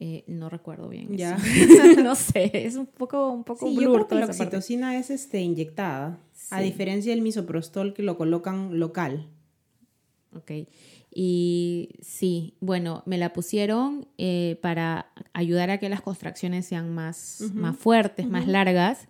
Eh, 0.00 0.24
no 0.26 0.48
recuerdo 0.48 0.88
bien. 0.88 1.16
Ya. 1.16 1.38
no 2.02 2.14
sé, 2.14 2.50
es 2.52 2.76
un 2.76 2.86
poco, 2.86 3.30
un 3.30 3.44
poco 3.44 3.66
sí, 3.66 3.74
yo 3.74 4.06
creo 4.06 4.20
la 4.20 4.26
oxitocina 4.26 4.98
es 4.98 5.10
este, 5.10 5.40
inyectada, 5.40 6.18
a 6.50 6.60
diferencia 6.60 7.12
del 7.12 7.22
misoprostol 7.22 7.94
que 7.94 8.02
lo 8.02 8.16
colocan 8.16 8.78
local. 8.78 9.28
Ok. 10.36 10.50
Y 11.16 11.90
sí, 12.02 12.56
bueno, 12.60 13.04
me 13.06 13.18
la 13.18 13.32
pusieron 13.32 14.08
eh, 14.18 14.58
para 14.62 15.12
ayudar 15.32 15.70
a 15.70 15.78
que 15.78 15.88
las 15.88 16.00
contracciones 16.00 16.66
sean 16.66 16.92
más, 16.92 17.44
más 17.54 17.76
fuertes, 17.76 18.28
más 18.28 18.48
largas. 18.48 19.06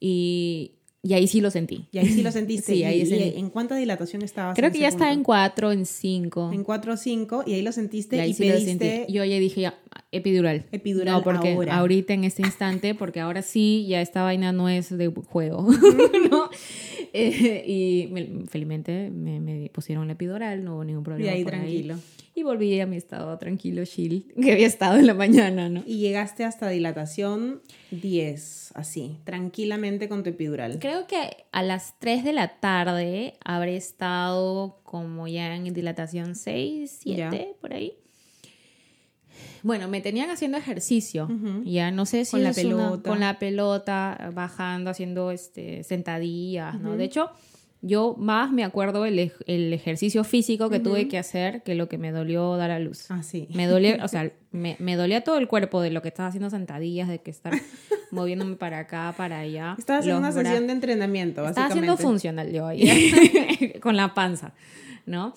Y, 0.00 0.79
y, 1.02 1.14
ahí 1.14 1.26
sí 1.26 1.40
lo 1.40 1.50
sentí. 1.50 1.86
Y 1.92 1.98
ahí 1.98 2.08
sí 2.08 2.22
lo 2.22 2.30
sentiste. 2.30 2.72
sí, 2.74 2.84
ahí 2.84 3.02
¿Y, 3.02 3.38
¿En 3.38 3.50
cuánta 3.50 3.76
dilatación 3.76 4.22
estabas? 4.22 4.56
Creo 4.56 4.70
que 4.70 4.80
ya 4.80 4.88
estaba 4.88 5.12
en 5.12 5.22
4, 5.22 5.72
en 5.72 5.86
5. 5.86 6.50
En 6.52 6.64
4 6.64 6.92
o 6.92 6.96
5, 6.96 7.44
y 7.46 7.54
ahí 7.54 7.62
lo 7.62 7.72
sentiste 7.72 8.16
y, 8.16 8.20
ahí 8.20 8.34
sí 8.34 8.48
lo 8.48 8.58
sentí. 8.58 9.04
Yo 9.08 9.24
ya 9.24 9.38
dije, 9.38 9.62
ya, 9.62 9.78
epidural. 10.12 10.66
Epidural 10.72 11.14
No, 11.14 11.22
porque 11.22 11.52
ahora. 11.54 11.78
ahorita 11.78 12.12
en 12.12 12.24
este 12.24 12.42
instante, 12.42 12.94
porque 12.94 13.20
ahora 13.20 13.42
sí, 13.42 13.86
ya 13.88 14.00
esta 14.00 14.22
vaina 14.22 14.52
no 14.52 14.68
es 14.68 14.96
de 14.96 15.08
juego, 15.08 15.66
¿no? 16.30 16.50
Eh, 17.12 17.64
y 17.66 18.46
felizmente 18.48 19.10
me, 19.10 19.70
pusieron 19.72 20.06
la 20.06 20.14
epidural, 20.14 20.64
no 20.64 20.74
hubo 20.74 20.84
ningún 20.84 21.04
problema. 21.04 21.30
Y 21.30 21.34
ahí 21.34 21.44
tranquilo. 21.44 21.96
Y 22.40 22.42
volví 22.42 22.80
a 22.80 22.86
mi 22.86 22.96
estado 22.96 23.36
tranquilo, 23.36 23.84
chill, 23.84 24.32
que 24.42 24.52
había 24.52 24.66
estado 24.66 24.96
en 24.96 25.06
la 25.06 25.12
mañana, 25.12 25.68
¿no? 25.68 25.82
Y 25.84 25.98
llegaste 25.98 26.46
hasta 26.46 26.70
dilatación 26.70 27.60
10, 27.90 28.72
así, 28.76 29.18
tranquilamente 29.24 30.08
con 30.08 30.22
tu 30.22 30.30
epidural. 30.30 30.78
Creo 30.78 31.06
que 31.06 31.44
a 31.52 31.62
las 31.62 31.98
3 31.98 32.24
de 32.24 32.32
la 32.32 32.58
tarde 32.58 33.34
habré 33.44 33.76
estado 33.76 34.80
como 34.84 35.28
ya 35.28 35.54
en 35.54 35.74
dilatación 35.74 36.34
6, 36.34 37.00
7, 37.02 37.56
por 37.60 37.74
ahí. 37.74 37.92
Bueno, 39.62 39.88
me 39.88 40.00
tenían 40.00 40.30
haciendo 40.30 40.56
ejercicio, 40.56 41.28
ya 41.64 41.90
no 41.90 42.06
sé 42.06 42.24
si 42.24 42.30
con 42.30 42.42
la 42.42 42.54
pelota, 42.54 43.10
con 43.10 43.20
la 43.20 43.38
pelota, 43.38 44.30
bajando, 44.32 44.88
haciendo 44.88 45.30
este 45.30 45.84
sentadillas, 45.84 46.80
¿no? 46.80 46.96
De 46.96 47.04
hecho, 47.04 47.32
yo 47.82 48.14
más 48.18 48.52
me 48.52 48.62
acuerdo 48.64 49.06
el, 49.06 49.32
el 49.46 49.72
ejercicio 49.72 50.22
físico 50.24 50.68
que 50.68 50.80
tuve 50.80 51.08
que 51.08 51.16
hacer 51.16 51.62
que 51.62 51.74
lo 51.74 51.88
que 51.88 51.96
me 51.96 52.12
dolió 52.12 52.56
dar 52.56 52.70
a 52.70 52.78
luz. 52.78 53.10
Ah, 53.10 53.22
sí. 53.22 53.48
Me 53.54 53.66
dolía, 53.66 53.98
o 54.04 54.08
sea, 54.08 54.30
me, 54.50 54.76
me 54.78 54.96
dolía 54.96 55.22
todo 55.22 55.38
el 55.38 55.48
cuerpo 55.48 55.80
de 55.80 55.90
lo 55.90 56.02
que 56.02 56.08
estaba 56.08 56.28
haciendo 56.28 56.50
sentadillas, 56.50 57.08
de 57.08 57.20
que 57.20 57.30
estar 57.30 57.54
moviéndome 58.10 58.56
para 58.56 58.80
acá, 58.80 59.14
para 59.16 59.40
allá. 59.40 59.76
Estabas 59.78 60.00
haciendo 60.00 60.20
una 60.20 60.32
sesión 60.32 60.66
de 60.66 60.72
entrenamiento, 60.74 61.42
básicamente. 61.42 61.78
Estaba 61.78 61.94
haciendo 61.94 62.10
funcional 62.10 62.52
yo 62.52 62.66
ahí, 62.66 63.74
con 63.80 63.96
la 63.96 64.12
panza, 64.12 64.52
¿no? 65.06 65.32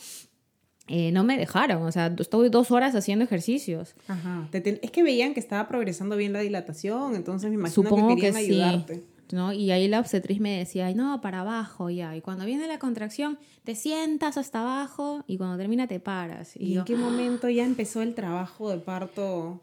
Eh, 0.90 1.14
no 1.14 1.24
me 1.24 1.38
dejaron, 1.38 1.82
o 1.84 1.92
sea, 1.94 2.14
estuve 2.20 2.50
dos 2.50 2.70
horas 2.72 2.94
haciendo 2.94 3.24
ejercicios. 3.24 3.96
Ajá. 4.10 4.50
Es 4.52 4.92
que 4.92 5.02
veían 5.02 5.34
que 5.34 5.40
estaba 5.40 5.70
progresando 5.70 6.18
bien 6.18 6.34
la 6.34 6.42
dilatación, 6.42 7.16
entonces 7.16 7.50
me 7.50 7.56
imagino 7.56 7.84
Supongo 7.84 8.10
que 8.10 8.16
querían 8.16 8.36
ayudarte. 8.36 9.13
¿No? 9.32 9.54
Y 9.54 9.72
ahí 9.72 9.88
la 9.88 10.00
obstetriz 10.00 10.40
me 10.40 10.58
decía, 10.58 10.88
Ay, 10.88 10.96
no, 10.96 11.22
para 11.22 11.42
abajo 11.42 11.90
ya. 11.90 12.16
Y 12.16 12.22
cuando 12.22 12.46
viene 12.46 12.68
la 12.68 12.80
contracción, 12.80 13.38
te 13.64 13.76
sientas 13.76 14.38
hasta 14.38 14.62
abajo 14.62 15.24
y 15.28 15.38
cuando 15.38 15.58
termina 15.58 15.88
te 15.88 16.00
paras. 16.00 16.56
¿Y, 16.56 16.78
en 16.78 16.86
qué 16.86 16.96
momento 16.96 17.50
ya 17.50 17.66
empezó 17.66 18.02
el 18.02 18.16
trabajo 18.16 18.70
de 18.70 18.78
parto? 18.78 19.62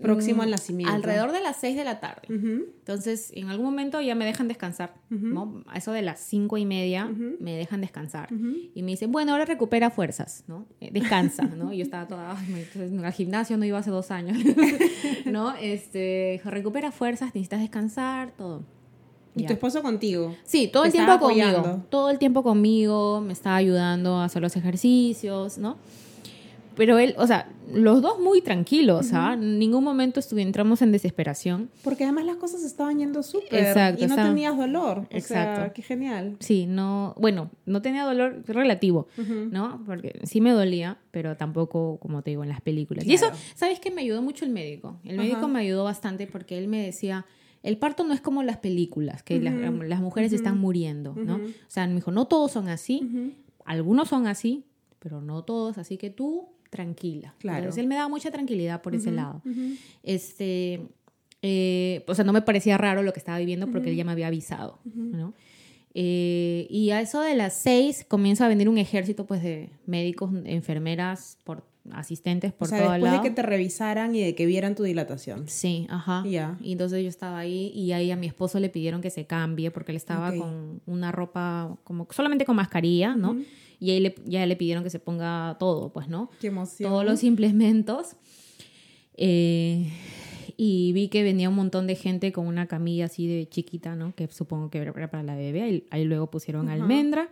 próximo 0.00 0.42
al 0.42 0.48
mm, 0.48 0.52
nacimiento. 0.52 0.94
Alrededor 0.94 1.32
de 1.32 1.40
las 1.40 1.56
6 1.56 1.76
de 1.76 1.84
la 1.84 2.00
tarde. 2.00 2.22
Entonces, 2.28 3.30
en 3.34 3.48
algún 3.48 3.66
momento 3.66 4.00
ya 4.00 4.14
me 4.14 4.24
dejan 4.24 4.48
descansar, 4.48 4.94
¿no? 5.10 5.62
A 5.66 5.78
eso 5.78 5.92
de 5.92 6.02
las 6.02 6.20
cinco 6.20 6.56
y 6.56 6.64
media 6.64 7.06
me 7.40 7.56
dejan 7.56 7.80
descansar. 7.80 8.28
Y 8.74 8.82
me 8.82 8.92
dicen, 8.92 9.12
bueno, 9.12 9.32
ahora 9.32 9.44
recupera 9.44 9.90
fuerzas, 9.90 10.44
¿no? 10.46 10.66
Eh, 10.80 10.90
descansa, 10.92 11.44
¿no? 11.44 11.72
Y 11.72 11.78
yo 11.78 11.82
estaba 11.82 12.06
toda, 12.06 12.30
al 12.30 13.12
gimnasio 13.12 13.56
no 13.56 13.64
iba 13.64 13.78
hace 13.78 13.90
dos 13.90 14.10
años, 14.10 14.38
¿no? 15.26 15.54
Este, 15.56 16.40
recupera 16.44 16.92
fuerzas, 16.92 17.34
necesitas 17.34 17.60
descansar, 17.60 18.32
todo. 18.36 18.64
¿Y 19.34 19.44
tu 19.46 19.52
esposo 19.52 19.82
contigo? 19.82 20.34
Sí, 20.44 20.68
todo 20.68 20.84
el 20.84 20.92
tiempo 20.92 21.18
conmigo. 21.18 21.82
Todo 21.90 22.10
el 22.10 22.18
tiempo 22.18 22.42
conmigo, 22.42 23.20
me 23.20 23.32
estaba 23.32 23.56
ayudando 23.56 24.16
a 24.16 24.24
hacer 24.24 24.42
los 24.42 24.56
ejercicios, 24.56 25.58
¿no? 25.58 25.76
pero 26.78 26.96
él, 26.96 27.16
o 27.18 27.26
sea, 27.26 27.48
los 27.74 28.00
dos 28.00 28.20
muy 28.20 28.40
tranquilos, 28.40 29.12
¿ah? 29.12 29.32
En 29.34 29.58
ningún 29.58 29.82
momento 29.82 30.20
entramos 30.36 30.80
en 30.80 30.92
desesperación. 30.92 31.70
Porque 31.82 32.04
además 32.04 32.24
las 32.24 32.36
cosas 32.36 32.62
estaban 32.62 33.00
yendo 33.00 33.24
súper. 33.24 33.66
Exacto. 33.66 34.04
Y 34.04 34.06
no 34.06 34.14
tenías 34.14 34.56
dolor. 34.56 35.08
Exacto. 35.10 35.60
Sea, 35.60 35.72
qué 35.72 35.82
genial. 35.82 36.36
Sí, 36.38 36.66
no, 36.66 37.16
bueno, 37.18 37.50
no 37.66 37.82
tenía 37.82 38.04
dolor 38.04 38.44
relativo, 38.46 39.08
¿no? 39.50 39.82
Porque 39.86 40.20
sí 40.22 40.40
me 40.40 40.52
dolía, 40.52 40.98
pero 41.10 41.36
tampoco, 41.36 41.98
como 42.00 42.22
te 42.22 42.30
digo, 42.30 42.44
en 42.44 42.50
las 42.50 42.60
películas. 42.60 43.04
Y 43.04 43.14
eso, 43.14 43.26
¿sabes 43.56 43.80
qué? 43.80 43.90
Me 43.90 44.02
ayudó 44.02 44.22
mucho 44.22 44.44
el 44.44 44.52
médico. 44.52 45.00
El 45.02 45.16
médico 45.16 45.48
me 45.48 45.58
ayudó 45.58 45.82
bastante 45.82 46.28
porque 46.28 46.58
él 46.58 46.68
me 46.68 46.80
decía, 46.80 47.26
el 47.62 47.76
parto 47.76 48.04
no 48.04 48.14
es 48.14 48.20
como 48.20 48.42
las 48.42 48.58
películas, 48.58 49.22
que 49.22 49.40
las, 49.40 50.00
mujeres 50.00 50.32
están 50.32 50.58
muriendo, 50.58 51.14
¿no? 51.14 51.36
O 51.36 51.68
sea, 51.70 51.86
me 51.86 51.96
dijo, 51.96 52.10
no 52.10 52.26
todos 52.26 52.52
son 52.52 52.68
así, 52.68 53.34
algunos 53.64 54.08
son 54.08 54.26
así, 54.26 54.64
pero 54.98 55.20
no 55.20 55.44
todos, 55.44 55.78
así 55.78 55.96
que 55.96 56.10
tú 56.10 56.48
tranquila. 56.70 57.34
Claro. 57.38 57.58
Entonces 57.58 57.80
él 57.80 57.88
me 57.88 57.94
daba 57.94 58.08
mucha 58.08 58.30
tranquilidad 58.30 58.82
por 58.82 58.94
ese 58.94 59.10
lado. 59.10 59.42
Este, 60.02 60.80
eh, 61.42 62.04
o 62.06 62.14
sea, 62.14 62.24
no 62.24 62.32
me 62.32 62.42
parecía 62.42 62.78
raro 62.78 63.02
lo 63.02 63.12
que 63.12 63.18
estaba 63.18 63.38
viviendo 63.38 63.70
porque 63.70 63.90
él 63.90 63.96
ya 63.96 64.04
me 64.04 64.12
había 64.12 64.26
avisado, 64.28 64.78
¿no? 64.84 65.34
Eh, 65.94 66.66
y 66.70 66.90
a 66.90 67.00
eso 67.00 67.22
de 67.22 67.34
las 67.34 67.54
seis 67.54 68.04
comienza 68.06 68.44
a 68.44 68.48
venir 68.48 68.68
un 68.68 68.78
ejército 68.78 69.26
pues 69.26 69.42
de 69.42 69.70
médicos, 69.86 70.30
enfermeras, 70.44 71.38
por, 71.44 71.64
asistentes 71.92 72.52
por 72.52 72.66
o 72.66 72.70
sea, 72.70 72.92
después 72.92 73.12
de 73.12 73.20
que 73.22 73.30
te 73.30 73.42
revisaran 73.42 74.14
y 74.14 74.22
de 74.22 74.34
que 74.34 74.46
vieran 74.46 74.74
tu 74.74 74.82
dilatación. 74.82 75.48
Sí, 75.48 75.86
ajá. 75.90 76.24
Ya. 76.26 76.58
Y 76.60 76.72
entonces 76.72 77.02
yo 77.02 77.08
estaba 77.08 77.38
ahí 77.38 77.72
y 77.74 77.92
ahí 77.92 78.10
a 78.10 78.16
mi 78.16 78.26
esposo 78.26 78.60
le 78.60 78.68
pidieron 78.68 79.00
que 79.00 79.10
se 79.10 79.26
cambie 79.26 79.70
porque 79.70 79.92
él 79.92 79.96
estaba 79.96 80.34
con 80.34 80.80
una 80.86 81.12
ropa 81.12 81.76
como 81.84 82.06
solamente 82.10 82.44
con 82.44 82.56
mascarilla, 82.56 83.14
¿no? 83.14 83.36
y 83.80 83.90
ahí 83.90 84.00
le, 84.00 84.14
ya 84.24 84.44
le 84.46 84.56
pidieron 84.56 84.82
que 84.82 84.90
se 84.90 84.98
ponga 84.98 85.56
todo, 85.58 85.92
pues, 85.92 86.08
¿no? 86.08 86.30
Qué 86.40 86.48
emoción. 86.48 86.90
Todos 86.90 87.04
los 87.04 87.22
implementos. 87.22 88.16
Eh, 89.14 89.90
y 90.56 90.92
vi 90.92 91.08
que 91.08 91.22
venía 91.22 91.48
un 91.48 91.54
montón 91.54 91.86
de 91.86 91.94
gente 91.94 92.32
con 92.32 92.46
una 92.46 92.66
camilla 92.66 93.04
así 93.04 93.28
de 93.28 93.48
chiquita, 93.48 93.94
¿no? 93.94 94.14
Que 94.14 94.26
supongo 94.28 94.70
que 94.70 94.78
era 94.78 94.92
para 94.92 95.22
la 95.22 95.36
bebé. 95.36 95.84
Ahí, 95.90 96.04
luego 96.04 96.30
pusieron 96.30 96.68
almendra. 96.68 97.28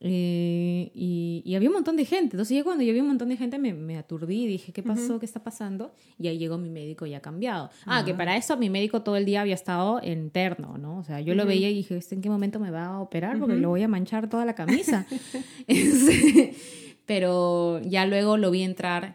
Eh, 0.00 0.90
y, 0.94 1.54
había 1.54 1.68
un 1.68 1.74
montón 1.74 1.96
de 1.96 2.04
gente. 2.04 2.36
Entonces, 2.36 2.56
ya 2.56 2.64
cuando 2.64 2.84
yo 2.84 2.92
vi 2.92 3.00
un 3.00 3.08
montón 3.08 3.28
de 3.30 3.36
gente, 3.36 3.58
me, 3.58 3.72
me 3.72 3.96
aturdí 3.96 4.44
y 4.44 4.46
dije, 4.46 4.72
¿qué 4.72 4.82
pasó? 4.82 5.18
¿Qué 5.18 5.26
está 5.26 5.42
pasando? 5.42 5.92
Y 6.18 6.28
ahí 6.28 6.38
llegó 6.38 6.58
mi 6.58 6.68
médico 6.68 7.06
ya 7.06 7.20
cambiado. 7.20 7.70
Ah, 7.86 8.04
que 8.04 8.12
para 8.14 8.36
eso 8.36 8.56
mi 8.56 8.68
médico 8.68 9.02
todo 9.02 9.16
el 9.16 9.24
día 9.24 9.40
había 9.40 9.54
estado 9.54 10.00
interno, 10.02 10.76
¿no? 10.76 10.98
O 10.98 11.04
sea, 11.04 11.20
yo 11.20 11.34
lo 11.34 11.46
veía 11.46 11.70
y 11.70 11.74
dije, 11.74 11.98
¿en 12.10 12.20
qué 12.20 12.28
momento 12.28 12.60
me 12.60 12.70
va 12.70 12.86
a 12.86 13.00
operar? 13.00 13.38
Porque 13.38 13.56
lo 13.56 13.70
voy 13.70 13.82
a 13.82 13.88
manchar 13.88 14.28
toda 14.28 14.44
la 14.44 14.54
camisa. 14.54 15.06
Pero 17.06 17.80
ya 17.82 18.04
luego 18.04 18.36
lo 18.36 18.50
vi 18.50 18.62
entrar 18.62 19.14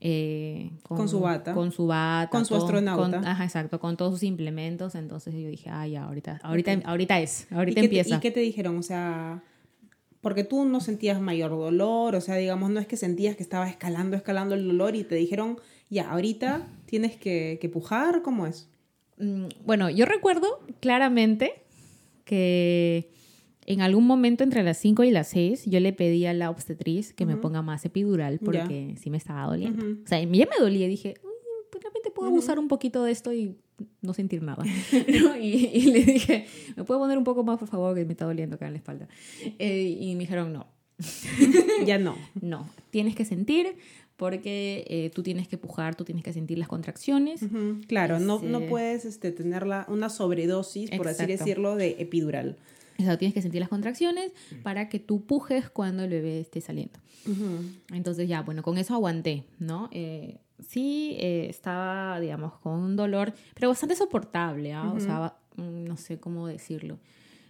eh, 0.00 0.70
con, 0.82 1.08
su 1.08 1.20
bata. 1.20 1.54
Con 1.54 1.72
su 1.72 1.86
bata. 1.86 2.28
Con 2.30 2.44
su 2.44 2.54
astronauta. 2.54 3.22
ajá, 3.24 3.44
exacto, 3.44 3.80
con 3.80 3.96
todos 3.96 4.12
sus 4.12 4.22
implementos. 4.22 4.94
Entonces 4.94 5.32
yo 5.34 5.48
dije, 5.48 5.70
ah, 5.70 5.88
ya, 5.88 6.04
ahorita, 6.04 6.40
ahorita, 6.42 6.82
ahorita 6.84 7.20
es, 7.20 7.46
ahorita 7.50 7.80
empieza. 7.80 8.16
¿Y 8.16 8.20
qué 8.20 8.30
te 8.30 8.40
dijeron? 8.40 8.76
O 8.76 8.82
sea, 8.82 9.42
porque 10.22 10.44
tú 10.44 10.64
no 10.64 10.80
sentías 10.80 11.20
mayor 11.20 11.50
dolor, 11.50 12.14
o 12.14 12.20
sea, 12.20 12.36
digamos, 12.36 12.70
no 12.70 12.80
es 12.80 12.86
que 12.86 12.96
sentías 12.96 13.36
que 13.36 13.42
estaba 13.42 13.68
escalando, 13.68 14.16
escalando 14.16 14.54
el 14.54 14.66
dolor 14.66 14.96
y 14.96 15.04
te 15.04 15.16
dijeron, 15.16 15.58
ya, 15.90 16.10
ahorita 16.10 16.66
tienes 16.86 17.16
que, 17.16 17.58
que 17.60 17.68
pujar, 17.68 18.22
¿cómo 18.22 18.46
es? 18.46 18.70
Mm, 19.18 19.46
bueno, 19.66 19.90
yo 19.90 20.06
recuerdo 20.06 20.60
claramente 20.80 21.62
que 22.24 23.10
en 23.66 23.80
algún 23.80 24.06
momento 24.06 24.44
entre 24.44 24.62
las 24.62 24.78
5 24.78 25.04
y 25.04 25.10
las 25.10 25.28
6 25.28 25.66
yo 25.66 25.80
le 25.80 25.92
pedí 25.92 26.24
a 26.26 26.32
la 26.32 26.50
obstetriz 26.50 27.12
que 27.12 27.26
me 27.26 27.36
ponga 27.36 27.62
más 27.62 27.84
epidural 27.84 28.38
porque 28.38 28.94
sí 29.00 29.10
me 29.10 29.18
estaba 29.18 29.46
doliendo. 29.46 29.84
O 30.04 30.06
sea, 30.06 30.20
ya 30.20 30.26
me 30.26 30.46
dolía 30.58 30.86
y 30.86 30.88
dije, 30.88 31.14
pues 31.70 31.82
realmente 31.82 32.10
puedo 32.10 32.28
abusar 32.28 32.58
un 32.58 32.68
poquito 32.68 33.04
de 33.04 33.12
esto 33.12 33.32
y 33.32 33.56
no 34.00 34.14
sentir 34.14 34.42
nada. 34.42 34.64
y, 35.40 35.90
le 35.92 36.04
dije, 36.04 36.46
¿me 36.76 36.84
puedo 36.84 37.00
poner 37.00 37.18
un 37.18 37.24
poco 37.24 37.44
más, 37.44 37.58
por 37.58 37.68
favor, 37.68 37.94
que 37.94 38.04
me 38.04 38.12
está 38.12 38.24
doliendo 38.24 38.56
acá 38.56 38.66
en 38.66 38.72
la 38.72 38.78
espalda? 38.78 39.08
Eh, 39.58 39.96
y 40.00 40.14
me 40.14 40.20
dijeron, 40.20 40.52
no. 40.52 40.66
ya 41.86 41.98
no. 41.98 42.16
No, 42.40 42.68
tienes 42.90 43.14
que 43.14 43.24
sentir 43.24 43.76
porque 44.16 44.84
eh, 44.88 45.10
tú 45.12 45.22
tienes 45.22 45.48
que 45.48 45.58
pujar, 45.58 45.96
tú 45.96 46.04
tienes 46.04 46.22
que 46.22 46.32
sentir 46.32 46.58
las 46.58 46.68
contracciones. 46.68 47.40
Claro, 47.88 48.20
no, 48.20 48.40
no 48.40 48.60
puedes 48.66 49.04
este, 49.04 49.32
tener 49.32 49.64
una 49.88 50.10
sobredosis, 50.10 50.90
por 50.90 51.08
así 51.08 51.26
decirlo, 51.26 51.74
de 51.74 51.96
epidural. 51.98 52.56
Exacto, 52.98 53.18
tienes 53.18 53.34
que 53.34 53.42
sentir 53.42 53.60
las 53.60 53.68
contracciones 53.68 54.32
para 54.62 54.88
que 54.88 55.00
tú 55.00 55.24
pujes 55.24 55.70
cuando 55.70 56.04
el 56.04 56.10
bebé 56.10 56.40
esté 56.40 56.60
saliendo. 56.60 56.98
Entonces 57.92 58.28
ya, 58.28 58.42
bueno, 58.42 58.62
con 58.62 58.78
eso 58.78 58.94
aguanté, 58.94 59.44
¿no? 59.58 59.88
Eh, 59.92 60.38
sí 60.68 61.16
eh, 61.20 61.46
estaba, 61.48 62.18
digamos, 62.20 62.54
con 62.54 62.74
un 62.74 62.96
dolor, 62.96 63.32
pero 63.54 63.68
bastante 63.68 63.96
soportable, 63.96 64.72
¿ah? 64.72 64.92
O 64.94 65.00
sea, 65.00 65.34
mm, 65.56 65.84
no 65.84 65.96
sé 65.96 66.18
cómo 66.18 66.46
decirlo. 66.46 66.98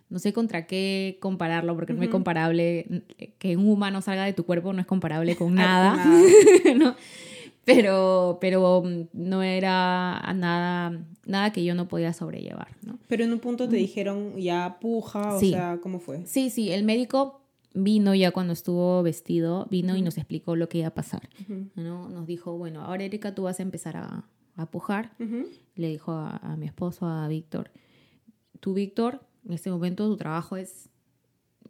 No 0.09 0.19
sé 0.19 0.35
contra 0.35 0.67
qué 0.67 1.17
compararlo, 1.21 1.75
porque 1.75 1.95
no 1.95 2.03
es 2.03 2.11
comparable. 2.11 3.05
Que 3.39 3.57
un 3.57 3.67
humano 3.69 4.03
salga 4.03 4.25
de 4.25 4.35
tu 4.35 4.45
cuerpo 4.45 4.73
no 4.75 4.81
es 4.81 4.87
comparable 4.87 5.37
con 5.37 5.55
nada. 5.55 6.05
¿no? 6.77 6.95
Pero, 7.65 8.39
pero 8.41 8.83
mm, 8.85 9.09
no 9.13 9.43
era 9.43 10.21
nada, 10.35 11.01
nada 11.25 11.53
que 11.53 11.65
yo 11.65 11.75
no 11.75 11.89
podía 11.89 12.13
sobrellevar. 12.13 12.69
¿no? 12.83 12.99
Pero 13.09 13.25
en 13.25 13.33
un 13.33 13.39
punto 13.39 13.69
te 13.69 13.77
dijeron 13.77 14.37
ya 14.37 14.79
puja, 14.81 15.37
o 15.37 15.41
sea, 15.41 15.79
¿cómo 15.83 16.01
fue? 16.01 16.27
Sí, 16.27 16.51
sí, 16.51 16.73
el 16.73 16.85
médico 16.85 17.42
vino 17.75 18.15
ya 18.15 18.31
cuando 18.31 18.53
estuvo 18.53 19.03
vestido, 19.03 19.67
vino 19.71 19.97
y 19.97 20.03
nos 20.03 20.19
explicó 20.19 20.57
lo 20.57 20.69
que 20.69 20.79
iba 20.79 20.89
a 20.89 20.95
pasar. 20.95 21.29
¿no? 21.75 22.09
Nos 22.09 22.27
dijo, 22.27 22.57
bueno, 22.59 22.83
ahora 22.83 23.05
Erika, 23.05 23.35
tú 23.35 23.45
vas 23.45 23.61
a 23.61 23.63
empezar 23.63 23.97
a, 23.97 24.25
a 24.57 24.71
pujar. 24.71 25.13
Le 25.75 25.89
dijo 25.89 26.13
a, 26.13 26.57
mi 26.59 26.67
esposo, 26.67 27.07
a 27.07 27.27
Víctor, 27.29 27.71
tú, 28.61 28.75
Víctor, 28.75 29.21
en 29.47 29.55
este 29.55 29.71
momento 29.71 30.09
tu 30.09 30.17
trabajo 30.17 30.57
es, 30.57 30.91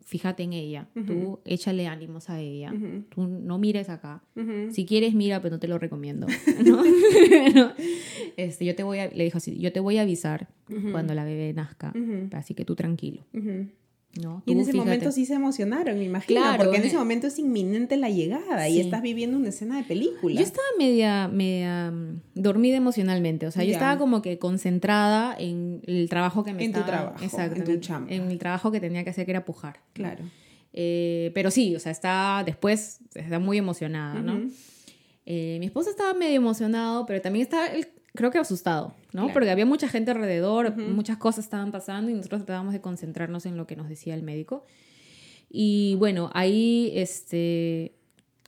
fíjate 0.01 0.43
en 0.43 0.53
ella, 0.53 0.89
tú 1.07 1.41
échale 1.45 1.87
ánimos 1.87 2.29
a 2.29 2.41
ella, 2.41 2.73
tú 3.09 3.27
no 3.27 3.59
mires 3.59 3.89
acá. 3.89 4.23
Si 4.71 4.85
quieres, 4.85 5.15
mira, 5.15 5.41
pero 5.41 5.57
no 5.57 5.61
te 5.61 5.69
lo 5.69 5.79
recomiendo. 5.79 6.27
este, 8.37 8.65
yo 8.65 8.75
te 8.75 8.83
voy 8.83 8.99
a, 8.99 9.09
le 9.09 9.25
dijo 9.25 9.39
así, 9.39 9.59
yo 9.59 9.73
te 9.73 9.81
voy 9.81 9.99
a 9.99 10.03
avisar 10.03 10.49
cuando 10.91 11.15
la 11.15 11.25
bebé 11.25 11.53
nazca, 11.53 11.93
así 12.33 12.55
que 12.55 12.65
tú 12.65 12.75
tranquilo 12.75 13.25
y 14.15 14.53
en 14.53 14.61
ese 14.61 14.75
momento 14.75 15.11
sí 15.11 15.25
se 15.25 15.35
emocionaron, 15.35 15.99
me 15.99 16.05
imagino, 16.05 16.43
porque 16.59 16.77
en 16.77 16.85
ese 16.85 16.99
momento 16.99 17.29
es 17.29 17.39
inminente 17.39 17.97
la 17.97 18.11
llegada 18.11 18.69
y 18.69 18.79
estás 18.79 19.01
viviendo 19.01 19.39
una 19.39 19.49
escena 19.49 19.79
de 19.79 19.85
película. 19.85 20.35
Yo 20.35 20.47
estaba 20.47 20.67
media, 20.79 21.29
media 21.29 21.91
mm, 21.91 22.21
dormida 22.35 22.77
emocionalmente, 22.77 23.47
o 23.47 23.51
sea, 23.51 23.65
yo 23.65 23.73
estaba 23.73 23.97
como 23.97 24.21
que 24.21 24.39
concentrada 24.39 25.35
en 25.39 25.81
el 25.87 26.09
trabajo 26.11 26.45
que 26.45 26.53
me 26.53 26.65
en 26.65 26.71
estaba... 26.71 26.85
En 26.85 26.91
tu 26.91 26.99
trabajo, 26.99 27.25
exacto, 27.25 27.61
en 27.61 27.65
tu 27.65 27.87
chamba. 27.87 28.13
En 28.13 28.31
el 28.31 28.39
trabajo 28.39 28.71
que 28.71 28.81
tenía 28.81 29.03
que 29.03 29.11
hacer, 29.11 29.25
que 29.25 29.31
era 29.31 29.45
pujar. 29.47 29.81
Claro. 29.95 30.25
Eh, 30.75 31.31
pero 31.35 31.51
sí, 31.51 31.75
o 31.75 31.81
sea, 31.81 31.93
está 31.93 32.43
después, 32.45 33.01
está 33.15 33.39
muy 33.39 33.57
emocionada, 33.57 34.21
¿no? 34.21 34.51
Eh, 35.25 35.57
mi 35.61 35.67
esposo 35.67 35.89
estaba 35.89 36.13
medio 36.15 36.37
emocionado, 36.37 37.07
pero 37.07 37.21
también 37.23 37.45
estaba 37.45 37.69
creo 38.15 38.31
que 38.31 38.39
asustado, 38.39 38.95
¿no? 39.13 39.33
Porque 39.33 39.51
había 39.51 39.67
mucha 39.67 39.89
gente 39.89 40.11
alrededor, 40.11 40.77
muchas 40.77 41.17
cosas 41.17 41.45
estaban 41.45 41.73
pasando 41.73 42.11
y 42.11 42.15
nosotros 42.15 42.41
tratábamos 42.41 42.73
de 42.73 42.81
concentrarnos 42.81 43.47
en 43.47 43.57
lo 43.57 43.67
que 43.67 43.77
nos 43.77 43.89
decía 43.89 44.15
el 44.15 44.23
médico. 44.23 44.65
Y 45.51 45.97
bueno, 45.97 46.31
ahí 46.35 46.93
este, 46.95 47.95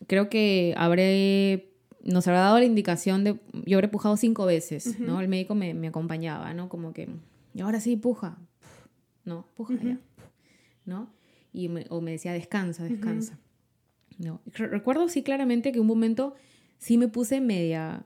creo 0.07 0.29
que 0.29 0.75
habré, 0.77 1.73
nos 2.03 2.27
habrá 2.27 2.41
dado 2.41 2.59
la 2.59 2.65
indicación 2.65 3.25
de, 3.25 3.41
yo 3.67 3.79
habré 3.79 3.89
pujado 3.89 4.17
cinco 4.17 4.47
veces, 4.47 4.99
¿no? 5.01 5.21
El 5.21 5.29
médico 5.29 5.55
me, 5.55 5.75
me, 5.75 5.89
acompañaba, 5.89 6.53
¿no? 6.55 6.69
Como 6.69 6.93
que, 6.93 7.09
y 7.55 7.61
ahora 7.61 7.81
sí, 7.81 7.97
puja, 7.97 8.39
no, 9.25 9.47
puja 9.55 9.75
ya, 9.83 9.99
¿no? 10.85 11.11
Y 11.53 11.69
me, 11.69 11.87
o 11.89 12.01
me 12.01 12.13
decía, 12.13 12.33
descansa, 12.33 12.85
descansa. 12.85 13.39
¿no? 14.19 14.41
Recuerdo 14.47 15.09
sí 15.09 15.23
claramente 15.23 15.73
que 15.73 15.81
un 15.81 15.87
momento 15.87 16.35
sí 16.79 16.99
me 16.99 17.09
puse 17.09 17.41
media 17.41 18.05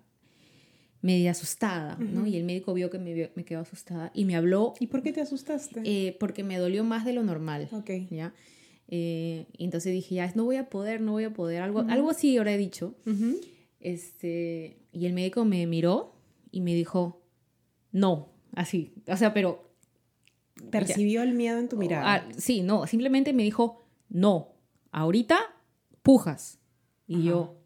media 1.00 1.30
asustada, 1.30 1.96
¿no? 1.96 2.26
Y 2.26 2.36
el 2.36 2.44
médico 2.44 2.74
vio 2.74 2.90
que 2.90 2.98
me, 2.98 3.30
me 3.34 3.44
quedó 3.44 3.60
asustada 3.60 4.10
y 4.14 4.24
me 4.24 4.34
habló. 4.36 4.74
¿Y 4.80 4.88
por 4.88 5.02
qué 5.02 5.12
te 5.12 5.20
asustaste? 5.20 5.80
Eh, 5.84 6.16
porque 6.18 6.42
me 6.42 6.58
dolió 6.58 6.82
más 6.84 7.04
de 7.04 7.12
lo 7.12 7.22
normal. 7.22 7.68
Ok. 7.72 7.90
¿Ya? 8.10 8.34
Eh, 8.88 9.46
y 9.56 9.64
entonces 9.64 9.92
dije, 9.92 10.16
ya, 10.16 10.32
no 10.34 10.44
voy 10.44 10.56
a 10.56 10.68
poder, 10.70 11.00
no 11.00 11.12
voy 11.12 11.24
a 11.24 11.32
poder, 11.32 11.62
algo, 11.62 11.80
algo 11.80 12.10
así 12.10 12.36
ahora 12.38 12.54
he 12.54 12.58
dicho. 12.58 12.94
este, 13.80 14.78
y 14.92 15.06
el 15.06 15.12
médico 15.12 15.44
me 15.44 15.66
miró 15.66 16.14
y 16.50 16.62
me 16.62 16.74
dijo, 16.74 17.22
no, 17.92 18.32
así, 18.54 18.94
o 19.06 19.16
sea, 19.16 19.32
pero... 19.34 19.66
Percibió 20.70 21.22
el 21.22 21.34
miedo 21.34 21.58
en 21.60 21.68
tu 21.68 21.76
mirada. 21.76 22.14
Ah, 22.14 22.28
sí, 22.36 22.62
no, 22.62 22.88
simplemente 22.88 23.32
me 23.32 23.44
dijo, 23.44 23.86
no, 24.08 24.56
ahorita 24.90 25.38
pujas. 26.02 26.58
Y 27.06 27.22
yo, 27.22 27.57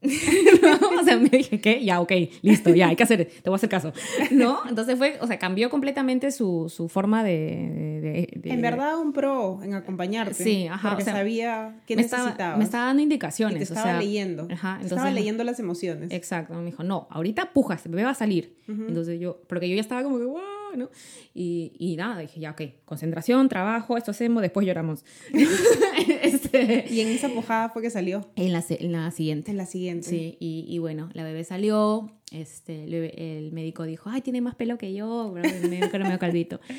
o 1.00 1.04
sea, 1.04 1.18
me 1.18 1.28
dije, 1.28 1.60
¿qué? 1.60 1.84
Ya, 1.84 2.00
ok, 2.00 2.12
listo, 2.42 2.74
ya, 2.74 2.88
hay 2.88 2.96
que 2.96 3.02
hacer, 3.02 3.26
te 3.26 3.50
voy 3.50 3.54
a 3.54 3.56
hacer 3.56 3.68
caso. 3.68 3.92
¿No? 4.30 4.60
Entonces 4.68 4.96
fue, 4.96 5.18
o 5.20 5.26
sea, 5.26 5.38
cambió 5.38 5.70
completamente 5.70 6.30
su, 6.30 6.72
su 6.74 6.88
forma 6.88 7.24
de, 7.24 8.28
En 8.44 8.62
verdad, 8.62 8.98
un 8.98 9.12
pro 9.12 9.60
en 9.62 9.74
acompañarte. 9.74 10.34
Sí, 10.34 10.66
ajá. 10.66 10.90
Porque 10.90 11.04
sabía 11.04 11.80
qué 11.86 11.96
necesitaba. 11.96 12.56
me 12.56 12.64
estaba 12.64 12.86
dando 12.86 13.02
indicaciones. 13.02 13.56
Y 13.56 13.58
te 13.58 13.64
estaba 13.64 13.98
leyendo. 13.98 14.48
Ajá. 14.50 14.80
estaba 14.82 15.10
leyendo 15.10 15.44
las 15.44 15.58
emociones. 15.58 16.12
Exacto. 16.12 16.54
Me 16.54 16.66
dijo, 16.66 16.82
no, 16.84 17.06
ahorita 17.10 17.52
pujas, 17.52 17.84
el 17.86 17.92
bebé 17.92 18.04
va 18.04 18.10
a 18.10 18.14
salir. 18.14 18.56
Entonces 18.68 19.18
yo, 19.18 19.40
porque 19.46 19.68
yo 19.68 19.74
ya 19.74 19.80
estaba 19.80 20.02
como 20.02 20.18
que, 20.18 20.24
wow, 20.24 20.40
¿no? 20.76 20.90
Y, 21.34 21.72
y, 21.78 21.96
nada, 21.96 22.18
dije, 22.18 22.40
ya, 22.40 22.50
ok, 22.52 22.62
concentración, 22.84 23.48
trabajo, 23.48 23.96
esto 23.96 24.10
hacemos, 24.10 24.42
después 24.42 24.66
lloramos. 24.66 25.04
este, 26.22 26.86
¿Y 26.90 27.00
en 27.00 27.08
esa 27.08 27.28
pujada 27.28 27.70
fue 27.70 27.82
que 27.82 27.90
salió? 27.90 28.28
En 28.36 28.52
la, 28.52 28.64
en 28.68 28.92
la 28.92 29.10
siguiente. 29.10 29.50
En 29.50 29.56
la 29.56 29.66
siguiente. 29.66 30.08
Sí, 30.08 30.36
y, 30.40 30.64
y 30.68 30.78
bueno, 30.78 31.10
la 31.12 31.24
bebé 31.24 31.44
salió, 31.44 32.10
este, 32.32 32.84
el, 32.84 33.52
médico 33.52 33.84
dijo, 33.84 34.10
ay, 34.10 34.20
tiene 34.20 34.40
más 34.40 34.54
pelo 34.54 34.78
que 34.78 34.92
yo, 34.92 35.32
pero 35.34 35.48
me 35.62 35.68
medio 35.68 36.18
calvito. 36.18 36.60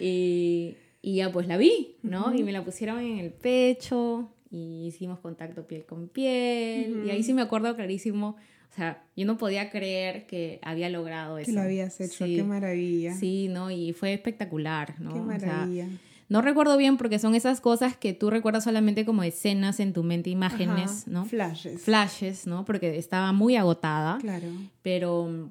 Y, 0.00 0.76
y 1.02 1.16
ya 1.16 1.32
pues 1.32 1.48
la 1.48 1.56
vi, 1.56 1.96
¿no? 2.02 2.32
Y 2.34 2.44
me 2.44 2.52
la 2.52 2.64
pusieron 2.64 3.00
en 3.00 3.18
el 3.18 3.32
pecho 3.32 4.30
y 4.50 4.86
hicimos 4.86 5.18
contacto 5.18 5.66
piel 5.66 5.84
con 5.84 6.08
piel. 6.08 7.04
Y 7.06 7.10
ahí 7.10 7.22
sí 7.22 7.34
me 7.34 7.42
acuerdo 7.42 7.74
clarísimo 7.74 8.36
o 8.70 8.74
sea, 8.74 9.02
yo 9.16 9.26
no 9.26 9.38
podía 9.38 9.70
creer 9.70 10.26
que 10.26 10.60
había 10.62 10.88
logrado 10.88 11.38
eso. 11.38 11.46
Que 11.46 11.52
lo 11.52 11.62
habías 11.62 12.00
hecho, 12.00 12.24
qué 12.26 12.44
maravilla. 12.44 13.14
Sí, 13.14 13.48
¿no? 13.48 13.70
Y 13.70 13.92
fue 13.92 14.12
espectacular, 14.12 15.00
¿no? 15.00 15.14
Qué 15.14 15.20
maravilla. 15.20 15.88
no 16.28 16.42
recuerdo 16.42 16.76
bien 16.76 16.96
porque 16.96 17.18
son 17.18 17.34
esas 17.34 17.60
cosas 17.60 17.96
que 17.96 18.12
tú 18.12 18.30
recuerdas 18.30 18.64
solamente 18.64 19.04
como 19.04 19.22
escenas 19.22 19.80
en 19.80 19.92
tu 19.92 20.04
mente, 20.04 20.30
imágenes, 20.30 21.08
¿no? 21.08 21.24
Flashes. 21.24 21.80
Flashes, 21.82 22.46
¿no? 22.46 22.64
Porque 22.64 22.98
estaba 22.98 23.32
muy 23.32 23.56
agotada. 23.56 24.18
Claro. 24.18 24.46
Pero, 24.82 25.50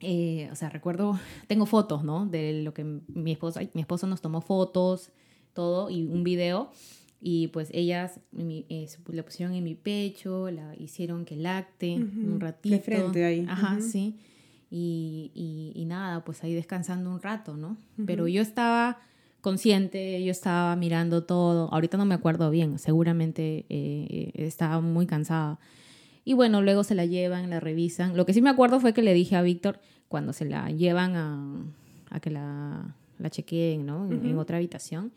eh, 0.00 0.48
o 0.50 0.56
sea, 0.56 0.70
recuerdo, 0.70 1.20
tengo 1.46 1.66
fotos, 1.66 2.02
¿no? 2.02 2.26
De 2.26 2.62
lo 2.62 2.74
que 2.74 2.84
mi 2.84 3.32
esposo, 3.32 3.60
mi 3.74 3.82
esposo 3.82 4.06
nos 4.06 4.20
tomó 4.20 4.40
fotos, 4.40 5.10
todo, 5.52 5.90
y 5.90 6.04
un 6.04 6.24
video. 6.24 6.72
Y 7.20 7.48
pues 7.48 7.70
ellas 7.72 8.20
eh, 8.36 8.86
le 9.08 9.22
pusieron 9.22 9.54
en 9.54 9.64
mi 9.64 9.74
pecho, 9.74 10.50
la 10.50 10.74
hicieron 10.76 11.24
que 11.24 11.36
lacte 11.36 11.94
un 11.94 12.38
ratito. 12.38 12.76
De 12.76 12.80
frente 12.80 13.24
ahí. 13.24 13.46
Ajá, 13.48 13.80
sí. 13.80 14.16
Y, 14.70 15.72
y, 15.74 15.84
nada, 15.86 16.24
pues 16.24 16.44
ahí 16.44 16.54
descansando 16.54 17.10
un 17.10 17.20
rato, 17.20 17.56
¿no? 17.56 17.76
Pero 18.06 18.28
yo 18.28 18.42
estaba 18.42 18.98
consciente, 19.40 20.22
yo 20.22 20.30
estaba 20.30 20.76
mirando 20.76 21.24
todo. 21.24 21.72
Ahorita 21.72 21.96
no 21.96 22.04
me 22.04 22.14
acuerdo 22.14 22.50
bien, 22.50 22.78
seguramente 22.78 23.64
eh, 23.68 24.30
estaba 24.34 24.80
muy 24.80 25.06
cansada. 25.06 25.58
Y 26.24 26.34
bueno, 26.34 26.60
luego 26.60 26.84
se 26.84 26.94
la 26.94 27.06
llevan, 27.06 27.48
la 27.48 27.58
revisan. 27.58 28.16
Lo 28.16 28.26
que 28.26 28.34
sí 28.34 28.42
me 28.42 28.50
acuerdo 28.50 28.78
fue 28.78 28.92
que 28.92 29.02
le 29.02 29.14
dije 29.14 29.34
a 29.34 29.42
Víctor, 29.42 29.80
cuando 30.08 30.32
se 30.34 30.44
la 30.44 30.70
llevan 30.70 31.16
a, 31.16 31.64
a 32.10 32.20
que 32.20 32.30
la, 32.30 32.94
la 33.18 33.30
chequeen, 33.30 33.86
¿no? 33.86 34.06
en 34.10 34.38
otra 34.38 34.58
habitación 34.58 35.12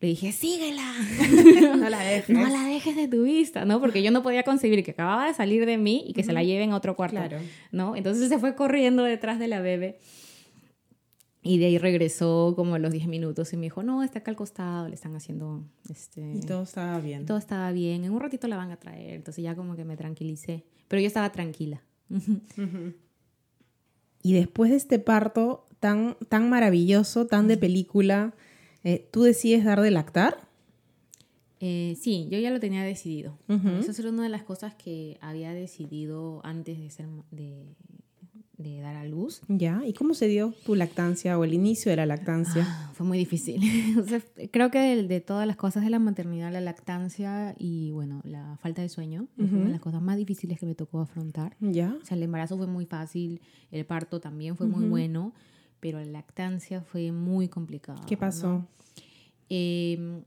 le 0.00 0.08
dije, 0.08 0.32
síguela. 0.32 0.94
no 1.76 1.88
la 1.88 2.00
dejes. 2.00 2.36
No 2.36 2.48
la 2.48 2.64
dejes 2.64 2.94
de 2.94 3.08
tu 3.08 3.24
vista, 3.24 3.64
¿no? 3.64 3.80
Porque 3.80 4.02
yo 4.02 4.10
no 4.10 4.22
podía 4.22 4.44
concebir 4.44 4.84
que 4.84 4.92
acababa 4.92 5.26
de 5.26 5.34
salir 5.34 5.66
de 5.66 5.76
mí 5.76 6.04
y 6.06 6.12
que 6.12 6.22
se 6.22 6.32
la 6.32 6.44
lleven 6.44 6.72
a 6.72 6.76
otro 6.76 6.94
cuarto. 6.94 7.16
Claro. 7.16 7.38
¿no? 7.72 7.96
Entonces 7.96 8.28
se 8.28 8.38
fue 8.38 8.54
corriendo 8.54 9.02
detrás 9.02 9.38
de 9.38 9.48
la 9.48 9.60
bebé. 9.60 9.98
Y 11.42 11.58
de 11.58 11.66
ahí 11.66 11.78
regresó 11.78 12.52
como 12.56 12.74
a 12.74 12.78
los 12.78 12.92
10 12.92 13.06
minutos 13.06 13.52
y 13.52 13.56
me 13.56 13.64
dijo, 13.66 13.82
no, 13.82 14.02
está 14.02 14.20
acá 14.20 14.30
al 14.30 14.36
costado, 14.36 14.88
le 14.88 14.94
están 14.94 15.16
haciendo... 15.16 15.64
Este... 15.88 16.34
Y 16.36 16.40
todo 16.40 16.62
estaba 16.62 16.98
bien. 17.00 17.26
Todo 17.26 17.38
estaba 17.38 17.72
bien, 17.72 18.04
en 18.04 18.12
un 18.12 18.20
ratito 18.20 18.48
la 18.48 18.56
van 18.56 18.70
a 18.70 18.76
traer, 18.76 19.14
entonces 19.14 19.42
ya 19.42 19.54
como 19.54 19.76
que 19.76 19.84
me 19.84 19.96
tranquilicé, 19.96 20.64
pero 20.88 21.00
yo 21.00 21.06
estaba 21.06 21.30
tranquila. 21.30 21.82
Y 24.20 24.32
después 24.32 24.70
de 24.70 24.76
este 24.76 24.98
parto 24.98 25.66
tan, 25.80 26.16
tan 26.28 26.50
maravilloso, 26.50 27.26
tan 27.26 27.48
de 27.48 27.56
película, 27.56 28.34
eh, 28.84 29.08
¿Tú 29.10 29.22
decides 29.22 29.64
dar 29.64 29.80
de 29.80 29.90
lactar? 29.90 30.48
Eh, 31.60 31.96
sí, 32.00 32.28
yo 32.30 32.38
ya 32.38 32.50
lo 32.50 32.60
tenía 32.60 32.82
decidido. 32.82 33.36
Eso 33.80 34.00
era 34.00 34.10
una 34.10 34.22
de 34.22 34.28
las 34.28 34.42
cosas 34.42 34.74
que 34.74 35.18
había 35.20 35.52
decidido 35.52 36.40
antes 36.44 36.78
de, 36.78 36.88
ser, 36.90 37.06
de, 37.32 37.64
de, 38.58 38.80
dar 38.80 38.94
a 38.94 39.04
luz. 39.04 39.40
Ya, 39.48 39.82
¿y 39.84 39.92
cómo 39.92 40.14
se 40.14 40.28
dio 40.28 40.54
tu 40.64 40.76
lactancia 40.76 41.36
o 41.36 41.42
el 41.42 41.54
inicio 41.54 41.90
de 41.90 41.96
la 41.96 42.06
lactancia? 42.06 42.64
Ah, 42.64 42.92
fue 42.94 43.04
muy 43.04 43.18
difícil. 43.18 43.60
creo 44.52 44.70
que 44.70 45.02
de, 45.02 45.20
todas 45.20 45.48
las 45.48 45.56
cosas 45.56 45.82
de 45.82 45.90
la 45.90 45.98
maternidad, 45.98 46.52
la 46.52 46.60
lactancia 46.60 47.56
y 47.58 47.90
bueno, 47.90 48.20
la 48.24 48.56
falta 48.62 48.82
de 48.82 48.88
sueño, 48.88 49.26
fue 49.36 49.46
una 49.46 49.64
de 49.64 49.72
las 49.72 49.80
cosas 49.80 50.00
más 50.00 50.16
difíciles 50.16 50.60
que 50.60 50.66
me 50.66 50.76
tocó 50.76 51.00
afrontar. 51.00 51.56
Ya. 51.58 51.96
O 52.00 52.04
sea, 52.04 52.16
el 52.16 52.22
embarazo 52.22 52.56
fue 52.56 52.68
muy 52.68 52.86
fácil, 52.86 53.40
el 53.72 53.84
parto 53.84 54.20
también 54.20 54.56
fue 54.56 54.68
muy 54.68 54.86
bueno 54.88 55.32
pero 55.80 55.98
la 55.98 56.06
lactancia 56.06 56.80
fue 56.82 57.12
muy 57.12 57.48
complicada. 57.48 58.00
¿Qué 58.06 58.16
pasó? 58.16 58.66
Em, 59.48 60.22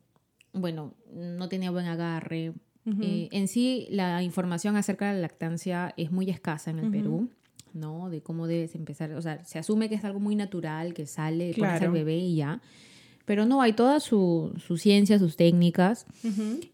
bueno, 0.53 0.93
no 1.13 1.49
tenía 1.49 1.71
buen 1.71 1.85
agarre, 1.85 2.53
Eh, 2.83 3.29
en 3.31 3.47
sí, 3.47 3.85
la 3.91 4.23
información 4.23 4.75
acerca 4.75 5.07
de 5.07 5.13
la 5.13 5.21
lactancia 5.21 5.93
es 5.97 6.11
muy 6.11 6.31
escasa 6.31 6.71
en 6.71 6.79
el 6.79 6.89
Perú, 6.89 7.29
¿no? 7.73 8.09
De 8.09 8.21
cómo 8.21 8.47
debes 8.47 8.73
empezar. 8.73 9.11
O 9.13 9.21
sea, 9.21 9.45
se 9.45 9.59
asume 9.59 9.87
que 9.87 9.93
es 9.93 10.03
algo 10.03 10.19
muy 10.19 10.35
natural, 10.35 10.95
que 10.95 11.05
sale, 11.05 11.51
claro. 11.53 11.85
al 11.85 11.91
bebé 11.91 12.17
y 12.17 12.37
ya. 12.37 12.59
Pero 13.25 13.45
no, 13.45 13.61
hay 13.61 13.73
toda 13.73 13.99
su, 13.99 14.51
su 14.57 14.77
ciencia, 14.77 15.19
sus 15.19 15.37
técnicas. 15.37 16.07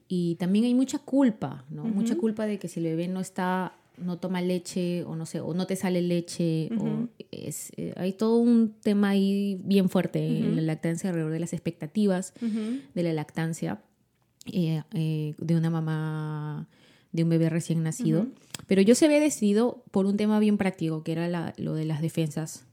Y 0.08 0.36
también 0.36 0.64
hay 0.64 0.74
mucha 0.74 0.98
culpa, 1.00 1.66
¿no? 1.70 1.84
Mucha 1.84 2.16
culpa 2.16 2.46
de 2.46 2.58
que 2.58 2.70
si 2.70 2.80
el 2.80 2.86
bebé 2.86 3.10
no 3.10 3.20
está 3.20 3.74
no 3.98 4.18
toma 4.18 4.42
leche 4.42 5.04
o 5.04 5.16
no 5.16 5.26
sé, 5.26 5.40
o 5.40 5.54
no 5.54 5.68
te 5.68 5.76
sale 5.76 6.02
leche. 6.02 6.70
o 6.80 7.08
es, 7.32 7.72
eh, 7.78 7.94
hay 7.98 8.14
todo 8.14 8.38
un 8.38 8.74
tema 8.82 9.10
ahí 9.10 9.60
bien 9.64 9.90
fuerte 9.90 10.26
en 10.26 10.56
la 10.56 10.62
lactancia 10.62 11.10
alrededor 11.10 11.34
de 11.34 11.40
las 11.40 11.54
expectativas 11.54 12.34
de 12.42 13.04
la 13.04 13.14
lactancia 13.14 13.82
eh, 14.46 14.82
eh, 14.94 15.34
de 15.38 15.56
una 15.56 15.70
mamá, 15.70 16.68
de 17.12 17.24
un 17.24 17.30
bebé 17.30 17.50
recién 17.50 17.84
nacido. 17.84 18.28
Pero 18.68 18.82
yo 18.82 18.96
se 18.96 19.06
había 19.06 19.20
decidido 19.20 19.84
por 19.92 20.06
un 20.06 20.18
tema 20.18 20.40
bien 20.40 20.58
práctico, 20.58 21.04
que 21.04 21.14
era 21.14 21.54
lo 21.58 21.74
de 21.74 21.86
las 21.86 22.02
defensas. 22.02 22.64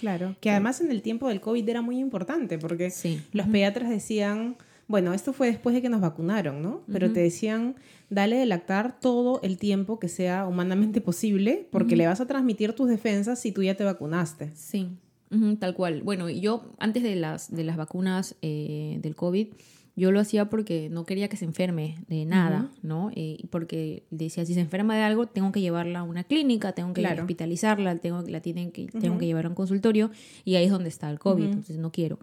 Claro, 0.00 0.34
que 0.40 0.50
además 0.50 0.80
en 0.80 0.90
el 0.90 1.02
tiempo 1.02 1.28
del 1.28 1.42
COVID 1.42 1.68
era 1.68 1.82
muy 1.82 1.98
importante 1.98 2.58
porque 2.58 2.90
los 3.32 3.46
pediatras 3.48 3.90
decían 3.90 4.56
bueno, 4.88 5.12
esto 5.14 5.32
fue 5.32 5.48
después 5.48 5.74
de 5.74 5.82
que 5.82 5.88
nos 5.88 6.00
vacunaron, 6.00 6.62
¿no? 6.62 6.82
Pero 6.90 7.12
te 7.12 7.20
decían, 7.20 7.74
dale 8.08 8.36
de 8.36 8.46
lactar 8.46 9.00
todo 9.00 9.40
el 9.42 9.58
tiempo 9.58 9.98
que 9.98 10.08
sea 10.08 10.46
humanamente 10.46 11.00
posible, 11.00 11.66
porque 11.72 11.96
le 11.96 12.06
vas 12.06 12.20
a 12.20 12.26
transmitir 12.26 12.72
tus 12.72 12.88
defensas 12.88 13.40
si 13.40 13.50
tú 13.50 13.62
ya 13.64 13.74
te 13.74 13.82
vacunaste. 13.82 14.52
Sí, 14.54 14.90
tal 15.58 15.74
cual. 15.74 16.02
Bueno, 16.02 16.30
yo 16.30 16.70
antes 16.78 17.02
de 17.02 17.16
las, 17.16 17.50
de 17.54 17.64
las 17.64 17.76
vacunas 17.76 18.36
eh, 18.42 18.98
del 19.02 19.16
COVID, 19.16 19.48
yo 19.96 20.12
lo 20.12 20.20
hacía 20.20 20.50
porque 20.50 20.88
no 20.90 21.04
quería 21.06 21.28
que 21.28 21.38
se 21.38 21.46
enferme 21.46 21.96
de 22.06 22.26
nada, 22.26 22.70
¿no? 22.82 23.10
Eh, 23.16 23.44
porque 23.50 24.04
decía, 24.10 24.44
si 24.44 24.52
se 24.54 24.60
enferma 24.60 24.94
de 24.94 25.02
algo, 25.02 25.26
tengo 25.26 25.52
que 25.52 25.62
llevarla 25.62 26.00
a 26.00 26.02
una 26.02 26.22
clínica, 26.22 26.72
tengo 26.72 26.92
que 26.92 27.04
hospitalizarla, 27.04 27.96
tengo, 27.96 28.22
la 28.22 28.40
tienen 28.40 28.70
que, 28.70 28.86
tengo 28.86 29.18
que 29.18 29.26
llevar 29.26 29.46
a 29.46 29.48
un 29.48 29.54
consultorio 29.54 30.10
y 30.44 30.56
ahí 30.56 30.66
es 30.66 30.70
donde 30.70 30.90
está 30.90 31.10
el 31.10 31.18
COVID, 31.18 31.44
entonces 31.44 31.78
no 31.78 31.90
quiero. 31.90 32.18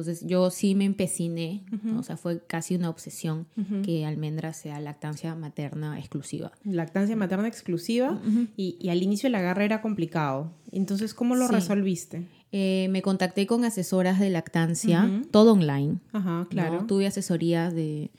Entonces 0.00 0.26
yo 0.26 0.50
sí 0.50 0.74
me 0.74 0.86
empeciné, 0.86 1.62
o 1.96 2.02
sea, 2.02 2.16
fue 2.16 2.40
casi 2.46 2.74
una 2.74 2.88
obsesión 2.88 3.46
que 3.84 4.06
almendra 4.06 4.54
sea 4.54 4.80
lactancia 4.80 5.34
materna 5.34 5.98
exclusiva. 5.98 6.52
Lactancia 6.64 7.16
materna 7.16 7.46
exclusiva 7.46 8.18
y, 8.56 8.88
al 8.88 9.02
inicio 9.02 9.26
el 9.26 9.34
agarre 9.34 9.66
era 9.66 9.82
complicado. 9.82 10.52
Entonces, 10.72 11.12
¿cómo 11.12 11.36
lo 11.36 11.48
resolviste? 11.48 12.26
Eh, 12.52 12.88
me 12.90 13.02
contacté 13.02 13.46
con 13.46 13.64
asesoras 13.64 14.18
de 14.18 14.30
lactancia, 14.30 15.22
todo 15.30 15.52
online. 15.52 15.98
Ajá, 16.12 16.46
claro. 16.48 16.86
Tuve 16.86 17.06
asesorías 17.06 17.74
de, 17.74 18.10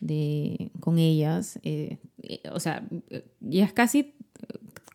de, 0.00 0.70
con 0.80 0.98
ellas. 0.98 1.58
Eh, 1.62 1.96
eh, 2.22 2.42
o 2.52 2.60
sea, 2.60 2.86
ya 3.40 3.64
es 3.64 3.72
casi 3.72 4.14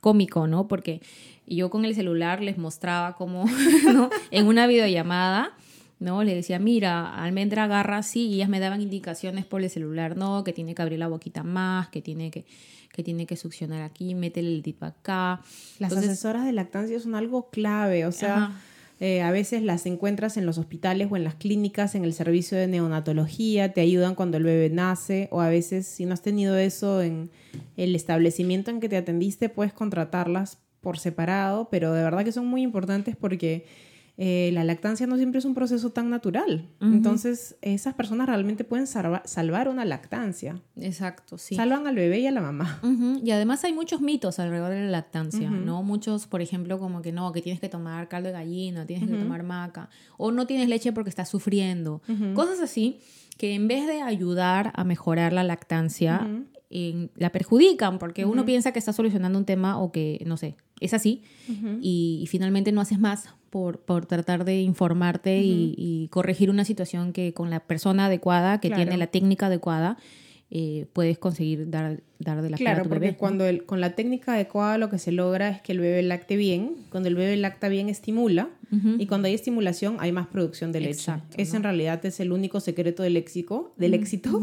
cómico, 0.02 0.46
¿no? 0.48 0.68
Porque 0.68 1.02
yo 1.48 1.70
con 1.70 1.84
el 1.84 1.96
celular 1.96 2.42
les 2.42 2.58
mostraba 2.58 3.16
cómo, 3.16 3.46
¿no? 3.94 4.10
En 4.30 4.46
una 4.46 4.68
videollamada 4.68 5.58
¿no? 6.00 6.24
Le 6.24 6.36
decía, 6.36 6.60
mira, 6.60 7.16
almendra 7.24 7.64
agarra 7.64 7.98
así 7.98 8.28
y 8.28 8.36
ellas 8.36 8.50
me 8.50 8.60
daban 8.60 8.82
indicaciones 8.82 9.46
por 9.46 9.62
el 9.62 9.70
celular, 9.70 10.16
no, 10.16 10.44
que 10.44 10.54
tiene 10.54 10.76
que 10.76 10.82
abrir 10.82 11.00
la 11.00 11.08
boquita 11.08 11.44
más, 11.44 11.90
que 11.90 12.02
tiene 12.02 12.32
que, 12.32 12.46
que, 12.94 13.04
tiene 13.04 13.26
que 13.26 13.36
succionar 13.36 13.82
aquí, 13.82 14.14
métele 14.16 14.54
el 14.54 14.64
tip 14.64 14.84
acá. 14.84 15.42
Las 15.80 15.94
asesoras 15.94 16.46
de 16.46 16.54
lactancia 16.54 17.00
son 17.00 17.16
algo 17.16 17.50
clave, 17.50 18.06
o 18.06 18.12
sea, 18.12 18.52
eh, 19.00 19.22
a 19.22 19.32
veces 19.32 19.62
las 19.62 19.86
encuentras 19.86 20.38
en 20.38 20.46
los 20.46 20.58
hospitales 20.58 21.08
o 21.12 21.18
en 21.18 21.24
las 21.24 21.36
clínicas, 21.36 21.96
en 21.96 22.04
el 22.04 22.14
servicio 22.14 22.58
de 22.58 22.68
neonatología, 22.68 23.74
te 23.74 23.82
ayudan 23.82 24.16
cuando 24.16 24.38
el 24.38 24.44
bebé 24.44 24.70
nace, 24.70 25.28
o 25.32 25.42
a 25.42 25.50
veces 25.50 25.88
si 25.88 26.06
no 26.06 26.14
has 26.14 26.22
tenido 26.22 26.58
eso 26.58 27.02
en 27.02 27.30
el 27.76 27.96
establecimiento 27.96 28.72
en 28.72 28.80
que 28.80 28.90
te 28.90 28.98
atendiste, 28.98 29.50
puedes 29.50 29.74
contratarlas 29.74 30.60
por 30.82 31.00
separado, 31.00 31.70
pero 31.70 31.94
de 31.94 32.04
verdad 32.04 32.24
que 32.24 32.32
son 32.32 32.48
muy 32.48 32.62
importantes 32.62 33.16
porque 33.16 33.66
eh, 34.20 34.50
la 34.54 34.64
lactancia 34.64 35.06
no 35.06 35.16
siempre 35.18 35.38
es 35.38 35.46
un 35.46 35.54
proceso 35.54 35.92
tan 35.92 36.10
natural. 36.10 36.68
Entonces, 36.82 37.56
esas 37.62 37.94
personas 37.94 38.28
realmente 38.28 38.64
pueden 38.64 38.88
salvar 38.88 39.70
una 39.70 39.86
lactancia. 39.86 40.60
Exacto, 40.76 41.38
sí. 41.38 41.56
Salvan 41.56 41.86
al 41.86 41.96
bebé 41.96 42.20
y 42.20 42.28
a 42.28 42.32
la 42.32 42.42
mamá. 42.42 42.82
Y 43.24 43.30
además 43.32 43.64
hay 43.64 43.74
muchos 43.74 44.02
mitos 44.02 44.40
alrededor 44.40 44.72
de 44.72 44.82
la 44.82 44.90
lactancia, 44.90 45.50
¿no? 45.50 45.84
Muchos, 45.84 46.26
por 46.26 46.42
ejemplo, 46.42 46.80
como 46.80 47.02
que 47.02 47.12
no, 47.12 47.32
que 47.32 47.42
tienes 47.42 47.62
que 47.62 47.70
tomar 47.70 48.08
caldo 48.08 48.28
de 48.28 48.34
gallina, 48.34 48.86
tienes 48.88 49.08
que 49.08 49.16
tomar 49.18 49.44
maca, 49.44 49.90
o 50.18 50.32
no 50.32 50.48
tienes 50.48 50.68
leche 50.68 50.92
porque 50.92 51.10
estás 51.10 51.30
sufriendo. 51.30 52.02
Cosas 52.34 52.60
así 52.60 53.00
que 53.38 53.54
en 53.54 53.68
vez 53.68 53.86
de 53.86 54.02
ayudar 54.02 54.72
a 54.76 54.84
mejorar 54.84 55.32
la 55.32 55.44
lactancia, 55.44 56.28
la 56.70 57.32
perjudican 57.32 57.98
porque 57.98 58.26
uno 58.26 58.46
piensa 58.46 58.74
que 58.74 58.80
está 58.80 58.92
solucionando 58.92 59.40
un 59.40 59.46
tema 59.46 59.80
o 59.80 59.92
que, 59.92 60.22
no 60.26 60.36
sé, 60.36 60.56
es 60.80 60.94
así 60.94 61.24
y, 61.82 62.26
finalmente 62.30 62.72
no 62.72 62.82
haces 62.82 63.00
más 63.00 63.30
por, 63.50 63.80
por 63.80 64.06
tratar 64.06 64.44
de 64.44 64.62
informarte 64.62 65.42
y, 65.42 66.08
corregir 66.12 66.50
una 66.50 66.66
situación 66.66 67.14
que 67.14 67.34
con 67.34 67.50
la 67.50 67.62
persona 67.62 68.08
adecuada, 68.08 68.60
que 68.60 68.70
tiene 68.70 68.98
la 68.98 69.08
técnica 69.08 69.48
adecuada, 69.48 69.98
eh, 70.50 70.86
puedes 70.94 71.18
conseguir 71.18 71.70
dar, 71.70 72.02
dar 72.20 72.42
de 72.42 72.50
la 72.50 72.56
Claro, 72.56 72.80
a 72.80 72.84
tu 72.84 72.90
porque 72.90 73.16
cuando 73.18 73.46
el, 73.46 73.66
con 73.66 73.82
la 73.82 73.96
técnica 73.96 74.34
adecuada 74.34 74.78
lo 74.78 74.90
que 74.90 74.98
se 74.98 75.12
logra 75.12 75.50
es 75.50 75.62
que 75.62 75.74
el 75.74 75.82
bebé 75.82 76.02
lacte 76.04 76.38
bien, 76.38 76.76
cuando 76.90 77.10
el 77.10 77.16
bebé 77.16 77.36
lacta 77.36 77.68
bien 77.68 77.90
estimula 77.90 78.50
y 78.98 79.08
cuando 79.08 79.28
hay 79.28 79.34
estimulación 79.34 79.98
hay 80.00 80.14
más 80.14 80.28
producción 80.28 80.72
de 80.72 80.82
leche. 80.82 81.12
Ese 81.36 81.58
en 81.58 81.64
realidad 81.64 82.06
es 82.06 82.22
el 82.22 82.32
único 82.32 82.62
secreto 82.62 83.04
del 83.04 83.18
éxito, 83.18 83.74
del 83.78 83.94
éxito 83.94 84.42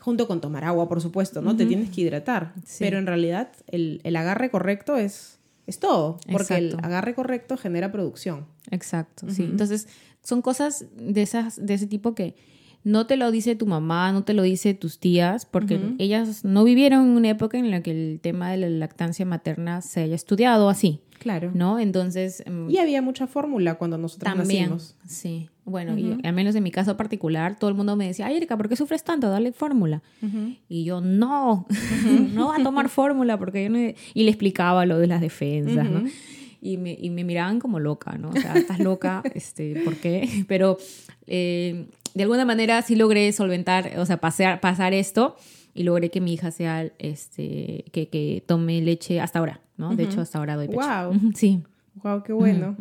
junto 0.00 0.26
con 0.26 0.40
tomar 0.40 0.64
agua, 0.64 0.88
por 0.88 1.00
supuesto, 1.00 1.40
¿no? 1.42 1.56
Te 1.56 1.66
tienes 1.66 1.90
que 1.90 2.00
hidratar, 2.00 2.54
pero 2.80 2.98
en 2.98 3.06
realidad 3.06 3.52
el, 3.68 4.00
el 4.02 4.16
agarre 4.16 4.50
correcto 4.50 4.96
es 4.96 5.40
es 5.70 5.78
todo, 5.78 6.18
porque 6.30 6.56
el 6.56 6.76
agarre 6.82 7.14
correcto 7.14 7.56
genera 7.56 7.92
producción. 7.92 8.46
Exacto, 8.72 9.26
sí. 9.30 9.44
Entonces, 9.44 9.86
son 10.20 10.42
cosas 10.42 10.86
de, 10.96 11.22
esas, 11.22 11.64
de 11.64 11.74
ese 11.74 11.86
tipo 11.86 12.12
que 12.14 12.34
no 12.82 13.06
te 13.06 13.16
lo 13.16 13.30
dice 13.30 13.54
tu 13.54 13.66
mamá, 13.66 14.10
no 14.10 14.24
te 14.24 14.34
lo 14.34 14.42
dice 14.42 14.74
tus 14.74 14.98
tías, 14.98 15.46
porque 15.46 15.94
ellas 15.98 16.44
no 16.44 16.64
vivieron 16.64 17.10
en 17.10 17.16
una 17.16 17.30
época 17.30 17.56
en 17.56 17.70
la 17.70 17.82
que 17.82 17.92
el 17.92 18.20
tema 18.20 18.50
de 18.50 18.56
la 18.56 18.68
lactancia 18.68 19.24
materna 19.24 19.80
se 19.80 20.00
haya 20.00 20.16
estudiado 20.16 20.68
así. 20.68 21.00
Claro. 21.20 21.52
¿No? 21.54 21.78
Entonces... 21.78 22.42
Mm, 22.50 22.70
y 22.70 22.78
había 22.78 23.02
mucha 23.02 23.26
fórmula 23.26 23.76
cuando 23.76 23.96
nosotros 23.98 24.34
también, 24.34 24.70
nacimos. 24.70 24.96
Sí. 25.06 25.50
Bueno, 25.70 25.96
y 25.96 26.18
al 26.26 26.32
menos 26.32 26.54
en 26.56 26.62
mi 26.62 26.70
caso 26.70 26.96
particular, 26.96 27.56
todo 27.58 27.70
el 27.70 27.76
mundo 27.76 27.94
me 27.94 28.06
decía, 28.06 28.26
ay, 28.26 28.36
Erika, 28.36 28.56
¿por 28.56 28.68
qué 28.68 28.76
sufres 28.76 29.04
tanto? 29.04 29.30
Dale 29.30 29.52
fórmula. 29.52 30.02
Y 30.68 30.84
yo, 30.84 31.00
no, 31.00 31.66
no 32.34 32.48
va 32.48 32.56
a 32.56 32.62
tomar 32.62 32.88
fórmula 32.88 33.38
porque 33.38 33.64
yo 33.64 33.70
no... 33.70 33.78
Y 33.78 34.24
le 34.24 34.30
explicaba 34.30 34.84
lo 34.86 34.98
de 34.98 35.06
las 35.06 35.20
defensas, 35.20 35.88
¿no? 35.88 36.04
Y 36.60 36.76
me, 36.76 36.96
y 37.00 37.08
me, 37.08 37.24
miraban 37.24 37.58
como 37.58 37.78
loca, 37.78 38.18
¿no? 38.18 38.30
O 38.30 38.32
sea, 38.32 38.54
estás 38.54 38.80
loca, 38.80 39.22
este, 39.34 39.80
¿por 39.82 39.96
qué? 39.96 40.44
Pero 40.46 40.76
eh, 41.26 41.86
de 42.12 42.22
alguna 42.22 42.44
manera 42.44 42.82
sí 42.82 42.96
logré 42.96 43.32
solventar, 43.32 43.92
o 43.96 44.04
sea, 44.04 44.18
pasar, 44.18 44.60
pasar 44.60 44.92
esto 44.92 45.36
y 45.72 45.84
logré 45.84 46.10
que 46.10 46.20
mi 46.20 46.34
hija 46.34 46.50
sea, 46.50 46.90
este, 46.98 47.84
que, 47.92 48.08
que 48.08 48.42
tome 48.46 48.82
leche 48.82 49.20
hasta 49.20 49.38
ahora, 49.38 49.60
¿no? 49.78 49.94
De 49.94 50.02
hecho, 50.02 50.20
hasta 50.20 50.38
ahora 50.38 50.56
doy 50.56 50.68
pecho. 50.68 50.80
¡Wow! 50.80 51.32
Sí. 51.34 51.62
¡Wow, 52.02 52.22
qué 52.24 52.32
bueno! 52.32 52.76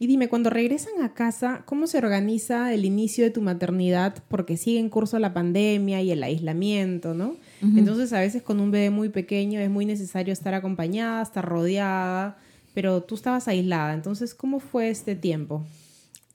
Y 0.00 0.06
dime, 0.06 0.28
cuando 0.28 0.48
regresan 0.48 1.02
a 1.02 1.12
casa, 1.12 1.62
¿cómo 1.66 1.88
se 1.88 1.98
organiza 1.98 2.72
el 2.72 2.84
inicio 2.84 3.24
de 3.24 3.30
tu 3.30 3.42
maternidad? 3.42 4.22
Porque 4.28 4.56
sigue 4.56 4.78
en 4.78 4.90
curso 4.90 5.18
la 5.18 5.34
pandemia 5.34 6.00
y 6.02 6.12
el 6.12 6.22
aislamiento, 6.22 7.14
¿no? 7.14 7.34
Entonces, 7.60 8.12
a 8.12 8.20
veces 8.20 8.42
con 8.42 8.60
un 8.60 8.70
bebé 8.70 8.90
muy 8.90 9.08
pequeño 9.08 9.58
es 9.58 9.68
muy 9.68 9.86
necesario 9.86 10.32
estar 10.32 10.54
acompañada, 10.54 11.20
estar 11.22 11.44
rodeada, 11.44 12.38
pero 12.74 13.02
tú 13.02 13.16
estabas 13.16 13.48
aislada. 13.48 13.92
Entonces, 13.92 14.36
¿cómo 14.36 14.60
fue 14.60 14.88
este 14.88 15.16
tiempo? 15.16 15.66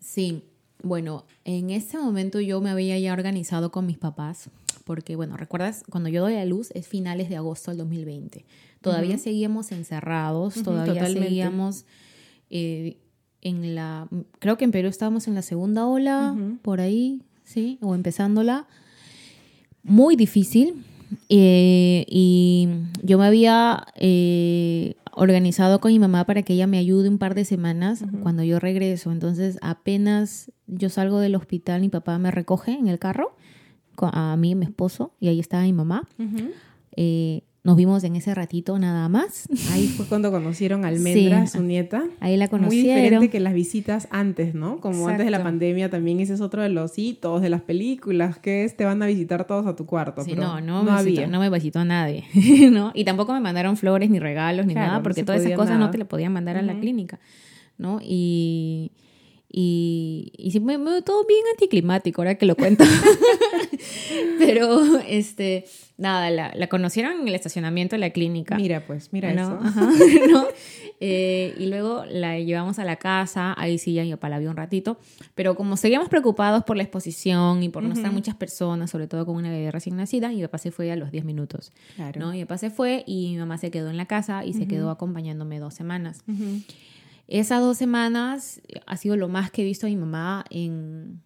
Sí, 0.01 0.43
bueno, 0.82 1.26
en 1.45 1.70
ese 1.70 1.97
momento 1.97 2.41
yo 2.41 2.59
me 2.59 2.70
había 2.70 2.99
ya 2.99 3.14
organizado 3.14 3.72
con 3.72 3.86
mis 3.86 3.97
papás, 3.97 4.49
porque, 4.84 5.16
bueno, 5.16 5.38
¿recuerdas? 5.38 5.86
Cuando 5.89 6.09
yo 6.09 6.22
doy 6.22 6.36
a 6.36 6.43
luz 6.43 6.70
es 6.72 6.86
finales 6.86 7.30
de 7.30 7.38
agosto 7.38 7.72
del 7.72 7.78
2020. 7.78 8.43
Todavía 8.82 9.18
seguíamos 9.18 9.72
encerrados, 9.72 10.61
todavía 10.61 11.05
seguíamos 11.05 11.86
eh, 12.49 12.97
en 13.43 13.75
la... 13.75 14.07
Creo 14.39 14.57
que 14.57 14.65
en 14.65 14.71
Perú 14.71 14.87
estábamos 14.87 15.27
en 15.27 15.35
la 15.35 15.41
segunda 15.41 15.85
ola, 15.85 16.35
por 16.61 16.81
ahí, 16.81 17.21
¿sí? 17.43 17.77
O 17.81 17.95
empezándola. 17.95 18.67
Muy 19.83 20.15
difícil. 20.15 20.83
Eh, 21.29 22.05
y 22.09 22.67
yo 23.03 23.17
me 23.17 23.25
había 23.25 23.85
eh, 23.95 24.95
organizado 25.11 25.79
con 25.79 25.91
mi 25.91 25.99
mamá 25.99 26.25
para 26.25 26.41
que 26.41 26.53
ella 26.53 26.67
me 26.67 26.77
ayude 26.77 27.09
un 27.09 27.17
par 27.17 27.35
de 27.35 27.45
semanas 27.45 28.03
cuando 28.21 28.43
yo 28.43 28.59
regreso. 28.59 29.11
Entonces, 29.11 29.57
apenas 29.61 30.51
yo 30.67 30.89
salgo 30.89 31.19
del 31.19 31.35
hospital, 31.35 31.81
mi 31.81 31.89
papá 31.89 32.17
me 32.17 32.31
recoge 32.31 32.71
en 32.71 32.87
el 32.87 32.99
carro, 32.99 33.35
a 33.97 34.35
mí 34.37 34.51
y 34.51 34.55
mi 34.55 34.65
esposo, 34.65 35.13
y 35.19 35.27
ahí 35.27 35.39
estaba 35.39 35.63
mi 35.63 35.73
mamá. 35.73 36.07
Eh, 36.95 37.43
nos 37.64 37.78
vimos 37.78 38.03
en 38.03 38.18
ese 38.18 38.36
ratito 38.36 38.78
nada 38.78 39.07
más. 39.07 39.47
Ahí 39.72 39.88
fue 39.88 40.05
cuando 40.05 40.32
conocieron 40.32 40.84
a 40.84 40.89
Almendra, 40.89 41.47
su 41.47 41.64
nieta. 41.64 42.03
Ahí 42.20 42.36
la 42.36 42.49
conocieron. 42.49 42.86
Muy 42.86 43.01
diferente 43.01 43.30
que 43.30 43.39
las 43.39 43.53
visitas 43.53 44.09
antes, 44.11 44.53
¿no? 44.53 44.82
Como 44.82 45.07
antes 45.07 45.26
de 45.26 45.32
la 45.32 45.41
pandemia 45.41 45.89
también 45.89 46.20
ese 46.20 46.34
es 46.34 46.41
otro 46.41 46.61
de 46.61 46.68
los 46.68 46.99
hitos 46.99 47.41
de 47.41 47.49
las 47.49 47.61
películas, 47.61 48.38
que 48.38 48.66
es 48.66 48.76
te 48.76 48.84
van 48.84 49.01
a 49.01 49.05
visitar 49.05 49.47
todos 49.47 49.66
a 49.66 49.78
tu 49.78 49.86
cuarto. 49.86 50.24
Sí, 50.24 50.34
no, 50.34 50.59
no, 50.59 50.84
me 50.84 50.91
había. 50.91 51.26
no 51.28 51.39
me 51.39 51.49
visitó 51.49 51.80
a 51.80 51.86
nadie, 51.86 52.26
¿no? 52.72 52.91
Y 52.93 53.05
tampoco 53.05 53.32
me 53.34 53.39
mandaron 53.39 53.78
flores, 53.78 54.09
ni 54.09 54.20
regalos, 54.20 54.66
ni 54.66 54.74
nada, 54.74 55.01
porque 55.01 55.24
todas 55.24 55.41
esas 55.41 55.57
cosas 55.57 55.80
no 55.80 55.89
te 55.89 55.97
le 55.97 56.05
podían 56.05 56.34
mandar 56.34 56.57
a 56.57 56.61
la 56.61 56.78
clínica, 56.80 57.20
¿no? 57.78 57.99
Y... 58.01 58.91
Y, 59.56 60.34
y 60.36 60.49
sí, 60.49 60.60
me, 60.60 60.80
todo 61.04 61.28
bien 61.28 61.43
anticlimático 61.51 62.22
ahora 62.22 62.34
que 62.34 62.47
lo 62.47 62.56
cuento. 62.56 62.84
Pero, 64.39 64.82
este, 65.08 65.66
nada, 65.95 66.32
la, 66.32 66.51
la, 66.56 66.68
conocieron 66.70 67.22
en 67.22 67.28
el 67.28 67.36
estacionamiento 67.36 67.95
de 67.95 67.99
la 67.99 68.10
clínica. 68.10 68.56
Mira, 68.56 68.84
pues, 68.88 69.14
mira 69.14 69.32
eso. 69.32 69.60
¿no? 70.32 70.47
Eh, 70.99 71.54
y 71.60 71.68
luego 71.68 72.04
la 72.10 72.39
llevamos 72.39 72.80
a 72.80 72.84
la 72.84 72.95
casa, 72.95 73.54
ahí 73.56 73.78
sí 73.78 73.93
ya 73.93 74.04
yo 74.04 74.18
para 74.18 74.39
la 74.39 74.49
un 74.49 74.58
ratito. 74.58 74.97
Pero 75.36 75.56
como 75.56 75.78
seguíamos 75.78 76.10
preocupados 76.10 76.64
por 76.64 76.76
la 76.76 76.82
exposición 76.82 77.62
y 77.62 77.70
por 77.70 77.84
no 77.84 77.93
estar 77.93 78.12
muchas 78.12 78.34
personas, 78.34 78.89
sobre 78.89 79.08
todo 79.08 79.24
con 79.28 79.36
una 79.36 79.51
bebé 79.51 79.70
recién 79.70 79.95
nacida, 79.97 80.34
y 80.34 80.41
papá 80.41 80.58
se 80.58 80.72
fue 80.72 80.91
a 80.91 80.95
los 80.95 81.12
10 81.12 81.26
minutos. 81.26 81.72
Claro. 81.95 82.20
¿no? 82.20 82.34
Y 82.34 82.43
papá 82.45 82.58
se 82.58 82.72
fue 82.72 83.04
y 83.06 83.34
mi 83.34 83.38
mamá 83.38 83.60
se 83.60 83.70
quedó 83.70 83.91
en 83.91 83.97
la 83.97 84.08
casa 84.08 84.45
y 84.45 84.54
se 84.54 84.68
quedó 84.68 84.89
acompañándome 84.89 85.60
dos 85.60 85.76
semanas. 85.76 86.24
Esas 87.34 87.61
dos 87.61 87.79
semanas 87.79 88.61
ha 88.86 88.95
sido 88.95 89.17
lo 89.17 89.27
más 89.27 89.49
que 89.49 89.63
he 89.63 89.65
visto 89.65 89.88
a 89.88 89.89
mi 89.89 89.95
mamá 89.95 90.45
en 90.51 91.23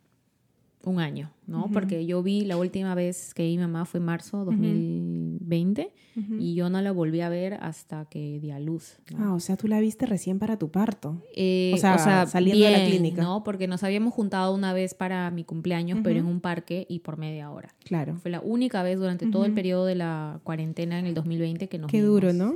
un 0.81 1.01
año, 1.01 1.33
¿no? 1.47 1.69
Porque 1.71 2.05
yo 2.05 2.21
vi 2.21 2.45
la 2.45 2.57
última 2.57 2.93
vez 2.93 3.33
que 3.33 3.43
vi 3.43 3.57
mamá 3.57 3.85
fue 3.85 3.99
en 3.99 4.05
marzo 4.05 4.45
2020 4.45 5.91
y 6.39 6.55
yo 6.55 6.69
no 6.69 6.81
la 6.81 6.91
volví 6.91 7.21
a 7.21 7.29
ver 7.29 7.55
hasta 7.61 8.05
que 8.05 8.39
di 8.39 8.51
a 8.51 8.59
luz. 8.59 8.97
Ah, 9.17 9.33
o 9.33 9.39
sea, 9.39 9.55
tú 9.55 9.67
la 9.67 9.79
viste 9.79 10.05
recién 10.05 10.39
para 10.39 10.57
tu 10.57 10.69
parto. 10.69 11.21
Eh, 11.35 11.71
o, 11.75 11.77
sea, 11.77 12.25
saliendo 12.25 12.65
de 12.65 12.71
la 12.71 12.85
clínica. 12.85 13.21
¿no? 13.21 13.43
Porque 13.43 13.67
nos 13.67 13.83
habíamos 13.83 14.13
juntado 14.13 14.53
una 14.53 14.73
vez 14.73 14.93
para 14.93 15.29
mi 15.31 15.43
cumpleaños, 15.43 15.99
pero 16.03 16.19
en 16.19 16.25
un 16.25 16.41
parque 16.41 16.85
y 16.89 16.99
por 16.99 17.17
media 17.17 17.51
hora. 17.51 17.69
Claro. 17.85 18.15
Fue 18.17 18.31
la 18.31 18.41
única 18.41 18.83
vez 18.83 18.99
durante 18.99 19.27
todo 19.27 19.45
el 19.45 19.53
periodo 19.53 19.85
de 19.85 19.95
la 19.95 20.39
cuarentena 20.43 20.99
en 20.99 21.05
el 21.05 21.13
2020 21.13 21.69
que 21.69 21.77
nos 21.77 21.91
Qué 21.91 22.01
duro, 22.01 22.33
¿no? 22.33 22.53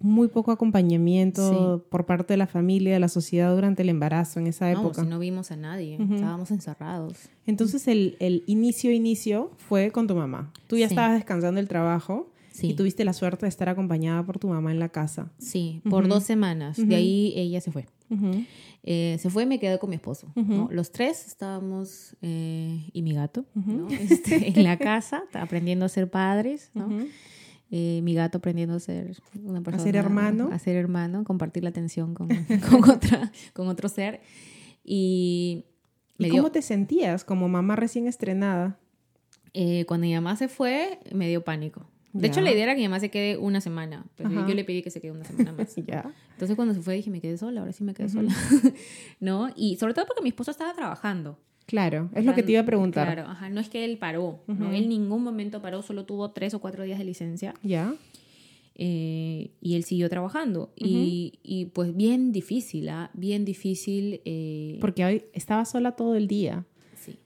Muy 0.00 0.28
poco 0.28 0.50
acompañamiento 0.50 1.84
por 1.88 2.04
parte 2.04 2.34
de 2.34 2.38
la 2.38 2.46
familia, 2.46 2.92
de 2.92 3.00
la 3.00 3.08
sociedad 3.08 3.54
durante 3.54 3.82
el 3.82 3.88
embarazo 3.88 4.40
en 4.40 4.48
esa 4.48 4.70
época. 4.70 5.02
No, 5.02 5.04
si 5.04 5.10
no 5.10 5.18
vimos 5.18 5.50
a 5.50 5.56
nadie, 5.56 5.94
estábamos 5.94 6.50
encerrados. 6.50 7.28
Entonces 7.46 7.88
el, 7.88 8.16
el, 8.18 8.44
inicio, 8.46 8.90
inicio 8.90 9.52
fue 9.56 9.90
con 9.90 10.06
tu 10.06 10.14
mamá. 10.14 10.52
Tú 10.66 10.76
ya 10.76 10.86
estabas 10.86 11.14
descansando 11.14 11.58
del 11.58 11.68
trabajo 11.68 12.30
y 12.60 12.74
tuviste 12.74 13.04
la 13.04 13.12
suerte 13.12 13.46
de 13.46 13.50
estar 13.50 13.68
acompañada 13.68 14.24
por 14.24 14.38
tu 14.38 14.48
mamá 14.48 14.72
en 14.72 14.78
la 14.78 14.88
casa. 14.88 15.30
Sí, 15.38 15.80
por 15.88 16.08
dos 16.08 16.24
semanas. 16.24 16.76
De 16.76 16.94
ahí 16.94 17.32
ella 17.36 17.60
se 17.60 17.70
fue. 17.70 17.86
Eh, 18.84 19.18
se 19.20 19.28
fue 19.28 19.42
y 19.42 19.46
me 19.46 19.58
quedé 19.58 19.78
con 19.78 19.90
mi 19.90 19.96
esposo. 19.96 20.32
Los 20.70 20.92
tres 20.92 21.26
estábamos, 21.26 22.16
eh, 22.22 22.88
y 22.92 23.02
mi 23.02 23.14
gato, 23.14 23.44
este, 23.90 24.58
en 24.58 24.64
la 24.64 24.76
casa, 24.76 25.24
aprendiendo 25.34 25.84
a 25.84 25.88
ser 25.88 26.10
padres. 26.10 26.70
Eh, 27.70 28.00
mi 28.02 28.14
gato 28.14 28.38
aprendiendo 28.38 28.76
a 28.76 28.80
ser 28.80 29.20
una 29.44 29.60
persona. 29.60 29.82
A 29.82 29.84
ser 29.84 29.96
hermano. 29.96 30.48
A 30.52 30.58
ser 30.58 30.76
hermano, 30.76 31.24
compartir 31.24 31.64
la 31.64 31.68
atención 31.68 32.14
con, 32.14 32.28
con, 32.70 32.90
otra, 32.90 33.30
con 33.52 33.68
otro 33.68 33.88
ser. 33.88 34.22
Y, 34.84 35.66
¿Y 36.18 36.28
cómo 36.30 36.50
te 36.50 36.62
sentías 36.62 37.24
como 37.24 37.48
mamá 37.48 37.76
recién 37.76 38.06
estrenada? 38.06 38.78
cuando 39.86 40.06
mi 40.06 40.14
mamá 40.14 40.36
se 40.36 40.46
fue, 40.46 41.00
me 41.12 41.28
dio 41.28 41.42
pánico. 41.42 41.84
De 42.12 42.28
hecho, 42.28 42.40
la 42.40 42.50
idea 42.52 42.64
era 42.64 42.74
que 42.74 42.80
mi 42.80 42.88
mamá 42.88 43.00
se 43.00 43.10
quede 43.10 43.36
una 43.36 43.60
semana. 43.60 44.04
Pero 44.16 44.30
yo 44.30 44.54
le 44.54 44.64
pedí 44.64 44.82
que 44.82 44.90
se 44.90 45.00
quede 45.00 45.12
una 45.12 45.24
semana 45.24 45.52
más. 45.52 45.74
ya. 45.86 46.12
Entonces, 46.32 46.56
cuando 46.56 46.74
se 46.74 46.80
fue, 46.80 46.94
dije, 46.94 47.10
me 47.10 47.20
quedé 47.20 47.36
sola, 47.36 47.60
ahora 47.60 47.72
sí 47.72 47.84
me 47.84 47.94
quedé 47.94 48.08
sola. 48.08 48.32
¿No? 49.20 49.50
Y 49.56 49.76
sobre 49.76 49.94
todo 49.94 50.06
porque 50.06 50.22
mi 50.22 50.28
esposo 50.28 50.50
estaba 50.50 50.72
trabajando. 50.74 51.38
Claro, 51.66 52.08
es 52.14 52.24
lo 52.24 52.34
que 52.34 52.42
te 52.42 52.52
iba 52.52 52.62
a 52.62 52.64
preguntar. 52.64 53.12
Claro, 53.12 53.28
ajá, 53.28 53.50
no 53.50 53.60
es 53.60 53.68
que 53.68 53.84
él 53.84 53.98
paró, 53.98 54.42
¿no? 54.46 54.70
Él 54.70 54.84
en 54.84 54.88
ningún 54.88 55.22
momento 55.22 55.60
paró, 55.60 55.82
solo 55.82 56.06
tuvo 56.06 56.30
tres 56.30 56.54
o 56.54 56.60
cuatro 56.60 56.82
días 56.82 56.98
de 56.98 57.04
licencia. 57.04 57.52
Ya. 57.62 57.92
Eh, 58.78 59.50
y 59.60 59.74
él 59.74 59.84
siguió 59.84 60.08
trabajando. 60.08 60.72
y, 60.76 61.40
y, 61.42 61.66
pues 61.66 61.94
bien 61.96 62.32
difícil, 62.32 62.88
¿ah? 62.88 63.10
Bien 63.12 63.44
difícil. 63.44 64.20
Eh... 64.24 64.78
Porque 64.80 65.04
hoy 65.04 65.24
estaba 65.32 65.64
sola 65.64 65.92
todo 65.92 66.14
el 66.14 66.28
día. 66.28 66.64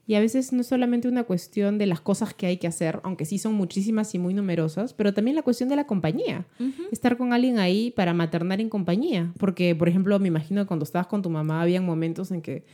Y 0.07 0.15
a 0.15 0.21
veces 0.21 0.53
no 0.53 0.61
es 0.61 0.67
solamente 0.67 1.09
una 1.09 1.25
cuestión 1.25 1.79
de 1.79 1.87
las 1.87 2.01
cosas 2.01 2.35
que 2.35 2.47
hay 2.47 2.57
que 2.57 2.67
hacer, 2.67 3.01
aunque 3.03 3.25
sí 3.25 3.39
son 3.39 3.55
muchísimas 3.55 4.15
y 4.15 4.19
muy 4.19 4.35
numerosas, 4.35 4.95
pero 4.95 5.15
también 5.15 5.35
la 5.35 5.43
cuestión 5.43 5.69
de 5.69 5.77
la 5.77 5.87
compañía. 5.87 6.47
Estar 6.91 7.17
con 7.17 7.33
alguien 7.33 7.59
ahí 7.59 7.91
para 7.91 8.15
maternar 8.15 8.61
en 8.61 8.69
compañía. 8.69 9.33
Porque, 9.39 9.75
por 9.75 9.89
ejemplo, 9.89 10.19
me 10.19 10.29
imagino 10.29 10.63
que 10.63 10.67
cuando 10.67 10.85
estabas 10.85 11.07
con 11.07 11.23
tu 11.23 11.31
mamá, 11.31 11.63
había 11.63 11.81
momentos 11.81 12.31
en 12.31 12.43
que 12.43 12.65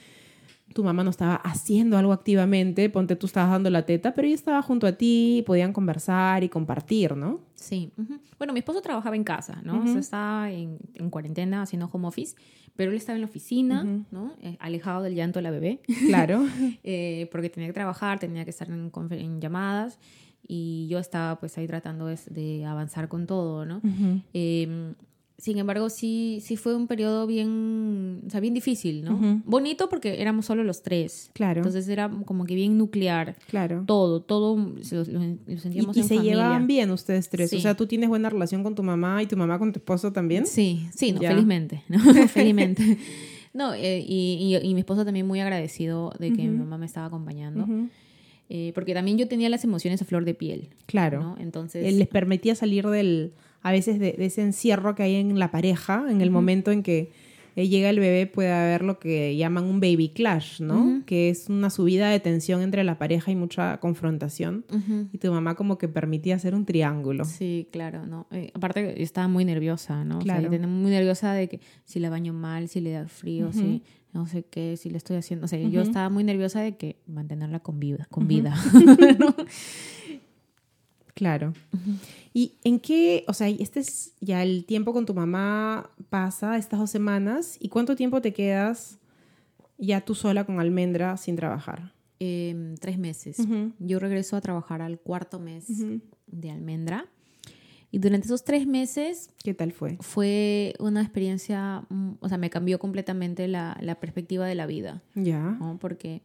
tu 0.75 0.85
mamá 0.85 1.03
no 1.03 1.11
estaba 1.11 1.37
haciendo 1.37 1.97
algo 1.97 2.13
activamente, 2.13 2.89
ponte 2.91 3.17
tú 3.17 3.27
estabas 3.27 3.51
dando 3.51 3.71
la 3.71 3.87
teta, 3.87 4.15
pero 4.15 4.27
ella 4.27 4.35
estaba 4.35 4.63
junto 4.63 4.87
a 4.87 4.93
ti, 4.93 5.43
podían 5.47 5.73
conversar 5.73 6.45
y 6.45 6.49
compartir, 6.49 7.17
¿no? 7.17 7.41
Sí. 7.55 7.91
Bueno, 8.39 8.53
mi 8.53 8.61
esposo 8.61 8.81
trabajaba 8.81 9.17
en 9.17 9.25
casa, 9.25 9.61
¿no? 9.65 9.83
o 9.83 9.87
sea, 9.87 9.99
estaba 9.99 10.51
en, 10.51 10.79
en, 10.95 11.11
cuarentena 11.11 11.63
haciendo 11.63 11.89
home 11.93 12.09
office, 12.09 12.37
pero 12.77 12.91
él 12.91 12.97
estaba 12.97 13.17
en 13.17 13.23
la 13.23 13.27
oficina, 13.27 13.85
¿no? 14.11 14.35
Eh, 14.41 14.57
alejado 14.61 15.03
del 15.03 15.15
llanto 15.15 15.39
de 15.39 15.43
la 15.43 15.51
bebé. 15.51 15.81
Claro. 16.07 16.47
eh, 16.85 17.29
porque 17.33 17.51
tenía 17.51 17.69
que 17.69 17.75
trabajar, 17.75 18.19
tenía 18.19 18.45
que 18.45 18.51
estar 18.51 18.69
en, 18.69 18.93
en, 19.11 19.41
llamadas 19.41 19.99
y 20.47 20.87
yo 20.89 20.99
estaba 20.99 21.41
pues 21.41 21.59
ahí 21.59 21.67
tratando 21.67 22.07
de, 22.07 22.19
de 22.31 22.65
avanzar 22.65 23.09
con 23.09 23.27
todo, 23.27 23.67
¿no? 23.67 23.81
Sin 25.39 25.57
embargo, 25.59 25.89
sí, 25.89 26.41
sí 26.43 26.57
fue 26.57 26.75
un 26.75 26.89
periodo 26.89 27.25
bien, 27.29 28.23
o 28.27 28.31
sea, 28.31 28.41
bien 28.41 28.55
difícil, 28.55 29.05
¿no? 29.05 29.41
Bonito 29.45 29.89
porque 29.89 30.21
éramos 30.21 30.47
solo 30.47 30.65
los 30.65 30.83
tres. 30.83 31.31
Claro. 31.33 31.61
Entonces 31.61 31.89
era 31.89 32.11
como 32.25 32.45
que 32.45 32.57
bien 32.57 32.77
nuclear. 32.77 33.37
Claro. 33.49 33.85
Todo, 33.87 34.21
todo 34.21 34.57
lo, 34.57 34.77
sentíamos 34.83 35.97
y, 35.97 36.01
y 36.01 36.03
se 36.03 36.19
llevaban 36.19 36.67
bien 36.67 36.91
ustedes 36.91 37.29
tres. 37.29 37.53
O 37.53 37.61
sea, 37.61 37.77
tú 37.77 37.87
tienes 37.87 38.09
buena 38.09 38.29
relación 38.29 38.65
con 38.65 38.75
tu 38.75 38.83
mamá 38.83 39.23
y 39.23 39.27
tu 39.27 39.37
mamá 39.37 39.61
con 39.61 39.73
tu 39.73 39.79
esposo 39.79 40.13
también. 40.13 40.45
Sí, 40.45 40.89
sí, 40.93 41.13
no, 41.13 41.21
felizmente, 41.21 41.85
¿no? 41.89 42.01
felizmente. 42.29 42.99
No, 43.55 43.75
eh, 43.75 44.05
y, 44.05 44.59
y, 44.61 44.75
mi 44.75 44.81
esposo 44.81 45.05
también 45.05 45.27
muy 45.27 45.39
agradecido 45.39 46.13
de 46.19 46.33
que 46.33 46.43
mi 46.43 46.59
mamá 46.59 46.79
me 46.79 46.87
estaba 46.87 47.07
acompañando. 47.07 47.65
Eh, 48.51 48.73
porque 48.75 48.93
también 48.93 49.19
yo 49.19 49.29
tenía 49.29 49.49
las 49.51 49.63
emociones 49.63 50.03
a 50.03 50.05
flor 50.05 50.25
de 50.25 50.35
piel. 50.35 50.71
Claro. 50.87 51.21
¿no? 51.21 51.37
Entonces. 51.39 51.87
Él 51.87 51.99
les 51.99 52.09
permitía 52.09 52.57
salir 52.57 52.87
del 52.89 53.33
a 53.63 53.73
veces 53.73 53.99
de, 53.99 54.15
ese 54.19 54.43
encierro 54.43 54.95
que 54.95 55.03
hay 55.03 55.17
en 55.17 55.39
la 55.39 55.51
pareja, 55.51 56.07
en 56.09 56.21
el 56.21 56.31
momento 56.31 56.71
en 56.71 56.83
que 56.83 57.11
eh, 57.59 57.69
llega 57.69 57.91
el 57.91 57.99
bebé 57.99 58.27
puede 58.29 58.53
haber 58.53 58.83
lo 58.83 59.01
que 59.01 59.37
llaman 59.37 59.65
un 59.65 59.81
baby 59.81 60.11
clash, 60.11 60.61
¿no? 60.61 61.03
Que 61.07 61.29
es 61.29 61.49
una 61.49 61.71
subida 61.71 62.09
de 62.09 62.21
tensión 62.21 62.63
entre 62.63 62.85
la 62.85 62.99
pareja 62.99 63.33
y 63.33 63.35
mucha 63.35 63.79
confrontación. 63.81 64.65
Y 65.13 65.19
tu 65.19 65.33
mamá 65.33 65.57
como 65.57 65.77
que 65.77 65.89
permitía 65.89 66.37
hacer 66.37 66.55
un 66.55 66.65
triángulo. 66.65 67.25
Sí, 67.25 67.67
claro, 67.73 68.07
¿no? 68.07 68.29
Eh, 68.31 68.53
aparte 68.55 69.03
estaba 69.03 69.27
muy 69.27 69.45
nerviosa, 69.45 70.05
¿no? 70.05 70.21
Claro. 70.21 70.49
O 70.49 70.69
muy 70.69 70.93
nerviosa 70.93 71.33
de 71.33 71.49
que 71.49 71.61
si 71.85 71.99
la 71.99 72.11
baño 72.11 72.33
mal, 72.33 72.69
si 72.69 72.81
le 72.81 72.93
da 72.93 73.09
frío, 73.09 73.53
si 73.53 73.83
no 74.13 74.27
sé 74.29 74.45
qué, 74.45 74.77
si 74.77 74.89
le 74.89 74.97
estoy 74.97 75.17
haciendo, 75.17 75.47
o 75.47 75.49
sea, 75.49 75.59
yo 75.59 75.83
estaba 75.83 76.11
muy 76.11 76.23
nerviosa 76.23 76.61
de 76.61 76.77
que 76.77 76.97
mantenerla 77.09 77.59
con 77.59 77.81
vida, 77.81 78.07
con 78.09 78.29
vida. 78.29 78.55
Claro. 81.19 81.53
¿Y 82.33 82.53
en 82.63 82.79
qué, 82.79 83.25
o 83.27 83.33
sea, 83.33 83.49
este 83.49 83.81
es 83.81 84.13
ya 84.21 84.45
el 84.45 84.65
tiempo 84.65 84.93
con 84.93 85.05
tu 85.05 85.15
mamá 85.15 85.91
pasa, 86.11 86.57
estas 86.57 86.79
dos 86.79 86.91
semanas, 86.91 87.57
¿y 87.59 87.71
cuánto 87.71 87.97
tiempo 87.97 88.23
te 88.23 88.33
quedas 88.33 89.01
ya 89.79 90.01
tú 90.01 90.15
sola 90.15 90.45
con 90.45 90.61
Almendra 90.61 91.17
sin 91.17 91.35
trabajar? 91.35 91.93
Em, 92.21 92.77
tres 92.77 93.01
meses. 93.01 93.39
Yo 93.81 93.99
regreso 93.99 94.37
a 94.37 94.41
trabajar 94.41 94.81
al 94.81 95.01
cuarto 95.01 95.41
mes 95.41 95.65
de 96.29 96.51
Almendra. 96.53 97.07
Y 97.91 97.99
durante 97.99 98.29
esos 98.29 98.45
tres 98.45 98.69
meses... 98.69 99.31
¿Qué 99.43 99.55
tal 99.55 99.73
fue? 99.73 99.97
Fue 99.99 100.75
una 100.79 101.03
experiencia, 101.03 101.85
mm, 101.89 102.13
o 102.21 102.29
sea, 102.29 102.39
me 102.39 102.49
cambió 102.49 102.79
completamente 102.79 103.49
la, 103.49 103.77
la 103.81 103.97
perspectiva 103.97 104.47
de 104.47 104.55
la 104.55 104.67
vida. 104.67 105.03
Ya. 105.17 105.59
Porque 105.81 106.23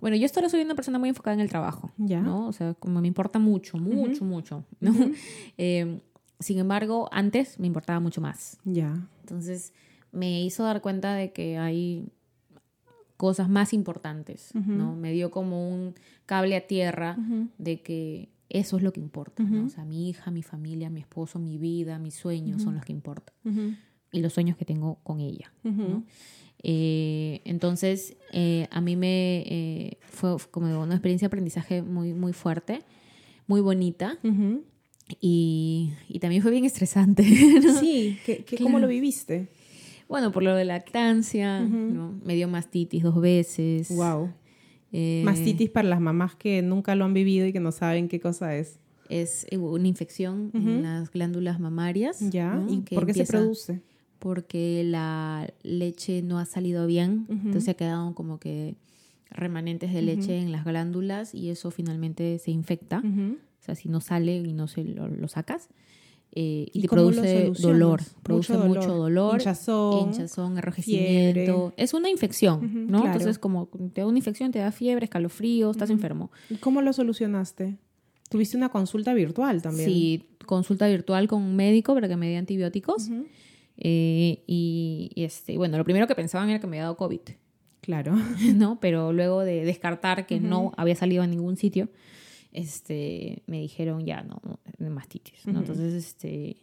bueno, 0.00 0.16
yo 0.16 0.26
ahora 0.34 0.48
soy 0.48 0.62
una 0.62 0.74
persona 0.74 0.98
muy 0.98 1.08
enfocada 1.08 1.34
en 1.34 1.40
el 1.40 1.48
trabajo, 1.48 1.90
¿Ya? 1.96 2.20
¿no? 2.20 2.46
O 2.46 2.52
sea, 2.52 2.74
como 2.74 3.00
me 3.00 3.08
importa 3.08 3.38
mucho, 3.38 3.78
mucho, 3.78 4.24
mucho, 4.24 4.64
¿no? 4.80 4.92
Em, 5.56 6.00
sin 6.38 6.58
embargo, 6.58 7.08
antes 7.12 7.58
me 7.58 7.66
importaba 7.66 7.98
mucho 7.98 8.20
más. 8.20 8.58
Ya. 8.64 9.08
Entonces, 9.20 9.72
me 10.12 10.42
hizo 10.42 10.64
dar 10.64 10.82
cuenta 10.82 11.14
de 11.14 11.32
que 11.32 11.58
hay 11.58 12.08
cosas 13.16 13.48
más 13.48 13.72
importantes, 13.72 14.50
¿no? 14.54 14.94
Me 14.94 15.12
dio 15.12 15.30
como 15.30 15.68
un 15.68 15.94
cable 16.26 16.56
a 16.56 16.66
tierra 16.66 17.16
de 17.58 17.80
que 17.80 18.28
eso 18.48 18.76
es 18.76 18.82
lo 18.82 18.92
que 18.92 19.00
importa, 19.00 19.42
¿no? 19.42 19.66
O 19.66 19.68
sea, 19.68 19.84
mi 19.84 20.08
hija, 20.08 20.30
mi 20.30 20.42
familia, 20.42 20.90
mi 20.90 21.00
esposo, 21.00 21.38
mi 21.38 21.58
vida, 21.58 21.98
mis 21.98 22.14
sueños 22.14 22.62
son 22.62 22.74
los 22.74 22.84
que 22.84 22.92
importan. 22.92 23.34
Y 24.12 24.20
los 24.20 24.32
sueños 24.32 24.56
que 24.56 24.64
tengo 24.64 24.96
con 25.02 25.20
ella, 25.20 25.52
¿no? 25.64 26.04
Eh, 26.62 27.40
entonces, 27.44 28.16
eh, 28.32 28.66
a 28.70 28.80
mí 28.80 28.96
me 28.96 29.44
eh, 29.46 29.98
fue 30.00 30.36
como 30.50 30.82
una 30.82 30.94
experiencia 30.94 31.26
de 31.26 31.28
aprendizaje 31.28 31.82
muy, 31.82 32.12
muy 32.12 32.32
fuerte, 32.32 32.80
muy 33.46 33.60
bonita. 33.60 34.18
Y, 35.20 35.92
y 36.08 36.18
también 36.18 36.42
fue 36.42 36.50
bien 36.50 36.64
estresante. 36.64 37.22
Sí, 37.80 38.18
¿Qué, 38.26 38.38
qué, 38.44 38.56
¿cómo 38.56 38.78
lo 38.78 38.88
viviste? 38.88 39.48
Bueno, 40.08 40.32
por 40.32 40.42
lo 40.42 40.54
de 40.54 40.64
lactancia, 40.64 41.60
¿no? 41.60 42.18
me 42.24 42.34
dio 42.34 42.48
mastitis 42.48 43.02
dos 43.02 43.20
veces. 43.20 43.94
Wow. 43.94 44.32
Mastitis 45.24 45.68
para 45.70 45.88
las 45.88 46.00
mamás 46.00 46.34
que 46.36 46.62
nunca 46.62 46.94
lo 46.94 47.04
han 47.04 47.12
vivido 47.12 47.46
y 47.46 47.52
que 47.52 47.60
no 47.60 47.70
saben 47.70 48.08
qué 48.08 48.18
cosa 48.18 48.56
es. 48.56 48.80
Es 49.08 49.46
una 49.52 49.86
infección 49.86 50.50
en 50.54 50.82
las 50.82 51.10
glándulas 51.12 51.60
mamarias. 51.60 52.18
Ya. 52.30 52.60
¿Y 52.68 52.78
por 52.80 53.06
qué 53.06 53.14
se 53.14 53.24
produce? 53.24 53.82
Porque 54.18 54.82
la 54.84 55.52
leche 55.62 56.22
no 56.22 56.38
ha 56.38 56.46
salido 56.46 56.86
bien, 56.86 57.26
entonces 57.28 57.68
ha 57.68 57.74
quedado 57.74 58.14
como 58.14 58.38
que 58.38 58.76
remanentes 59.30 59.92
de 59.92 60.02
leche 60.02 60.38
en 60.38 60.52
las 60.52 60.64
glándulas 60.64 61.34
y 61.34 61.50
eso 61.50 61.70
finalmente 61.70 62.38
se 62.38 62.50
infecta. 62.50 63.02
O 63.04 63.64
sea, 63.66 63.74
si 63.74 63.88
no 63.88 64.00
sale 64.00 64.36
y 64.36 64.52
no 64.52 64.68
se 64.68 64.84
lo, 64.84 65.28
sacas. 65.28 65.68
Eh, 66.38 66.66
y, 66.72 66.82
te 66.82 66.88
produce 66.88 67.50
dolor, 67.60 68.02
produce 68.22 68.58
mucho 68.58 68.94
dolor, 68.94 69.38
hinchazón, 69.38 70.08
hinchazón 70.08 70.56
enrojecimiento. 70.58 71.72
Es 71.76 71.94
una 71.94 72.10
infección, 72.10 72.88
¿no? 72.88 73.06
Entonces, 73.06 73.38
como 73.38 73.68
te 73.92 74.02
da 74.02 74.06
una 74.06 74.18
infección, 74.18 74.50
te 74.52 74.58
da 74.58 74.72
fiebre, 74.72 75.04
escalofrío, 75.04 75.70
estás 75.70 75.90
enfermo. 75.90 76.30
¿Y 76.50 76.56
cómo 76.56 76.82
lo 76.82 76.92
solucionaste? 76.92 77.78
Tuviste 78.28 78.56
una 78.56 78.70
consulta 78.70 79.14
virtual 79.14 79.62
también. 79.62 79.88
Sí, 79.88 80.24
consulta 80.46 80.88
virtual 80.88 81.28
con 81.28 81.42
un 81.42 81.56
médico 81.56 81.94
para 81.94 82.08
que 82.08 82.16
me 82.16 82.28
dé 82.28 82.36
antibióticos. 82.36 83.08
Eh, 83.78 84.42
y, 84.46 85.12
este, 85.16 85.56
bueno, 85.56 85.78
lo 85.78 85.84
primero 85.84 86.06
que 86.06 86.14
pensaban 86.14 86.48
era 86.50 86.60
que 86.60 86.66
me 86.66 86.76
había 86.76 86.84
dado 86.84 86.96
COVID. 86.96 87.20
Claro. 87.80 88.14
¿No? 88.54 88.80
Pero 88.80 89.12
luego 89.12 89.42
de 89.42 89.64
descartar 89.64 90.26
que 90.26 90.40
no 90.40 90.72
había 90.76 90.96
salido 90.96 91.22
a 91.22 91.26
ningún 91.26 91.56
sitio, 91.56 91.88
este, 92.52 93.42
me 93.46 93.60
dijeron 93.60 94.04
ya, 94.06 94.22
no, 94.22 94.40
de 94.78 94.90
mastitis. 94.90 95.46
¿no? 95.46 95.60
Entonces, 95.60 95.92
este, 95.92 96.56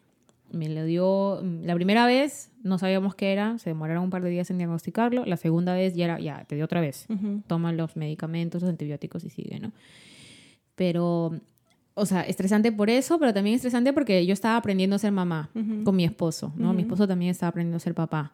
me 0.52 0.70
lo 0.70 0.86
dio 0.86 1.42
la 1.64 1.76
primera 1.76 2.06
vez, 2.06 2.52
no 2.62 2.78
sabíamos 2.78 3.16
qué 3.16 3.32
era, 3.32 3.58
se 3.58 3.72
demoraron 3.72 4.04
un 4.04 4.10
par 4.10 4.24
de 4.24 4.30
días 4.30 4.50
en 4.52 4.58
diagnosticarlo. 4.58 5.26
La 5.26 5.38
segunda 5.38 5.74
vez 5.74 5.96
ya 5.96 6.06
era, 6.06 6.20
ya, 6.20 6.46
te 6.46 6.56
dio 6.56 6.66
otra 6.66 6.80
vez. 6.80 7.08
Toma 7.48 7.74
los 7.74 7.96
medicamentos, 7.96 8.62
los 8.62 8.70
antibióticos 8.70 9.24
y 9.24 9.30
sigue, 9.30 9.60
¿no? 9.60 9.72
Pero, 10.76 11.40
o 11.96 12.06
sea, 12.06 12.22
estresante 12.22 12.72
por 12.72 12.90
eso, 12.90 13.20
pero 13.20 13.34
también 13.34 13.56
estresante 13.56 13.94
porque 13.94 14.26
yo 14.26 14.34
estaba 14.34 14.58
aprendiendo 14.58 14.96
a 14.96 15.00
ser 15.00 15.12
mamá 15.12 15.50
con 15.84 15.96
mi 15.96 16.06
esposo, 16.06 16.54
¿no? 16.58 16.74
Mi 16.74 16.82
esposo 16.82 17.08
también 17.08 17.32
estaba 17.32 17.50
aprendiendo 17.50 17.78
a 17.78 17.80
ser 17.80 17.94
papá. 17.94 18.34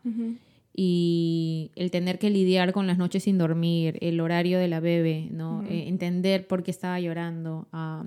Y 0.73 1.71
el 1.75 1.91
tener 1.91 2.19
que 2.19 2.29
lidiar 2.29 2.71
con 2.71 2.87
las 2.87 2.97
noches 2.97 3.23
sin 3.23 3.37
dormir, 3.37 3.97
el 4.01 4.19
horario 4.21 4.59
de 4.59 4.67
la 4.69 4.79
bebé, 4.79 5.27
¿no? 5.31 5.63
Eh, 5.63 5.87
entender 5.87 6.47
por 6.47 6.63
qué 6.63 6.71
estaba 6.71 6.99
llorando, 6.99 7.67
ah, 7.73 8.05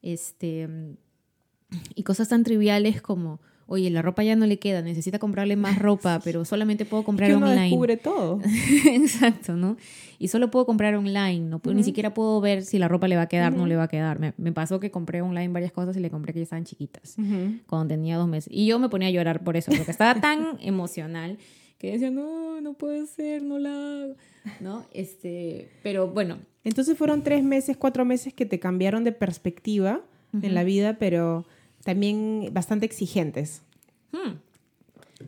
este, 0.00 0.68
y 1.94 2.02
cosas 2.02 2.28
tan 2.28 2.42
triviales 2.42 3.02
como, 3.02 3.40
oye, 3.70 3.88
la 3.88 4.02
ropa 4.02 4.24
ya 4.24 4.34
no 4.34 4.46
le 4.46 4.58
queda, 4.58 4.82
necesita 4.82 5.20
comprarle 5.20 5.54
más 5.54 5.78
ropa, 5.78 6.20
pero 6.24 6.44
solamente 6.44 6.84
puedo 6.84 7.04
comprar 7.04 7.30
es 7.30 7.34
que 7.34 7.36
uno 7.36 7.46
online. 7.46 7.62
descubre 7.62 7.96
todo. 7.96 8.40
Exacto, 8.86 9.54
¿no? 9.54 9.76
Y 10.18 10.26
solo 10.28 10.50
puedo 10.50 10.66
comprar 10.66 10.94
online, 10.96 11.48
no 11.48 11.62
ni 11.72 11.84
siquiera 11.84 12.12
puedo 12.12 12.40
ver 12.40 12.64
si 12.64 12.78
la 12.78 12.88
ropa 12.88 13.06
le 13.06 13.14
va 13.14 13.22
a 13.22 13.28
quedar, 13.28 13.54
o 13.54 13.56
no 13.56 13.66
le 13.66 13.76
va 13.76 13.84
a 13.84 13.88
quedar. 13.88 14.18
Me, 14.18 14.34
me, 14.36 14.52
pasó 14.52 14.80
que 14.80 14.90
compré 14.90 15.22
online 15.22 15.48
varias 15.48 15.70
cosas 15.70 15.96
y 15.96 16.00
le 16.00 16.10
compré 16.10 16.32
que 16.32 16.40
ya 16.40 16.42
estaban 16.42 16.64
chiquitas, 16.64 17.16
cuando 17.66 17.86
tenía 17.86 18.16
dos 18.16 18.28
meses. 18.28 18.52
Y 18.52 18.66
yo 18.66 18.78
me 18.80 18.88
ponía 18.88 19.08
a 19.08 19.12
llorar 19.12 19.44
por 19.44 19.56
eso, 19.56 19.70
porque 19.70 19.92
estaba 19.92 20.20
tan 20.20 20.58
emocional 20.60 21.38
que 21.78 21.92
decía, 21.92 22.10
no, 22.10 22.60
no 22.60 22.74
puede 22.74 23.06
ser, 23.06 23.42
no 23.42 23.58
la 23.58 23.70
hago, 23.70 24.16
¿no? 24.58 24.84
Este, 24.92 25.70
pero 25.82 26.08
bueno. 26.08 26.38
Entonces 26.64 26.98
fueron 26.98 27.22
tres 27.22 27.42
meses, 27.44 27.76
cuatro 27.76 28.04
meses 28.04 28.34
que 28.34 28.44
te 28.44 28.58
cambiaron 28.58 29.04
de 29.04 29.12
perspectiva 29.12 30.02
en 30.42 30.54
la 30.54 30.64
vida, 30.64 30.98
pero 30.98 31.46
también 31.84 32.50
bastante 32.52 32.86
exigentes. 32.86 33.62
Hmm. 34.12 34.38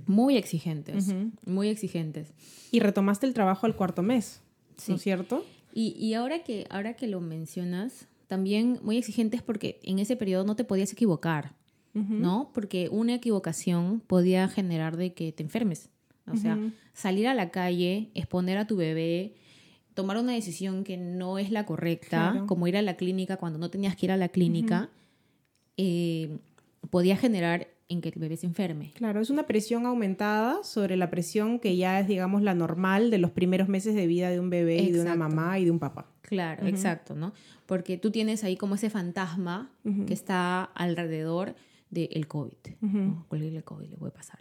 Muy 0.07 0.37
exigentes, 0.37 1.15
muy 1.45 1.69
exigentes. 1.69 2.33
Y 2.71 2.81
retomaste 2.81 3.27
el 3.27 3.35
trabajo 3.35 3.67
al 3.67 3.77
cuarto 3.77 4.03
mes, 4.03 4.41
¿no 4.89 4.95
es 4.95 5.03
cierto? 5.03 5.45
Y, 5.75 5.95
y, 5.99 6.15
ahora, 6.15 6.43
que, 6.43 6.67
ahora 6.71 6.95
que 6.95 7.07
lo 7.07 7.21
mencionas, 7.21 8.09
también 8.27 8.81
muy 8.83 8.97
exigentes 8.97 9.43
porque 9.43 9.79
en 9.83 9.99
ese 9.99 10.17
periodo 10.17 10.45
no 10.45 10.57
te 10.57 10.65
podías 10.65 10.93
equivocar, 10.93 11.55
¿no? 11.93 12.51
Porque 12.55 12.89
una 12.91 13.15
equivocación 13.15 14.01
podía 14.01 14.49
generar 14.49 14.97
de 14.97 15.13
que 15.13 15.31
te 15.33 15.43
enfermes. 15.43 15.91
O 16.31 16.37
sea, 16.37 16.59
salir 16.95 17.29
a 17.29 17.35
la 17.35 17.51
calle, 17.51 18.11
exponer 18.15 18.57
a 18.57 18.67
tu 18.67 18.77
bebé, 18.77 19.35
tomar 19.93 20.17
una 20.17 20.33
decisión 20.33 20.85
que 20.85 20.97
no 20.97 21.39
es 21.39 21.51
la 21.51 21.67
correcta, 21.67 22.45
como 22.47 22.67
ir 22.67 22.77
a 22.79 22.83
la 22.83 22.97
clínica 22.97 23.37
cuando 23.37 23.59
no 23.59 23.71
tenías 23.71 23.97
que 23.97 24.07
ir 24.07 24.13
a 24.13 24.17
la 24.17 24.29
clínica, 24.29 24.89
eh, 25.77 26.39
podía 26.91 27.17
generar 27.17 27.69
en 27.89 28.01
que 28.01 28.09
el 28.09 28.19
bebé 28.19 28.37
se 28.37 28.47
enferme. 28.47 28.93
Claro, 28.95 29.21
es 29.21 29.31
una 29.31 29.47
presión 29.47 29.87
aumentada 29.87 30.65
sobre 30.65 30.97
la 30.97 31.11
presión 31.11 31.59
que 31.59 31.77
ya 31.77 32.01
es, 32.01 32.09
digamos, 32.09 32.43
la 32.43 32.55
normal 32.55 33.11
de 33.11 33.19
los 33.19 33.31
primeros 33.31 33.69
meses 33.69 33.95
de 33.95 34.07
vida 34.07 34.31
de 34.31 34.41
un 34.41 34.51
bebé 34.51 34.79
y 34.79 34.91
de 34.91 35.01
una 35.01 35.15
mamá 35.15 35.59
y 35.59 35.65
de 35.67 35.71
un 35.71 35.79
papá. 35.79 36.11
Claro, 36.23 36.67
exacto, 36.67 37.15
¿no? 37.15 37.35
Porque 37.67 37.99
tú 37.99 38.11
tienes 38.11 38.45
ahí 38.45 38.57
como 38.57 38.77
ese 38.77 38.89
fantasma 38.89 39.71
que 40.07 40.15
está 40.15 40.65
alrededor 40.65 41.55
del 41.91 42.27
COVID. 42.27 42.57
¿no? 42.81 43.27
el 43.31 43.65
COVID 43.65 43.89
le 43.89 43.97
puede 43.97 44.13
pasar? 44.13 44.41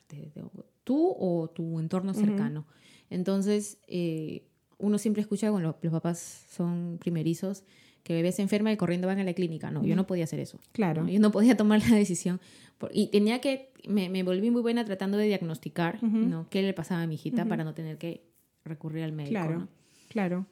tú 0.84 1.15
o 1.17 1.49
tu 1.49 1.79
entorno 1.79 2.13
cercano. 2.13 2.65
Entonces, 3.09 3.77
eh, 3.88 4.47
uno 4.77 4.97
siempre 4.97 5.21
escucha, 5.21 5.51
bueno, 5.51 5.75
los 5.82 5.91
papás 5.91 6.45
son 6.49 6.97
primerizos, 6.99 7.63
que 8.04 8.14
bebé 8.14 8.32
se 8.32 8.41
enferma 8.41 8.72
y 8.72 8.78
corriendo 8.78 9.08
van 9.08 9.20
a 9.20 9.24
la 9.24 9.34
clínica. 9.34 9.72
No, 9.72 9.84
yo 9.84 9.95
no 9.95 10.08
podía 10.08 10.24
hacer 10.24 10.39
eso. 10.39 10.60
Claro. 10.72 11.08
Yo 11.08 11.20
no 11.20 11.32
podía 11.32 11.56
tomar 11.58 11.82
la 11.89 11.95
decisión. 11.95 12.39
y 12.93 13.08
tenía 13.08 13.39
que, 13.39 13.72
me, 13.88 14.10
me, 14.10 14.24
volví 14.24 14.52
muy 14.52 14.62
buena 14.62 14.84
tratando 14.86 15.18
de 15.18 15.26
diagnosticar, 15.26 16.02
¿no? 16.04 16.47
¿Qué 16.49 16.62
le 16.62 16.74
pasaba 16.74 17.04
a 17.04 17.08
mi 17.08 17.16
hijita 17.16 17.45
para 17.45 17.64
no 17.64 17.74
tener 17.74 17.97
que 17.97 18.24
recurrir 18.66 19.04
al 19.04 19.12
médico? 19.12 19.32
Claro, 19.32 19.68
claro. 20.10 20.45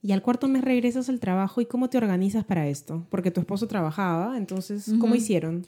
Y 0.00 0.12
al 0.12 0.22
cuarto 0.22 0.48
mes 0.48 0.62
regresas 0.62 1.08
al 1.08 1.20
trabajo 1.20 1.60
y 1.60 1.66
¿cómo 1.66 1.88
te 1.88 1.98
organizas 1.98 2.44
para 2.44 2.68
esto? 2.68 3.04
Porque 3.10 3.30
tu 3.30 3.40
esposo 3.40 3.66
trabajaba, 3.66 4.36
entonces, 4.36 4.92
¿cómo 5.00 5.14
hicieron? 5.14 5.66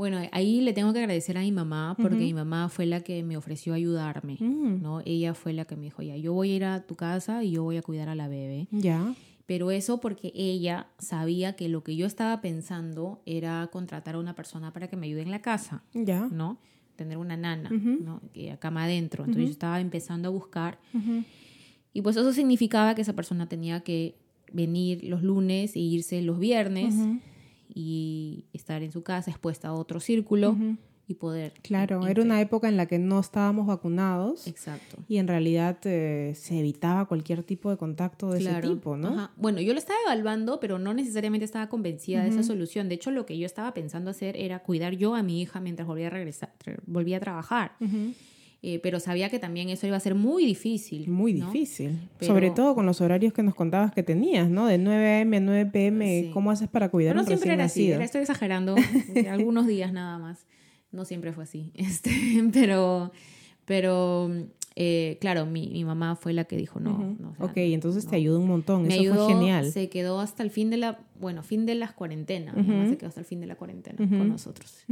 Bueno, 0.00 0.18
ahí 0.32 0.62
le 0.62 0.72
tengo 0.72 0.94
que 0.94 1.00
agradecer 1.00 1.36
a 1.36 1.42
mi 1.42 1.52
mamá 1.52 1.94
porque 2.00 2.16
mi 2.16 2.32
mamá 2.32 2.70
fue 2.70 2.86
la 2.86 3.02
que 3.02 3.22
me 3.22 3.36
ofreció 3.36 3.74
ayudarme, 3.74 4.38
mm. 4.40 4.80
¿no? 4.80 5.02
Ella 5.04 5.34
fue 5.34 5.52
la 5.52 5.66
que 5.66 5.76
me 5.76 5.82
dijo, 5.82 6.00
ya, 6.00 6.16
yo 6.16 6.32
voy 6.32 6.52
a 6.52 6.56
ir 6.56 6.64
a 6.64 6.86
tu 6.86 6.94
casa 6.96 7.44
y 7.44 7.50
yo 7.50 7.64
voy 7.64 7.76
a 7.76 7.82
cuidar 7.82 8.08
a 8.08 8.14
la 8.14 8.26
bebé. 8.26 8.66
Ya. 8.70 9.14
Pero 9.50 9.72
eso 9.72 9.98
porque 9.98 10.30
ella 10.36 10.86
sabía 11.00 11.54
que 11.56 11.68
lo 11.68 11.82
que 11.82 11.96
yo 11.96 12.06
estaba 12.06 12.40
pensando 12.40 13.20
era 13.26 13.68
contratar 13.72 14.14
a 14.14 14.20
una 14.20 14.36
persona 14.36 14.72
para 14.72 14.86
que 14.86 14.94
me 14.96 15.08
ayude 15.08 15.22
en 15.22 15.32
la 15.32 15.42
casa, 15.42 15.82
ya. 15.92 16.28
¿no? 16.30 16.58
Tener 16.94 17.18
una 17.18 17.36
nana, 17.36 17.68
¿no? 17.68 18.20
Que 18.32 18.56
cama 18.60 18.84
adentro. 18.84 19.24
Entonces 19.24 19.46
yo 19.46 19.50
estaba 19.50 19.80
empezando 19.80 20.28
a 20.28 20.30
buscar. 20.30 20.78
Y 21.92 22.00
pues 22.00 22.16
eso 22.16 22.32
significaba 22.32 22.94
que 22.94 23.02
esa 23.02 23.14
persona 23.14 23.48
tenía 23.48 23.80
que 23.80 24.14
venir 24.52 25.02
los 25.02 25.24
lunes 25.24 25.74
e 25.74 25.80
irse 25.80 26.22
los 26.22 26.38
viernes 26.38 26.94
y 27.74 28.44
estar 28.52 28.84
en 28.84 28.92
su 28.92 29.02
casa 29.02 29.32
expuesta 29.32 29.66
a 29.66 29.72
otro 29.72 29.98
círculo 29.98 30.56
y 31.10 31.14
poder... 31.14 31.52
Claro, 31.62 32.06
era 32.06 32.22
una 32.22 32.40
época 32.40 32.68
en 32.68 32.76
la 32.76 32.86
que 32.86 32.98
no 32.98 33.20
estábamos 33.20 33.66
vacunados. 33.66 34.46
Exacto. 34.46 34.98
Y 35.08 35.18
en 35.18 35.28
realidad 35.28 35.78
eh, 35.84 36.32
se 36.36 36.58
evitaba 36.58 37.06
cualquier 37.06 37.42
tipo 37.42 37.70
de 37.70 37.76
contacto 37.76 38.30
de 38.30 38.40
ese 38.40 38.60
tipo, 38.62 38.96
¿no? 38.96 39.30
Bueno, 39.36 39.60
yo 39.60 39.72
lo 39.72 39.78
estaba 39.78 39.98
evaluando, 40.06 40.60
pero 40.60 40.78
no 40.78 40.94
necesariamente 40.94 41.44
estaba 41.44 41.68
convencida 41.68 42.22
de 42.22 42.30
esa 42.30 42.42
solución. 42.42 42.88
De 42.88 42.94
hecho, 42.94 43.10
lo 43.10 43.26
que 43.26 43.36
yo 43.38 43.46
estaba 43.46 43.74
pensando 43.74 44.10
hacer 44.10 44.36
era 44.36 44.60
cuidar 44.60 44.94
yo 44.94 45.14
a 45.14 45.22
mi 45.22 45.40
hija 45.40 45.60
mientras 45.60 45.86
volvía 45.86 46.06
a 46.06 46.10
regresar, 46.10 46.52
volvía 46.86 47.18
a 47.18 47.20
trabajar. 47.20 47.72
Eh, 48.62 48.78
pero 48.82 49.00
sabía 49.00 49.30
que 49.30 49.38
también 49.38 49.70
eso 49.70 49.86
iba 49.86 49.96
a 49.96 50.00
ser 50.00 50.14
muy 50.14 50.44
difícil. 50.44 51.08
Muy 51.08 51.32
difícil. 51.32 51.98
Sobre 52.20 52.50
todo 52.50 52.74
con 52.74 52.84
los 52.84 53.00
horarios 53.00 53.32
que 53.32 53.42
nos 53.42 53.54
contabas 53.54 53.92
que 53.92 54.02
tenías, 54.02 54.50
¿no? 54.50 54.66
De 54.66 54.76
9 54.76 55.06
a.m. 55.06 55.36
a 55.38 55.40
9 55.40 55.70
p.m. 55.72 56.30
¿Cómo 56.34 56.50
haces 56.50 56.68
para 56.68 56.90
cuidar 56.90 57.16
a 57.16 57.20
un 57.20 57.24
no 57.24 57.26
siempre 57.26 57.54
era 57.54 57.64
así. 57.64 57.90
estoy 57.90 58.20
exagerando. 58.20 58.76
algunos 59.30 59.66
días 59.66 59.92
nada 59.92 60.18
más. 60.18 60.46
No 60.92 61.04
siempre 61.04 61.32
fue 61.32 61.44
así. 61.44 61.72
Este, 61.74 62.10
pero, 62.52 63.12
pero 63.64 64.30
eh, 64.76 65.18
claro, 65.20 65.46
mi, 65.46 65.68
mi, 65.68 65.84
mamá 65.84 66.16
fue 66.16 66.32
la 66.32 66.44
que 66.44 66.56
dijo 66.56 66.80
no. 66.80 67.16
ok, 67.38 67.56
entonces 67.56 68.06
te 68.06 68.16
ayudó 68.16 68.38
un 68.40 68.48
montón. 68.48 68.82
Me 68.82 68.96
Eso 68.96 69.14
fue 69.14 69.34
genial. 69.34 69.70
Se 69.70 69.88
quedó 69.88 70.20
hasta 70.20 70.42
el 70.42 70.50
fin 70.50 70.70
de 70.70 70.76
la, 70.76 71.00
bueno, 71.20 71.42
fin 71.42 71.66
de 71.66 71.74
las 71.74 71.92
cuarentenas. 71.92 72.56
Mi 72.56 72.62
mamá 72.62 72.88
se 72.88 72.96
quedó 72.96 73.08
hasta 73.08 73.20
el 73.20 73.26
fin 73.26 73.40
de 73.40 73.46
la 73.46 73.56
cuarentena 73.56 73.96
con 73.96 74.28
nosotros. 74.28 74.84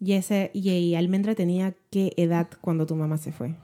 ¿Y, 0.00 0.12
ese, 0.12 0.50
y, 0.54 0.94
Almendra 0.94 1.34
tenía 1.34 1.74
qué 1.90 2.12
edad 2.16 2.48
cuando 2.60 2.86
tu 2.86 2.94
mamá 2.94 3.18
se 3.18 3.32
fue? 3.32 3.56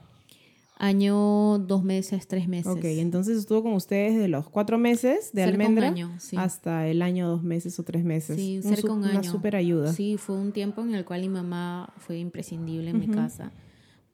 Año, 0.76 1.58
dos 1.58 1.84
meses, 1.84 2.26
tres 2.26 2.48
meses. 2.48 2.72
Ok, 2.72 2.84
entonces 2.84 3.38
estuvo 3.38 3.62
con 3.62 3.74
ustedes 3.74 4.18
de 4.18 4.28
los 4.28 4.48
cuatro 4.48 4.76
meses 4.76 5.32
de 5.32 5.44
Almendra 5.44 5.94
hasta 6.36 6.88
el 6.88 7.00
año, 7.00 7.28
dos 7.28 7.42
meses 7.42 7.78
o 7.78 7.84
tres 7.84 8.04
meses. 8.04 8.36
Sí, 8.36 8.60
cerca 8.60 8.92
un, 8.92 9.04
Una 9.04 9.22
súper 9.22 9.54
ayuda. 9.54 9.92
Sí, 9.92 10.16
fue 10.16 10.36
un 10.36 10.52
tiempo 10.52 10.82
en 10.82 10.94
el 10.94 11.04
cual 11.04 11.20
mi 11.20 11.28
mamá 11.28 11.92
fue 11.98 12.18
imprescindible 12.18 12.90
en 12.90 12.98
mi 12.98 13.08
casa 13.08 13.52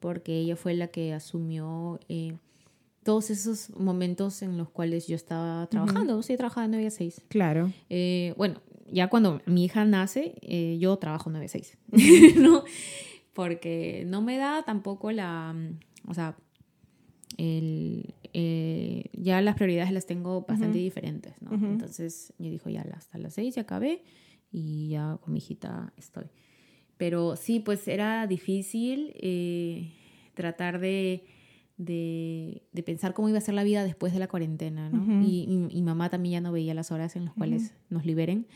porque 0.01 0.39
ella 0.39 0.57
fue 0.57 0.73
la 0.73 0.87
que 0.87 1.13
asumió 1.13 1.99
eh, 2.09 2.35
todos 3.03 3.29
esos 3.29 3.69
momentos 3.77 4.41
en 4.41 4.57
los 4.57 4.69
cuales 4.69 5.07
yo 5.07 5.15
estaba 5.15 5.67
trabajando. 5.67 6.21
Sí, 6.23 6.35
trabajaba 6.35 6.67
de 6.67 6.71
9 6.71 6.87
a 6.87 6.91
6. 6.91 7.21
Claro. 7.29 7.71
Eh, 7.89 8.33
bueno, 8.35 8.61
ya 8.91 9.09
cuando 9.09 9.41
mi 9.45 9.63
hija 9.63 9.85
nace, 9.85 10.35
eh, 10.41 10.77
yo 10.79 10.97
trabajo 10.97 11.29
9-6, 11.29 11.77
¿no? 12.41 12.63
Porque 13.33 14.03
no 14.07 14.21
me 14.21 14.37
da 14.37 14.63
tampoco 14.63 15.11
la, 15.11 15.55
o 16.07 16.13
sea, 16.15 16.35
el, 17.37 18.13
eh, 18.33 19.05
ya 19.13 19.41
las 19.41 19.55
prioridades 19.55 19.91
las 19.91 20.05
tengo 20.05 20.41
bastante 20.41 20.77
diferentes, 20.77 21.33
¿no? 21.41 21.53
Entonces 21.53 22.33
yo 22.37 22.49
dijo, 22.49 22.69
ya 22.69 22.81
hasta 22.93 23.17
las 23.17 23.33
6 23.35 23.55
ya 23.55 23.61
acabé 23.63 24.03
y 24.51 24.89
ya 24.89 25.17
con 25.21 25.33
mi 25.33 25.39
hijita 25.39 25.93
estoy. 25.97 26.25
Pero 26.97 27.35
sí, 27.35 27.59
pues 27.59 27.87
era 27.87 28.27
difícil 28.27 29.13
eh, 29.15 29.91
tratar 30.33 30.79
de, 30.79 31.23
de, 31.77 32.61
pensar 32.85 33.13
cómo 33.13 33.29
iba 33.29 33.37
a 33.37 33.41
ser 33.41 33.55
la 33.55 33.63
vida 33.63 33.83
después 33.83 34.13
de 34.13 34.19
la 34.19 34.27
cuarentena, 34.27 34.89
¿no? 34.89 35.23
y, 35.25 35.47
mi 35.47 35.81
mamá 35.81 36.09
también 36.09 36.33
ya 36.33 36.41
no 36.41 36.51
veía 36.51 36.73
las 36.73 36.91
horas 36.91 37.15
en 37.15 37.25
las 37.25 37.33
cuales 37.33 37.73
nos 37.89 38.05
liberen 38.05 38.47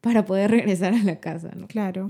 para 0.00 0.24
poder 0.24 0.50
regresar 0.50 0.94
a 0.94 1.02
la 1.02 1.20
casa, 1.20 1.50
¿no? 1.56 1.66
Claro. 1.66 2.08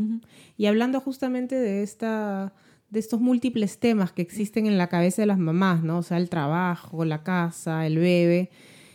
Y 0.57 0.67
hablando 0.67 1.01
justamente 1.01 1.55
de 1.57 1.83
esta 1.83 2.53
de 2.91 3.01
estos 3.01 3.21
múltiples 3.21 3.79
temas 3.79 4.13
que 4.13 4.23
existen 4.23 4.67
en 4.67 4.79
la 4.79 4.89
cabeza 4.89 5.23
de 5.23 5.27
las 5.27 5.39
mamás, 5.39 5.83
¿no? 5.83 5.99
O 5.99 6.03
sea, 6.03 6.17
el 6.17 6.29
trabajo, 6.29 7.05
la 7.05 7.23
casa, 7.23 7.87
el 7.87 7.97
bebé. 7.97 8.51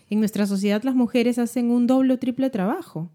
En 0.09 0.19
nuestra 0.19 0.47
sociedad 0.47 0.83
las 0.83 0.95
mujeres 0.95 1.39
hacen 1.39 1.71
un 1.71 1.87
doble 1.87 2.13
o 2.13 2.19
triple 2.19 2.49
trabajo 2.49 3.09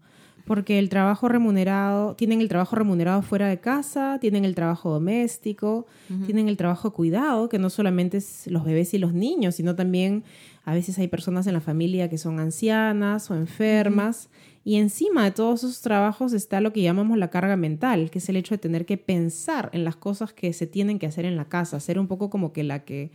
porque 0.49 0.79
el 0.79 0.89
trabajo 0.89 1.29
remunerado, 1.29 2.15
tienen 2.15 2.41
el 2.41 2.49
trabajo 2.49 2.75
remunerado 2.75 3.21
fuera 3.21 3.47
de 3.47 3.59
casa, 3.59 4.17
tienen 4.19 4.45
el 4.45 4.55
trabajo 4.55 4.89
doméstico, 4.89 5.85
tienen 6.25 6.49
el 6.49 6.57
trabajo 6.57 6.91
cuidado, 6.91 7.49
que 7.49 7.59
no 7.59 7.69
solamente 7.69 8.17
es 8.17 8.47
los 8.47 8.65
bebés 8.65 8.95
y 8.95 8.97
los 8.97 9.13
niños, 9.13 9.53
sino 9.53 9.75
también 9.75 10.23
a 10.69 10.73
veces 10.75 10.99
hay 10.99 11.07
personas 11.07 11.47
en 11.47 11.53
la 11.53 11.61
familia 11.61 12.11
que 12.11 12.19
son 12.19 12.39
ancianas 12.39 13.31
o 13.31 13.35
enfermas. 13.35 14.29
Y 14.63 14.75
encima 14.75 15.23
de 15.23 15.31
todos 15.31 15.63
esos 15.63 15.81
trabajos 15.81 16.31
está 16.31 16.61
lo 16.61 16.71
que 16.71 16.83
llamamos 16.83 17.17
la 17.17 17.31
carga 17.31 17.55
mental, 17.55 18.11
que 18.11 18.19
es 18.19 18.29
el 18.29 18.35
hecho 18.35 18.53
de 18.53 18.59
tener 18.59 18.85
que 18.85 18.99
pensar 18.99 19.71
en 19.73 19.83
las 19.83 19.95
cosas 19.95 20.31
que 20.31 20.53
se 20.53 20.67
tienen 20.67 20.99
que 20.99 21.07
hacer 21.07 21.25
en 21.25 21.37
la 21.37 21.45
casa, 21.45 21.79
ser 21.79 21.97
un 21.97 22.05
poco 22.05 22.29
como 22.29 22.53
que 22.53 22.63
la 22.63 22.85
que 22.85 23.09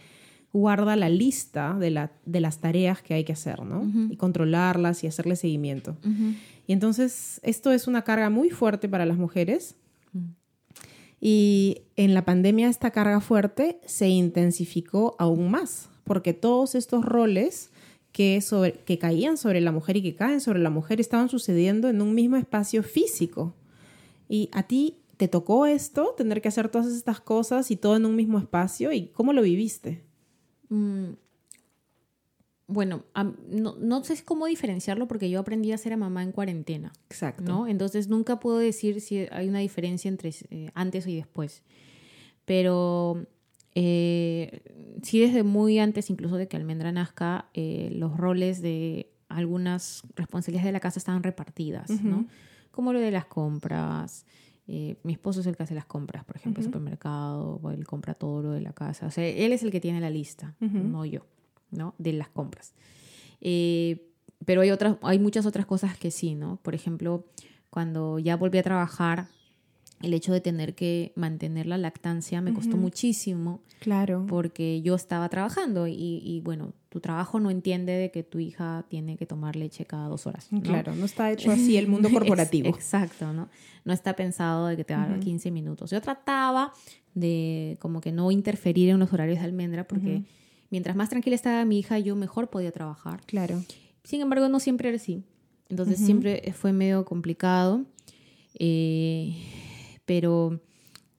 guarda 0.53 0.97
la 0.97 1.09
lista 1.09 1.77
de, 1.79 1.93
la, 1.93 2.11
de 2.27 2.41
las 2.41 2.59
tareas 2.59 3.03
que 3.03 3.15
hay 3.15 3.23
que 3.23 3.35
hacer, 3.35 3.63
¿no? 3.63 3.89
Y 4.11 4.17
controlarlas 4.17 5.05
y 5.05 5.07
hacerle 5.07 5.37
seguimiento. 5.37 5.97
Y 6.67 6.73
entonces 6.73 7.41
esto 7.45 7.71
es 7.71 7.87
una 7.87 8.03
carga 8.03 8.31
muy 8.31 8.51
fuerte 8.51 8.89
para 8.89 9.07
las 9.07 9.17
mujeres. 9.17 9.77
Y 11.21 11.83
en 11.95 12.15
la 12.15 12.25
pandemia 12.25 12.69
esta 12.69 12.91
carga 12.91 13.21
fuerte 13.21 13.79
se 13.87 14.09
intensificó 14.09 15.15
aún 15.21 15.53
más, 15.53 15.89
porque 16.05 16.33
todos 16.33 16.75
estos 16.75 17.05
roles 17.05 17.71
que, 18.13 18.41
sobre, 18.41 18.73
que 18.73 18.99
caían 18.99 19.37
sobre 19.37 19.61
la 19.61 19.73
mujer 19.73 19.97
y 19.97 20.03
que 20.03 20.15
caen 20.15 20.41
sobre 20.41 20.61
la 20.61 20.71
mujer 20.71 21.01
estaban 21.01 21.29
sucediendo 21.29 21.89
en 21.89 22.01
un 22.01 22.15
mismo 22.15 22.37
espacio 22.37 22.83
físico. 22.83 23.55
Y 24.29 24.49
a 24.53 24.63
ti 24.65 24.99
te 25.17 25.29
tocó 25.29 25.67
esto, 25.67 26.15
tener 26.17 26.41
que 26.41 26.49
hacer 26.49 26.69
todas 26.69 26.89
estas 26.93 27.21
cosas 27.21 27.71
y 27.71 27.77
todo 27.77 27.97
en 27.97 28.07
un 28.07 28.17
mismo 28.17 28.39
espacio, 28.39 28.93
¿y 28.93 29.07
cómo 29.09 29.33
lo 29.33 29.43
viviste? 29.43 30.03
Mm, 30.69 31.13
bueno, 32.67 33.05
no, 33.49 34.05
sé 34.05 34.23
cómo 34.25 34.47
diferenciarlo 34.47 35.07
porque 35.07 35.29
yo 35.29 35.41
aprendí 35.41 35.73
a 35.73 35.79
ser 35.79 35.93
a 35.93 35.97
mamá 35.97 36.23
en 36.23 36.33
cuarentena. 36.33 36.93
Exacto. 37.11 37.43
¿no? 37.43 37.67
Entonces 37.67 38.09
nunca 38.09 38.41
puedo 38.41 38.59
decir 38.59 39.01
si 39.01 39.27
hay 39.31 39.49
una 39.49 39.59
diferencia 39.59 40.09
entre 40.09 40.33
eh, 40.51 40.71
antes 40.75 41.07
y 41.07 41.17
después. 41.17 41.63
Pero 42.45 43.27
eh, 43.75 44.63
sí 45.03 45.21
desde 45.21 45.43
muy 45.43 45.79
antes, 45.79 46.11
incluso 46.11 46.37
de 46.37 46.49
que 46.49 46.57
Almendra 46.57 46.93
nazca, 46.93 47.49
eh, 47.55 47.91
los 47.93 48.17
roles 48.17 48.63
de 48.63 49.11
algunas 49.29 50.03
responsabilidades 50.15 50.67
de 50.67 50.73
la 50.73 50.81
casa 50.81 50.99
estaban 50.99 51.23
repartidas, 51.23 51.91
¿no? 52.03 52.27
Como 52.71 52.93
lo 52.93 53.01
de 53.01 53.11
las 53.11 53.25
compras, 53.25 54.27
eh, 54.67 54.97
mi 55.03 55.13
esposo 55.13 55.41
es 55.41 55.47
el 55.47 55.57
que 55.57 55.65
hace 55.65 55.75
las 55.75 55.87
compras, 55.87 56.25
por 56.25 56.37
ejemplo, 56.37 56.61
el 56.61 56.67
supermercado, 56.67 57.61
él 57.73 57.87
compra 57.87 58.15
todo 58.15 58.43
lo 58.43 58.53
de 58.53 58.61
la 58.61 58.73
casa. 58.73 59.07
O 59.07 59.11
sea, 59.11 59.27
él 59.27 59.53
es 59.53 59.63
el 59.63 59.71
que 59.71 59.81
tiene 59.81 60.01
la 60.01 60.11
lista, 60.11 60.55
no 60.61 61.05
yo, 61.05 61.27
¿no? 61.71 61.95
De 61.99 62.13
las 62.13 62.29
compras. 62.29 62.75
Pero 63.41 64.61
hay, 64.61 64.71
otras, 64.71 64.97
hay 65.03 65.19
muchas 65.19 65.47
otras 65.47 65.67
cosas 65.67 65.97
que 65.97 66.11
sí, 66.11 66.35
¿no? 66.35 66.57
Por 66.63 66.75
ejemplo, 66.75 67.25
cuando 67.71 68.19
ya 68.19 68.37
volví 68.37 68.59
a 68.59 68.63
trabajar, 68.63 69.27
el 70.05 70.15
hecho 70.15 70.33
de 70.33 70.41
tener 70.41 70.75
que 70.75 71.13
mantener 71.17 71.67
la 71.67 71.79
lactancia 71.79 72.41
me 72.41 72.53
costó 72.53 72.77
muchísimo. 72.77 73.61
Claro. 73.81 74.27
Porque 74.29 74.83
yo 74.83 74.95
estaba 74.95 75.29
trabajando 75.29 75.87
y, 75.87 76.41
bueno, 76.45 76.73
tu 76.89 77.01
trabajo 77.01 77.41
no 77.41 77.51
entiende 77.51 77.93
de 77.93 78.11
que 78.11 78.23
tu 78.23 78.39
hija 78.39 78.85
tiene 78.89 79.17
que 79.17 79.27
tomar 79.27 79.57
leche 79.57 79.85
cada 79.85 80.09
dos 80.09 80.27
horas. 80.27 80.49
Claro, 80.63 80.95
no 80.95 81.05
está 81.05 81.31
hecho 81.33 81.51
así 81.53 81.77
el 81.77 81.89
mundo 81.89 82.11
corporativo. 82.11 82.69
Exacto, 82.69 83.33
¿no? 83.33 83.49
No 83.85 83.93
está 83.93 84.15
pensado 84.15 84.67
de 84.67 84.77
que 84.77 84.85
te 84.85 84.95
haga 84.95 85.19
15 85.19 85.51
minutos. 85.51 85.91
Yo 85.91 86.01
trataba 86.01 86.73
de 87.15 87.77
como 87.81 88.01
que 88.01 88.13
no 88.13 88.31
interferir 88.31 88.91
en 88.91 88.99
los 88.99 89.13
horarios 89.13 89.39
de 89.39 89.45
almendra 89.45 89.87
porque 89.87 90.23
mientras 90.71 90.97
más 90.97 91.09
tranquila 91.11 91.37
estaba 91.37 91.65
mi 91.65 91.79
hija, 91.79 91.99
yo 91.99 92.17
mejor 92.17 92.51
podía 92.51 92.73
trabajar. 92.73 93.21
Claro. 93.27 93.63
Sin 94.03 94.21
embargo, 94.21 94.49
no 94.49 94.61
siempre 94.61 94.89
era 94.89 94.97
así. 94.97 95.23
Entonces 95.69 95.99
siempre 95.99 96.53
fue 96.55 96.73
medio 96.73 97.05
complicado. 97.05 97.85
Eh, 98.59 99.35
pero 100.05 100.61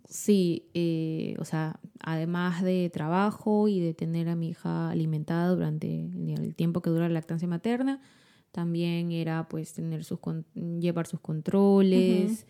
sí, 0.07 0.69
eh, 0.73 1.35
o 1.39 1.45
sea, 1.45 1.79
además 1.99 2.61
de 2.63 2.89
trabajo 2.89 3.67
y 3.67 3.79
de 3.79 3.93
tener 3.93 4.29
a 4.29 4.35
mi 4.35 4.49
hija 4.49 4.89
alimentada 4.89 5.49
durante 5.49 6.01
el 6.01 6.55
tiempo 6.55 6.81
que 6.81 6.89
dura 6.89 7.07
la 7.07 7.15
lactancia 7.15 7.47
materna, 7.47 8.01
también 8.51 9.11
era 9.11 9.49
pues 9.49 9.73
tener 9.73 10.03
sus 10.05 10.19
llevar 10.79 11.07
sus 11.07 11.19
controles, 11.19 12.45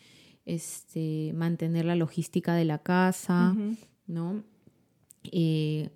este, 0.45 1.31
mantener 1.33 1.86
la 1.86 1.95
logística 1.95 2.53
de 2.53 2.65
la 2.65 2.77
casa, 2.77 3.55
¿no? 4.05 4.43
Eh, 5.31 5.89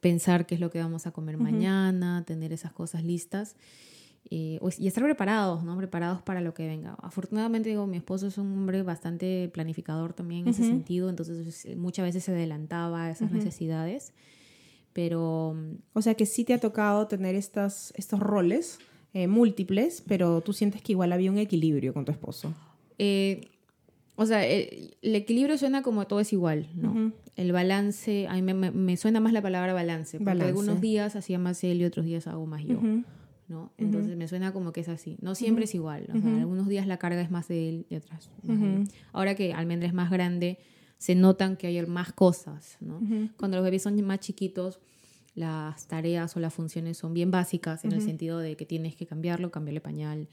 pensar 0.00 0.46
qué 0.46 0.54
es 0.54 0.60
lo 0.60 0.70
que 0.70 0.80
vamos 0.80 1.06
a 1.06 1.12
comer 1.12 1.38
mañana, 1.38 2.24
tener 2.26 2.52
esas 2.52 2.72
cosas 2.72 3.02
listas. 3.04 3.56
Eh, 4.30 4.58
y 4.78 4.86
estar 4.86 5.02
preparados, 5.02 5.64
¿no? 5.64 5.74
Preparados 5.78 6.20
para 6.20 6.42
lo 6.42 6.52
que 6.52 6.66
venga. 6.66 6.96
Afortunadamente, 7.00 7.70
digo, 7.70 7.86
mi 7.86 7.96
esposo 7.96 8.26
es 8.26 8.36
un 8.36 8.52
hombre 8.52 8.82
bastante 8.82 9.48
planificador 9.54 10.12
también 10.12 10.42
en 10.42 10.48
ese 10.48 10.64
sentido, 10.64 11.08
entonces 11.08 11.64
eh, 11.64 11.76
muchas 11.76 12.04
veces 12.04 12.24
se 12.24 12.32
adelantaba 12.32 13.04
a 13.04 13.10
esas 13.10 13.32
necesidades, 13.32 14.12
pero... 14.92 15.56
O 15.94 16.02
sea 16.02 16.14
que 16.14 16.26
sí 16.26 16.44
te 16.44 16.52
ha 16.52 16.60
tocado 16.60 17.06
tener 17.06 17.34
estas, 17.36 17.94
estos 17.96 18.20
roles 18.20 18.78
eh, 19.14 19.28
múltiples, 19.28 20.02
pero 20.06 20.42
tú 20.42 20.52
sientes 20.52 20.82
que 20.82 20.92
igual 20.92 21.12
había 21.12 21.30
un 21.30 21.38
equilibrio 21.38 21.94
con 21.94 22.04
tu 22.04 22.12
esposo. 22.12 22.52
o 24.16 24.26
sea, 24.26 24.44
el, 24.44 24.94
equilibrio 25.00 25.56
suena 25.56 25.80
como 25.80 26.06
todo 26.06 26.20
es 26.20 26.34
igual, 26.34 26.68
¿no? 26.74 27.12
El 27.34 27.52
balance, 27.52 28.26
a 28.28 28.34
mí 28.34 28.42
me, 28.42 28.96
suena 28.98 29.20
más 29.20 29.32
la 29.32 29.40
palabra 29.40 29.72
balance, 29.72 30.18
porque 30.18 30.42
algunos 30.42 30.82
días 30.82 31.16
hacía 31.16 31.38
más 31.38 31.64
él 31.64 31.80
y 31.80 31.86
otros 31.86 32.04
días 32.04 32.26
hago 32.26 32.44
más 32.44 32.62
yo. 32.62 32.78
¿No? 33.48 33.72
Entonces 33.78 34.16
me 34.16 34.28
suena 34.28 34.52
como 34.52 34.72
que 34.72 34.80
es 34.80 34.88
así. 34.88 35.16
No 35.20 35.34
siempre 35.34 35.64
es 35.64 35.74
igual. 35.74 36.06
algunos 36.10 36.68
días 36.68 36.86
la 36.86 36.98
carga 36.98 37.20
es 37.20 37.30
más 37.30 37.48
de 37.48 37.68
él 37.68 37.86
y 37.88 37.96
otras. 37.96 38.30
Ahora 39.12 39.34
que 39.34 39.52
Almendra 39.52 39.88
es 39.88 39.94
más 39.94 40.10
grande, 40.10 40.58
se 40.98 41.14
notan 41.14 41.56
que 41.56 41.66
hay 41.68 41.86
más 41.86 42.12
cosas, 42.12 42.76
¿no? 42.80 43.00
Cuando 43.36 43.56
los 43.56 43.64
bebés 43.64 43.82
son 43.82 44.00
más 44.04 44.20
chiquitos, 44.20 44.80
las 45.34 45.86
tareas 45.86 46.36
o 46.36 46.40
las 46.40 46.52
funciones 46.52 46.98
son 46.98 47.14
bien 47.14 47.30
básicas 47.30 47.84
en 47.84 47.92
el 47.92 48.02
sentido 48.02 48.38
de 48.38 48.56
que 48.56 48.66
tienes 48.66 48.96
que 48.96 49.06
cambiarlo, 49.06 49.50
cambiarle 49.50 49.80
pañal, 49.80 50.28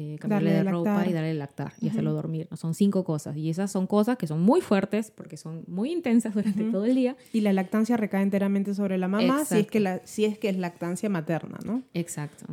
eh, 0.00 0.16
cambiarle 0.20 0.52
de, 0.52 0.62
ropa 0.62 1.04
y 1.08 1.12
darle 1.12 1.34
lactar 1.34 1.72
y 1.80 1.88
hacerlo 1.88 2.12
dormir. 2.12 2.46
¿no? 2.52 2.56
Son 2.56 2.72
cinco 2.72 3.02
cosas 3.02 3.36
y 3.36 3.50
esas 3.50 3.72
son 3.72 3.88
cosas 3.88 4.16
que 4.16 4.28
son 4.28 4.40
muy 4.40 4.60
fuertes 4.60 5.10
porque 5.10 5.36
son 5.36 5.64
muy 5.66 5.90
intensas 5.90 6.34
durante 6.34 6.62
todo 6.70 6.84
el 6.84 6.94
día. 6.94 7.16
Y 7.32 7.40
la 7.40 7.52
lactancia 7.52 7.96
recae 7.96 8.22
enteramente 8.22 8.74
sobre 8.74 8.96
la 8.96 9.08
mamá 9.08 9.44
si 9.44 9.58
es, 9.58 9.66
que 9.66 9.80
la, 9.80 10.00
si 10.04 10.24
es 10.24 10.38
que 10.38 10.50
es 10.50 10.56
lactancia 10.56 11.08
materna, 11.08 11.58
¿no? 11.64 11.82
Exacto. 11.94 12.44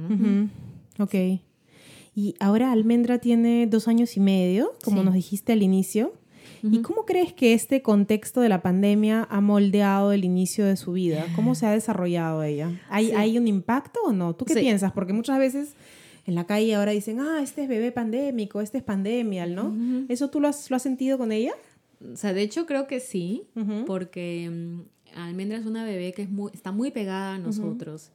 Ok. 0.98 1.14
Y 2.16 2.34
ahora 2.40 2.72
Almendra 2.72 3.20
tiene 3.20 3.68
dos 3.68 3.88
años 3.88 4.18
y 4.18 4.22
medio, 4.22 4.74
como 4.84 5.04
nos 5.04 5.14
dijiste 5.14 5.54
al 5.54 5.62
inicio. 5.62 6.14
¿Y 6.64 6.82
cómo 6.82 7.06
crees 7.06 7.32
que 7.32 7.54
este 7.54 7.84
contexto 7.84 8.42
de 8.42 8.50
la 8.50 8.64
pandemia 8.64 9.28
ha 9.30 9.40
moldeado 9.40 10.14
el 10.14 10.26
inicio 10.26 10.66
de 10.66 10.78
su 10.78 10.94
vida? 10.94 11.28
¿Cómo 11.36 11.54
se 11.54 11.68
ha 11.68 11.72
desarrollado 11.72 12.42
ella? 12.42 12.82
¿Hay, 12.90 13.12
¿hay 13.12 13.38
un 13.38 13.48
impacto 13.48 14.00
o 14.04 14.14
no? 14.14 14.34
¿Tú 14.34 14.46
qué 14.46 14.56
piensas? 14.56 14.92
Porque 14.94 15.14
muchas 15.14 15.38
veces 15.38 15.76
en 16.26 16.36
la 16.36 16.46
calle 16.46 16.76
ahora 16.76 16.92
dicen, 16.92 17.20
ah, 17.20 17.42
este 17.42 17.64
es 17.64 17.70
bebé 17.70 17.92
pandémico, 17.92 18.62
este 18.62 18.80
es 18.80 18.84
pandemia, 18.84 19.46
¿no? 19.46 19.76
¿Eso 20.10 20.30
tú 20.30 20.40
lo 20.40 20.48
has, 20.48 20.70
lo 20.70 20.76
has, 20.76 20.82
sentido 20.82 21.18
con 21.18 21.32
ella? 21.32 21.54
O 22.14 22.18
sea, 22.18 22.34
de 22.34 22.42
hecho 22.42 22.66
creo 22.66 22.88
que 22.88 23.00
sí, 23.00 23.44
porque 23.86 24.50
mm, 24.50 25.20
Almendra 25.20 25.58
es 25.58 25.66
una 25.66 25.86
bebé 25.86 26.14
que 26.14 26.24
es 26.24 26.30
muy, 26.30 26.52
está 26.54 26.72
muy 26.72 26.92
pegada 26.92 27.36
a 27.36 27.40
nosotros. 27.40 28.12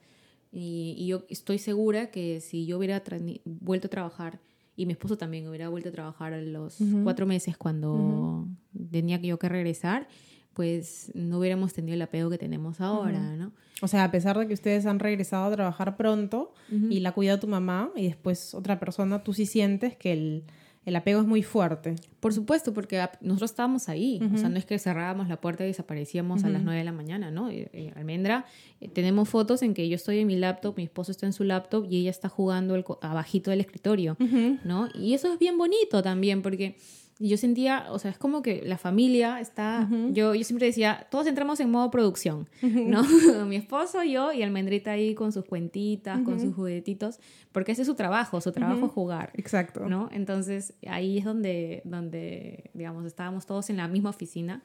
y, 0.52 1.06
yo 1.06 1.24
estoy 1.28 1.58
segura 1.58 2.10
que 2.10 2.40
si 2.40 2.66
yo 2.66 2.78
hubiera 2.78 3.02
vuelto 3.44 3.86
a 3.86 3.90
trabajar 3.90 4.40
y 4.80 4.86
mi 4.86 4.92
esposo 4.92 5.18
también 5.18 5.46
hubiera 5.46 5.68
vuelto 5.68 5.90
a 5.90 5.92
trabajar 5.92 6.32
a 6.32 6.40
los 6.40 6.78
cuatro 7.04 7.26
meses 7.26 7.56
cuando 7.56 8.48
tenía 8.90 9.20
yo 9.20 9.38
que 9.38 9.48
regresar, 9.48 10.08
pues 10.54 11.10
no 11.14 11.38
hubiéramos 11.38 11.72
tenido 11.72 11.94
el 11.94 12.02
apego 12.02 12.30
que 12.30 12.38
tenemos 12.38 12.80
ahora, 12.80 13.18
¿no? 13.36 13.52
O 13.82 13.88
sea, 13.88 14.04
a 14.04 14.10
pesar 14.10 14.38
de 14.38 14.46
que 14.46 14.54
ustedes 14.54 14.84
han 14.86 14.98
regresado 14.98 15.44
a 15.44 15.52
trabajar 15.52 15.96
pronto 15.96 16.52
y 16.70 17.00
la 17.00 17.12
cuida 17.12 17.40
tu 17.40 17.46
mamá 17.46 17.90
y 17.96 18.04
después 18.04 18.54
otra 18.54 18.78
persona, 18.78 19.22
tú 19.22 19.32
sí 19.32 19.46
sientes 19.46 19.96
que 19.96 20.12
el, 20.12 20.44
el 20.86 20.96
apego 20.96 21.20
es 21.20 21.26
muy 21.26 21.42
fuerte. 21.42 21.96
Por 22.20 22.32
supuesto, 22.32 22.72
porque 22.72 23.06
nosotros 23.20 23.50
estábamos 23.50 23.88
ahí. 23.88 24.20
O 24.34 24.38
sea, 24.38 24.48
no 24.48 24.58
es 24.58 24.64
que 24.64 24.78
cerrábamos 24.78 25.28
la 25.28 25.40
puerta 25.40 25.64
y 25.64 25.68
desaparecíamos 25.68 26.44
a 26.44 26.48
las 26.48 26.62
9 26.62 26.78
de 26.78 26.84
la 26.84 26.92
mañana, 26.92 27.30
¿no? 27.30 27.50
Eh, 27.50 27.68
eh, 27.72 27.92
Almendra, 27.96 28.46
eh, 28.80 28.88
tenemos 28.88 29.28
fotos 29.28 29.62
en 29.62 29.74
que 29.74 29.88
yo 29.88 29.96
estoy 29.96 30.18
en 30.18 30.26
mi 30.26 30.36
laptop, 30.36 30.76
mi 30.76 30.84
esposo 30.84 31.12
está 31.12 31.26
en 31.26 31.32
su 31.34 31.44
laptop 31.44 31.86
y 31.90 31.98
ella 31.98 32.10
está 32.10 32.28
jugando 32.28 32.74
el, 32.74 32.84
abajito 33.02 33.50
del 33.50 33.60
escritorio, 33.60 34.16
¿no? 34.64 34.88
Y 34.94 35.12
eso 35.14 35.32
es 35.32 35.38
bien 35.38 35.58
bonito 35.58 36.02
también, 36.02 36.40
porque 36.40 36.76
y 37.20 37.28
yo 37.28 37.36
sentía, 37.36 37.84
o 37.90 37.98
sea, 37.98 38.10
es 38.10 38.16
como 38.16 38.40
que 38.40 38.62
la 38.64 38.78
familia 38.78 39.40
está, 39.40 39.86
yo, 40.10 40.34
yo 40.34 40.42
siempre 40.42 40.66
decía, 40.66 41.06
todos 41.10 41.26
entramos 41.26 41.60
en 41.60 41.70
modo 41.70 41.90
producción, 41.90 42.48
¿no? 42.62 43.02
Mi 43.46 43.56
esposo, 43.56 44.02
yo 44.02 44.32
y 44.32 44.42
Almendrita 44.42 44.92
ahí 44.92 45.14
con 45.14 45.30
sus 45.30 45.44
cuentitas, 45.44 46.22
con 46.22 46.40
sus 46.40 46.54
juguetitos, 46.54 47.20
porque 47.52 47.72
ese 47.72 47.82
es 47.82 47.88
su 47.88 47.94
trabajo, 47.94 48.40
su 48.40 48.52
trabajo 48.52 48.86
es 48.86 48.92
jugar. 48.92 49.32
Exacto. 49.34 49.86
¿no? 49.86 50.08
Entonces 50.12 50.72
ahí 50.86 51.18
es 51.18 51.26
donde, 51.26 51.82
donde, 51.84 52.70
digamos, 52.72 53.04
estábamos 53.04 53.44
todos 53.44 53.68
en 53.68 53.76
la 53.76 53.86
misma 53.86 54.08
oficina. 54.08 54.62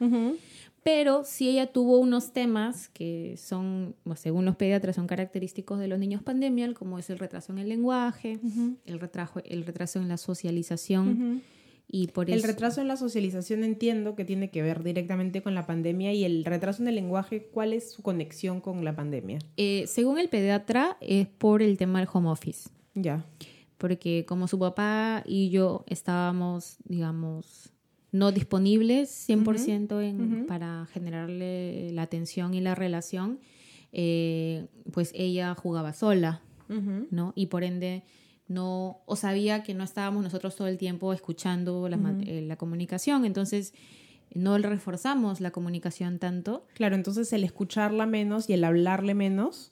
Pero 0.81 1.23
sí 1.25 1.49
ella 1.49 1.73
tuvo 1.73 1.97
unos 1.97 2.31
temas 2.31 2.87
que 2.87 3.35
son, 3.37 3.95
según 4.15 4.45
los 4.45 4.55
pediatras, 4.55 4.95
son 4.95 5.07
característicos 5.07 5.77
de 5.79 5.89
los 5.89 5.99
niños 5.99 6.23
pandemial, 6.23 6.73
como 6.73 6.99
es 6.99 7.09
el 7.09 7.19
retraso 7.19 7.51
en 7.51 7.57
el 7.57 7.67
lenguaje, 7.67 8.39
el, 8.85 8.99
retraso, 9.01 9.41
el 9.43 9.65
retraso 9.65 9.99
en 9.99 10.07
la 10.07 10.15
socialización 10.17 11.41
por 12.13 12.29
el 12.29 12.43
retraso 12.43 12.81
en 12.81 12.87
la 12.87 12.97
socialización 12.97 13.63
entiendo 13.63 14.15
que 14.15 14.25
tiene 14.25 14.49
que 14.49 14.61
ver 14.61 14.83
directamente 14.83 15.41
con 15.41 15.55
la 15.55 15.65
pandemia 15.65 16.13
y 16.13 16.25
el 16.25 16.43
retraso 16.43 16.81
en 16.81 16.89
el 16.89 16.95
lenguaje, 16.95 17.47
¿cuál 17.53 17.73
es 17.73 17.91
su 17.91 18.01
conexión 18.01 18.59
con 18.59 18.83
la 18.83 18.95
pandemia? 18.95 19.39
Eh, 19.57 19.85
según 19.87 20.19
el 20.19 20.29
pediatra, 20.29 20.97
es 20.99 21.27
por 21.27 21.61
el 21.61 21.77
tema 21.77 21.99
del 21.99 22.09
home 22.11 22.29
office. 22.29 22.69
Ya. 22.95 23.25
Porque 23.77 24.25
como 24.27 24.47
su 24.47 24.59
papá 24.59 25.23
y 25.25 25.49
yo 25.49 25.85
estábamos, 25.87 26.77
digamos, 26.85 27.71
no 28.11 28.31
disponibles 28.31 29.29
100% 29.29 30.01
en, 30.01 30.45
para 30.47 30.87
generarle 30.91 31.91
la 31.91 32.03
atención 32.03 32.53
y 32.53 32.61
la 32.61 32.73
relación, 32.73 33.39
eh, 33.91 34.67
pues 34.91 35.11
ella 35.13 35.53
jugaba 35.55 35.93
sola, 35.93 36.41
¿no? 37.11 37.33
Y 37.35 37.45
por 37.47 37.63
ende 37.63 38.03
no, 38.47 39.01
o 39.05 39.15
sabía 39.15 39.63
que 39.63 39.73
no 39.73 39.83
estábamos 39.83 40.23
nosotros 40.23 40.55
todo 40.55 40.67
el 40.67 40.77
tiempo 40.77 41.13
escuchando 41.13 41.89
la, 41.89 41.97
eh, 42.25 42.41
la 42.41 42.57
comunicación, 42.57 43.25
entonces 43.25 43.73
no 44.35 44.57
le 44.57 44.67
reforzamos 44.67 45.39
la 45.39 45.51
comunicación 45.51 46.19
tanto. 46.19 46.67
Claro, 46.73 46.95
entonces 46.95 47.31
el 47.33 47.43
escucharla 47.43 48.05
menos 48.05 48.49
y 48.49 48.53
el 48.53 48.63
hablarle 48.65 49.15
menos 49.15 49.71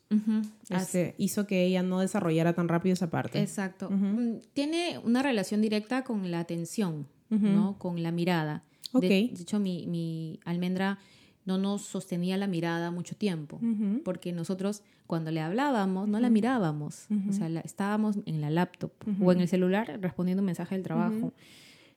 este, 0.69 1.15
hizo 1.17 1.45
que 1.45 1.65
ella 1.65 1.83
no 1.83 1.99
desarrollara 1.99 2.53
tan 2.53 2.69
rápido 2.69 2.93
esa 2.93 3.09
parte. 3.09 3.41
Exacto. 3.41 3.89
Mm, 3.89 4.39
tiene 4.53 4.99
una 5.03 5.21
relación 5.21 5.61
directa 5.61 6.03
con 6.03 6.31
la 6.31 6.39
atención, 6.39 7.07
¿no? 7.29 7.77
Con 7.77 8.01
la 8.03 8.11
mirada. 8.11 8.63
De, 8.93 9.17
hecho, 9.17 9.59
mi, 9.59 9.87
mi 9.87 10.39
almendra 10.45 10.99
no 11.45 11.57
nos 11.57 11.81
sostenía 11.81 12.37
la 12.37 12.47
mirada 12.47 12.91
mucho 12.91 13.15
tiempo, 13.15 13.59
porque 14.03 14.31
nosotros 14.31 14.81
cuando 15.07 15.31
le 15.31 15.41
hablábamos 15.41 16.07
no 16.07 16.19
la 16.19 16.29
mirábamos, 16.29 17.07
o 17.29 17.33
sea, 17.33 17.47
estábamos 17.63 18.17
en 18.25 18.41
la 18.41 18.49
laptop 18.49 18.91
o 19.21 19.31
en 19.31 19.41
el 19.41 19.47
celular 19.47 19.99
respondiendo 20.01 20.41
un 20.41 20.45
mensaje 20.45 20.75
del 20.75 20.83
trabajo. 20.83 21.33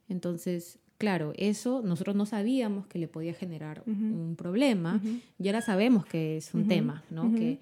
Entonces, 0.09 0.79
claro, 0.99 1.33
eso 1.37 1.83
nosotros 1.85 2.17
no 2.17 2.27
sabíamos 2.27 2.87
que 2.87 2.99
le 2.99 3.09
podía 3.09 3.35
generar 3.35 3.83
un 3.87 4.35
problema 4.37 5.01
y 5.39 5.49
ahora 5.49 5.61
sabemos 5.61 6.07
que 6.07 6.37
es 6.37 6.55
un 6.55 6.67
tema, 6.69 7.03
¿no? 7.11 7.33
Que 7.35 7.61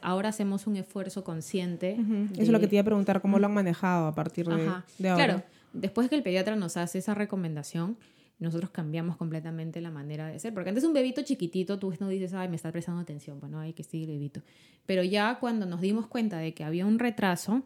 ahora 0.00 0.30
hacemos 0.30 0.66
un 0.66 0.76
esfuerzo 0.76 1.22
consciente. 1.24 1.98
Eso 2.32 2.42
es 2.42 2.48
lo 2.48 2.60
que 2.60 2.66
te 2.66 2.76
iba 2.76 2.80
a 2.80 2.84
preguntar, 2.84 3.20
¿cómo 3.20 3.38
lo 3.38 3.46
han 3.46 3.54
manejado 3.54 4.06
a 4.06 4.14
partir 4.14 4.46
de, 4.48 4.56
de 4.98 5.08
ahora? 5.08 5.24
Claro, 5.24 5.42
después 5.74 6.08
que 6.08 6.16
el 6.16 6.22
pediatra 6.22 6.56
nos 6.56 6.78
hace 6.78 6.98
esa 6.98 7.14
recomendación, 7.14 7.98
nosotros 8.38 8.70
cambiamos 8.70 9.16
completamente 9.16 9.80
la 9.80 9.90
manera 9.90 10.28
de 10.28 10.38
ser. 10.38 10.52
Porque 10.52 10.68
antes 10.68 10.84
un 10.84 10.92
bebito 10.92 11.22
chiquitito, 11.22 11.78
tú 11.78 11.92
no 12.00 12.08
dices, 12.08 12.34
ay, 12.34 12.48
me 12.48 12.56
está 12.56 12.70
prestando 12.70 13.00
atención, 13.00 13.40
bueno, 13.40 13.60
hay 13.60 13.72
que 13.72 13.82
seguir 13.82 14.08
bebito. 14.08 14.42
Pero 14.84 15.02
ya 15.02 15.38
cuando 15.40 15.66
nos 15.66 15.80
dimos 15.80 16.06
cuenta 16.06 16.38
de 16.38 16.52
que 16.54 16.64
había 16.64 16.86
un 16.86 16.98
retraso, 16.98 17.62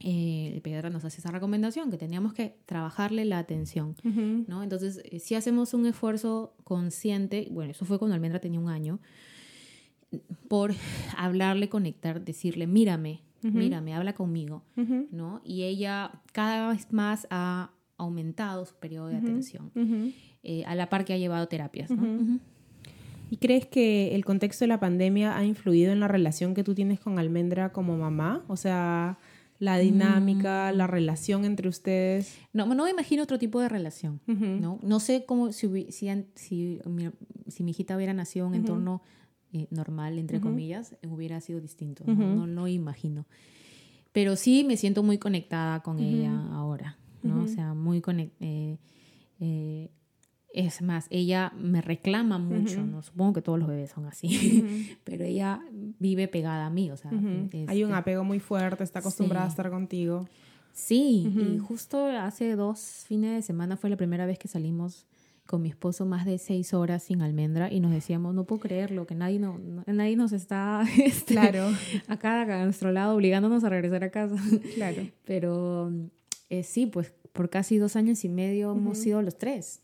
eh, 0.00 0.52
el 0.54 0.62
pediatra 0.62 0.90
nos 0.90 1.04
hace 1.04 1.20
esa 1.20 1.30
recomendación, 1.30 1.90
que 1.90 1.98
teníamos 1.98 2.32
que 2.32 2.56
trabajarle 2.66 3.24
la 3.26 3.38
atención, 3.38 3.96
¿no? 4.48 4.62
Entonces, 4.62 5.02
eh, 5.04 5.20
si 5.20 5.34
hacemos 5.34 5.74
un 5.74 5.86
esfuerzo 5.86 6.54
consciente, 6.64 7.48
bueno, 7.50 7.72
eso 7.72 7.84
fue 7.84 7.98
cuando 7.98 8.14
Almendra 8.14 8.40
tenía 8.40 8.60
un 8.60 8.70
año, 8.70 8.98
por 10.48 10.72
hablarle, 11.16 11.68
conectar, 11.68 12.24
decirle, 12.24 12.66
mírame, 12.66 13.22
mírame, 13.42 13.94
habla 13.94 14.14
conmigo, 14.14 14.64
¿no? 15.10 15.40
Y 15.44 15.64
ella 15.64 16.22
cada 16.32 16.70
vez 16.70 16.92
más 16.92 17.26
ha 17.30 17.70
aumentado 18.00 18.64
su 18.64 18.74
periodo 18.74 19.08
de 19.08 19.16
atención, 19.16 19.70
eh, 20.42 20.64
a 20.64 20.74
la 20.74 20.88
par 20.88 21.04
que 21.04 21.12
ha 21.12 21.18
llevado 21.18 21.46
terapias. 21.48 21.90
¿Y 23.30 23.36
crees 23.36 23.66
que 23.66 24.14
el 24.16 24.24
contexto 24.24 24.64
de 24.64 24.68
la 24.68 24.80
pandemia 24.80 25.36
ha 25.36 25.44
influido 25.44 25.92
en 25.92 26.00
la 26.00 26.08
relación 26.08 26.52
que 26.52 26.64
tú 26.64 26.74
tienes 26.74 26.98
con 26.98 27.18
Almendra 27.18 27.72
como 27.72 27.96
mamá? 27.96 28.44
O 28.48 28.56
sea, 28.56 29.18
la 29.60 29.78
dinámica, 29.78 30.70
mm. 30.72 30.76
la 30.76 30.86
relación 30.88 31.44
entre 31.44 31.68
ustedes. 31.68 32.36
No, 32.52 32.66
no 32.74 32.84
me 32.84 32.90
imagino 32.90 33.22
otro 33.22 33.38
tipo 33.38 33.60
de 33.60 33.68
relación. 33.68 34.20
¿no? 34.26 34.80
no 34.82 35.00
sé 35.00 35.24
cómo 35.26 35.52
si, 35.52 35.68
si, 35.92 36.08
si, 36.34 36.80
mi, 36.86 37.10
si, 37.46 37.62
mi, 37.62 37.70
hijita 37.70 37.94
hubiera 37.94 38.14
nacido 38.14 38.46
en 38.46 38.52
un 38.52 38.54
entorno 38.56 39.02
eh, 39.52 39.68
normal, 39.70 40.18
entre 40.18 40.40
comillas, 40.40 40.96
hubiera 41.06 41.40
sido 41.40 41.60
distinto. 41.60 42.02
¿no? 42.06 42.14
No, 42.14 42.46
no 42.46 42.66
imagino. 42.66 43.26
Pero 44.12 44.34
sí 44.34 44.64
me 44.64 44.76
siento 44.76 45.02
muy 45.02 45.18
conectada 45.18 45.80
con 45.84 46.00
ella 46.00 46.32
ahora. 46.52 46.96
¿No? 47.22 47.44
O 47.44 47.46
sea, 47.46 47.74
muy 47.74 48.02
eh, 48.40 48.78
eh, 49.40 49.90
es 50.52 50.82
más, 50.82 51.06
ella 51.10 51.52
me 51.56 51.80
reclama 51.80 52.38
mucho, 52.38 52.84
¿no? 52.84 53.02
Supongo 53.02 53.34
que 53.34 53.42
todos 53.42 53.58
los 53.58 53.68
bebés 53.68 53.90
son 53.90 54.06
así, 54.06 54.98
pero 55.04 55.24
ella 55.24 55.60
vive 55.98 56.28
pegada 56.28 56.66
a 56.66 56.70
mí, 56.70 56.90
o 56.90 56.96
sea... 56.96 57.10
Hay 57.68 57.84
un 57.84 57.94
apego 57.94 58.24
muy 58.24 58.40
fuerte, 58.40 58.82
está 58.82 58.98
acostumbrada 58.98 59.46
a 59.46 59.48
estar 59.48 59.70
contigo. 59.70 60.28
Sí, 60.72 61.32
y 61.36 61.58
justo 61.58 62.06
hace 62.06 62.56
dos 62.56 63.04
fines 63.06 63.34
de 63.34 63.42
semana 63.42 63.76
fue 63.76 63.90
la 63.90 63.96
primera 63.96 64.26
vez 64.26 64.38
que 64.38 64.48
salimos 64.48 65.06
con 65.50 65.62
mi 65.62 65.68
esposo 65.68 66.06
más 66.06 66.24
de 66.24 66.38
seis 66.38 66.72
horas 66.74 67.02
sin 67.02 67.22
almendra 67.22 67.72
y 67.72 67.80
nos 67.80 67.90
decíamos, 67.90 68.36
no 68.36 68.44
puedo 68.44 68.60
creerlo, 68.60 69.04
que 69.04 69.16
nadie, 69.16 69.40
no, 69.40 69.58
nadie 69.84 70.14
nos 70.14 70.30
está 70.30 70.84
este, 71.04 71.34
claro. 71.34 71.66
acá, 72.06 72.42
a 72.42 72.64
nuestro 72.64 72.92
lado 72.92 73.16
obligándonos 73.16 73.64
a 73.64 73.68
regresar 73.68 74.04
a 74.04 74.10
casa. 74.10 74.36
Claro. 74.76 75.08
Pero 75.24 75.92
eh, 76.50 76.64
sí, 76.64 76.86
pues 76.86 77.12
por 77.32 77.48
casi 77.48 77.78
dos 77.78 77.96
años 77.96 78.24
y 78.24 78.28
medio 78.28 78.72
hemos 78.72 78.98
sido 78.98 79.22
los 79.22 79.38
tres. 79.38 79.80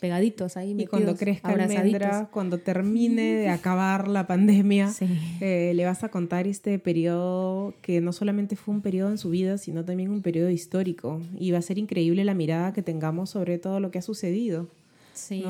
Pegaditos 0.00 0.56
ahí. 0.56 0.74
Y 0.76 0.86
cuando 0.86 1.14
crezca 1.14 1.50
Almendra, 1.50 2.28
cuando 2.32 2.58
termine 2.58 3.36
de 3.36 3.48
acabar 3.48 4.08
la 4.08 4.26
pandemia, 4.26 4.92
eh, 5.40 5.72
le 5.76 5.84
vas 5.84 6.02
a 6.02 6.08
contar 6.08 6.48
este 6.48 6.80
periodo 6.80 7.74
que 7.82 8.00
no 8.00 8.12
solamente 8.12 8.56
fue 8.56 8.74
un 8.74 8.82
periodo 8.82 9.10
en 9.10 9.18
su 9.18 9.30
vida, 9.30 9.58
sino 9.58 9.84
también 9.84 10.10
un 10.10 10.22
periodo 10.22 10.50
histórico. 10.50 11.20
Y 11.38 11.52
va 11.52 11.58
a 11.58 11.62
ser 11.62 11.78
increíble 11.78 12.24
la 12.24 12.34
mirada 12.34 12.72
que 12.72 12.82
tengamos 12.82 13.30
sobre 13.30 13.58
todo 13.58 13.78
lo 13.78 13.92
que 13.92 14.00
ha 14.00 14.02
sucedido. 14.02 14.66
Sí. 15.14 15.44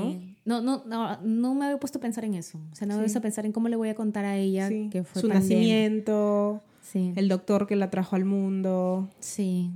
¿no? 0.45 0.61
No, 0.61 0.85
no, 0.85 1.19
no, 1.23 1.55
me 1.55 1.65
había 1.65 1.79
puesto 1.79 1.99
a 1.99 2.03
pensar 2.03 2.27
en 2.27 2.35
eso. 2.35 2.59
O 2.73 2.75
sea, 2.75 2.87
no 2.87 2.93
me 2.93 2.95
había 2.97 3.05
puesto 3.05 3.21
a 3.21 3.23
pensar 3.23 3.47
en 3.47 3.53
cómo 3.53 3.69
le 3.69 3.77
voy 3.77 3.89
a 3.89 3.95
contar 3.95 4.27
a 4.27 4.37
ella 4.37 4.69
que 4.69 5.03
fue 5.03 5.23
su 5.23 5.29
nacimiento, 5.29 6.63
el 6.95 7.29
doctor 7.29 7.67
que 7.67 7.77
la 7.77 7.91
trajo 7.91 8.17
al 8.17 8.25
mundo. 8.25 9.09
Sí. 9.21 9.71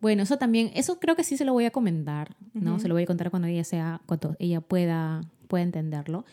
Bueno, 0.00 0.24
eso 0.24 0.36
también, 0.36 0.70
eso 0.74 0.98
creo 0.98 1.14
que 1.14 1.24
sí 1.24 1.36
se 1.36 1.44
lo 1.44 1.52
voy 1.52 1.64
a 1.64 1.70
comentar, 1.70 2.36
¿no? 2.54 2.78
Se 2.78 2.88
lo 2.88 2.94
voy 2.94 3.04
a 3.04 3.06
contar 3.06 3.30
cuando 3.30 3.48
ella 3.48 3.64
sea, 3.64 4.00
cuando 4.06 4.36
ella 4.38 4.60
pueda, 4.60 5.22
pueda 5.48 5.62
entenderlo. 5.62 6.24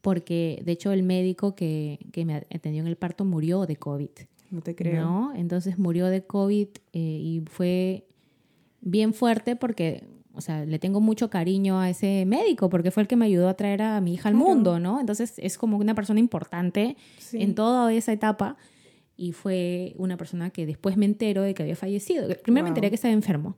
Porque, 0.00 0.62
de 0.64 0.72
hecho, 0.72 0.92
el 0.92 1.02
médico 1.02 1.54
que, 1.54 1.98
que 2.12 2.24
me 2.24 2.34
atendió 2.34 2.80
en 2.80 2.86
el 2.86 2.96
parto 2.96 3.24
murió 3.24 3.66
de 3.66 3.76
COVID. 3.76 4.10
No 4.50 4.60
te 4.60 4.74
creo. 4.74 5.04
¿no? 5.04 5.32
Entonces 5.34 5.78
murió 5.78 6.06
de 6.06 6.24
COVID 6.24 6.68
eh, 6.92 6.98
y 6.98 7.42
fue 7.50 8.06
bien 8.80 9.12
fuerte 9.12 9.56
porque, 9.56 10.04
o 10.32 10.40
sea, 10.40 10.64
le 10.64 10.78
tengo 10.78 11.00
mucho 11.00 11.30
cariño 11.30 11.80
a 11.80 11.90
ese 11.90 12.24
médico 12.26 12.68
porque 12.68 12.90
fue 12.90 13.02
el 13.02 13.08
que 13.08 13.16
me 13.16 13.24
ayudó 13.24 13.48
a 13.48 13.54
traer 13.54 13.82
a 13.82 14.00
mi 14.00 14.14
hija 14.14 14.28
al 14.28 14.34
mundo, 14.34 14.78
¿no? 14.78 15.00
Entonces 15.00 15.34
es 15.38 15.58
como 15.58 15.76
una 15.76 15.94
persona 15.94 16.20
importante 16.20 16.96
en 17.32 17.54
toda 17.54 17.92
esa 17.92 18.12
etapa 18.12 18.56
y 19.16 19.32
fue 19.32 19.94
una 19.96 20.16
persona 20.16 20.50
que 20.50 20.66
después 20.66 20.96
me 20.96 21.06
entero 21.06 21.42
de 21.42 21.54
que 21.54 21.62
había 21.62 21.76
fallecido. 21.76 22.28
Primero 22.42 22.64
me 22.64 22.68
enteré 22.68 22.90
que 22.90 22.96
estaba 22.96 23.12
enfermo, 23.14 23.56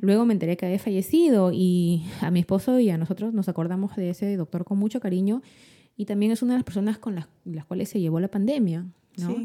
luego 0.00 0.24
me 0.24 0.32
enteré 0.32 0.56
que 0.56 0.66
había 0.66 0.78
fallecido 0.78 1.50
y 1.52 2.04
a 2.20 2.30
mi 2.30 2.40
esposo 2.40 2.78
y 2.80 2.90
a 2.90 2.98
nosotros 2.98 3.34
nos 3.34 3.48
acordamos 3.48 3.94
de 3.96 4.10
ese 4.10 4.36
doctor 4.36 4.64
con 4.64 4.78
mucho 4.78 5.00
cariño 5.00 5.42
y 5.96 6.06
también 6.06 6.32
es 6.32 6.42
una 6.42 6.54
de 6.54 6.58
las 6.58 6.64
personas 6.64 6.98
con 6.98 7.14
las, 7.14 7.28
las 7.44 7.64
cuales 7.64 7.88
se 7.88 8.00
llevó 8.00 8.18
la 8.20 8.28
pandemia, 8.28 8.86
¿no? 9.18 9.36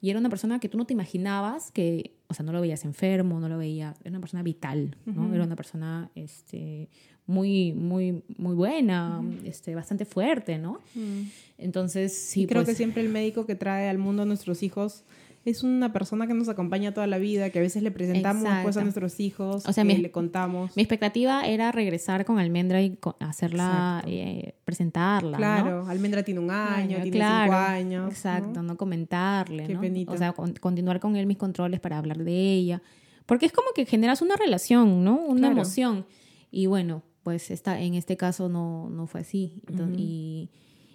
Y 0.00 0.10
era 0.10 0.18
una 0.18 0.30
persona 0.30 0.58
que 0.58 0.68
tú 0.68 0.78
no 0.78 0.84
te 0.84 0.94
imaginabas 0.94 1.70
que, 1.70 2.16
o 2.26 2.34
sea, 2.34 2.44
no 2.44 2.50
lo 2.52 2.60
veías 2.60 2.84
enfermo, 2.84 3.38
no 3.38 3.48
lo 3.48 3.56
veías, 3.56 3.96
era 4.00 4.10
una 4.10 4.20
persona 4.20 4.42
vital, 4.42 4.96
¿no? 5.06 5.32
Era 5.32 5.44
una 5.44 5.54
persona 5.54 6.10
este, 6.16 6.88
muy, 7.26 7.72
muy, 7.72 8.22
muy 8.36 8.54
buena, 8.54 9.22
este, 9.44 9.74
bastante 9.74 10.04
fuerte, 10.04 10.58
¿no? 10.58 10.80
Entonces, 11.58 12.16
sí. 12.16 12.46
creo 12.46 12.62
que 12.62 12.66
pues 12.66 12.76
siempre 12.76 13.02
el 13.02 13.08
médico 13.08 13.46
que 13.46 13.54
trae 13.54 13.88
al 13.88 13.98
mundo 13.98 14.22
a 14.22 14.24
nuestros 14.24 14.62
hijos 14.62 15.04
es 15.44 15.64
una 15.64 15.92
persona 15.92 16.26
que 16.26 16.34
nos 16.34 16.48
acompaña 16.48 16.94
toda 16.94 17.06
la 17.06 17.18
vida, 17.18 17.50
que 17.50 17.58
a 17.58 17.62
veces 17.62 17.82
le 17.82 17.90
presentamos 17.90 18.48
pues, 18.62 18.76
a 18.76 18.82
nuestros 18.82 19.18
hijos, 19.18 19.66
o 19.66 19.72
sea, 19.72 19.82
le 19.82 20.10
contamos. 20.12 20.76
Mi 20.76 20.82
expectativa 20.82 21.42
era 21.46 21.72
regresar 21.72 22.24
con 22.24 22.38
Almendra 22.38 22.80
y 22.80 22.96
hacerla, 23.18 24.04
eh, 24.06 24.54
presentarla. 24.64 25.36
Claro, 25.36 25.86
Almendra 25.88 26.22
tiene 26.22 26.40
un 26.40 26.50
año, 26.50 26.98
tiene 27.02 27.18
cinco 27.18 27.54
años. 27.54 28.10
Exacto, 28.10 28.62
no, 28.62 28.76
comentarle. 28.76 29.66
¿no? 29.68 30.12
O 30.12 30.16
sea, 30.16 30.32
continuar 30.32 31.00
con 31.00 31.16
él 31.16 31.26
mis 31.26 31.38
controles 31.38 31.80
para 31.80 31.98
hablar 31.98 32.18
de 32.18 32.32
ella. 32.32 32.82
Porque 33.26 33.46
es 33.46 33.52
como 33.52 33.68
que 33.74 33.84
generas 33.86 34.22
una 34.22 34.36
relación, 34.36 35.02
¿no? 35.04 35.16
Una 35.16 35.48
emoción. 35.48 36.06
Y 36.50 36.66
bueno, 36.66 37.02
pues 37.22 37.50
esta, 37.50 37.80
en 37.80 37.94
este 37.94 38.16
caso 38.16 38.48
no, 38.48 38.90
no 38.90 39.06
fue 39.06 39.20
así. 39.20 39.62
y 39.96 40.50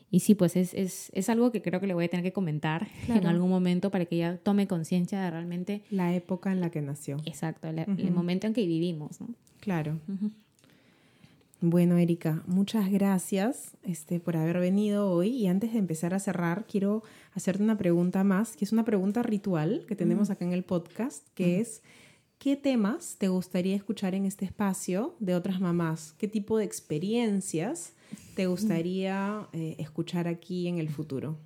y 0.09 0.21
sí, 0.21 0.35
pues 0.35 0.55
es, 0.55 0.73
es, 0.73 1.11
es, 1.13 1.29
algo 1.29 1.51
que 1.51 1.61
creo 1.61 1.81
que 1.81 1.87
le 1.87 1.93
voy 1.93 2.05
a 2.05 2.07
tener 2.07 2.23
que 2.23 2.31
comentar 2.31 2.87
en 3.09 3.27
algún 3.27 3.49
momento 3.49 3.91
para 3.91 4.05
que 4.05 4.15
ella 4.15 4.37
tome 4.37 4.67
conciencia 4.67 5.21
de 5.21 5.29
realmente... 5.29 5.83
La 5.89 6.13
época 6.15 6.51
en 6.51 6.61
la 6.61 6.69
que 6.69 6.81
nació. 6.81 7.17
Exacto, 7.25 7.67
el 7.67 8.11
momento 8.11 8.47
en 8.47 8.53
que 8.53 8.65
vivimos, 8.65 9.19
¿no? 9.19 9.27
Claro. 9.59 9.99
Bueno, 11.59 11.97
Erika, 11.97 12.43
muchas 12.45 12.89
gracias 12.89 13.75
este, 13.83 14.19
por 14.19 14.37
haber 14.37 14.59
venido 14.59 15.09
hoy. 15.11 15.29
Y 15.29 15.47
antes 15.47 15.73
de 15.73 15.79
empezar 15.79 16.13
a 16.13 16.19
cerrar, 16.19 16.65
quiero 16.67 17.03
hacerte 17.33 17.63
una 17.63 17.77
pregunta 17.77 18.23
más, 18.23 18.55
que 18.55 18.63
es 18.63 18.71
una 18.71 18.85
pregunta 18.85 19.23
ritual 19.23 19.83
que 19.87 19.95
tenemos 19.95 20.29
acá 20.29 20.45
en 20.45 20.53
el 20.53 20.63
podcast, 20.63 21.27
que 21.33 21.59
es, 21.59 21.81
¿qué 22.39 22.55
temas 22.55 23.15
te 23.17 23.27
gustaría 23.27 23.75
escuchar 23.75 24.15
en 24.15 24.25
este 24.25 24.45
espacio 24.45 25.15
de 25.19 25.35
otras 25.35 25.59
mamás? 25.59 26.13
¿Qué 26.17 26.27
tipo 26.27 26.57
de 26.57 26.65
experiencias 26.65 27.93
te 28.35 28.47
gustaría 28.47 29.47
eh, 29.53 29.75
escuchar 29.79 30.27
aquí 30.27 30.67
en 30.67 30.77
el 30.77 30.89
futuro? 30.89 31.37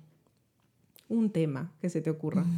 Un 1.08 1.30
tema 1.30 1.72
que 1.80 1.90
se 1.90 2.00
te 2.00 2.10
ocurra. 2.10 2.44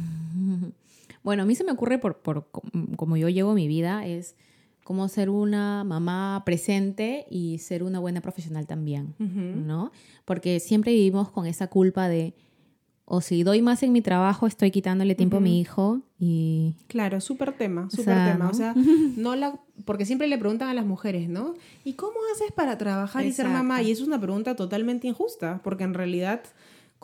Bueno, 1.23 1.41
a 1.41 1.45
mí 1.47 1.55
se 1.55 1.63
me 1.63 1.71
ocurre 1.71 1.97
por, 1.97 2.19
por 2.19 2.47
como 2.95 3.17
yo 3.17 3.29
llevo 3.29 3.55
mi 3.55 3.67
vida, 3.67 4.05
es 4.05 4.35
cómo 4.83 5.07
ser 5.07 5.31
una 5.31 5.83
mamá 5.83 6.43
presente 6.45 7.25
y 7.31 7.57
ser 7.57 7.81
una 7.81 7.99
buena 7.99 8.21
profesional 8.21 8.67
también, 8.67 9.15
¿no? 9.17 9.91
Porque 10.23 10.59
siempre 10.59 10.91
vivimos 10.93 11.29
con 11.29 11.47
esa 11.47 11.67
culpa 11.67 12.07
de 12.07 12.35
o 13.05 13.21
si 13.21 13.43
doy 13.43 13.61
más 13.61 13.83
en 13.83 13.91
mi 13.91 14.01
trabajo, 14.01 14.47
estoy 14.47 14.71
quitándole 14.71 15.13
tiempo 15.13 15.37
a 15.37 15.39
mi 15.39 15.59
hijo 15.59 16.01
y... 16.19 16.75
Claro, 16.87 17.21
súper 17.21 17.53
tema, 17.53 17.87
súper 17.91 18.31
tema. 18.31 18.49
O 18.49 18.53
sea, 18.53 18.73
no 19.15 19.35
la... 19.35 19.59
Porque 19.85 20.05
siempre 20.05 20.27
le 20.27 20.39
preguntan 20.39 20.69
a 20.69 20.73
las 20.73 20.85
mujeres, 20.85 21.29
¿no? 21.29 21.53
¿Y 21.83 21.93
cómo 21.93 22.15
haces 22.33 22.51
para 22.51 22.79
trabajar 22.79 23.23
y 23.23 23.31
ser 23.31 23.47
mamá? 23.47 23.83
Y 23.83 23.91
eso 23.91 24.01
es 24.01 24.07
una 24.07 24.19
pregunta 24.19 24.55
totalmente 24.55 25.07
injusta, 25.07 25.61
porque 25.63 25.83
en 25.83 25.93
realidad 25.93 26.41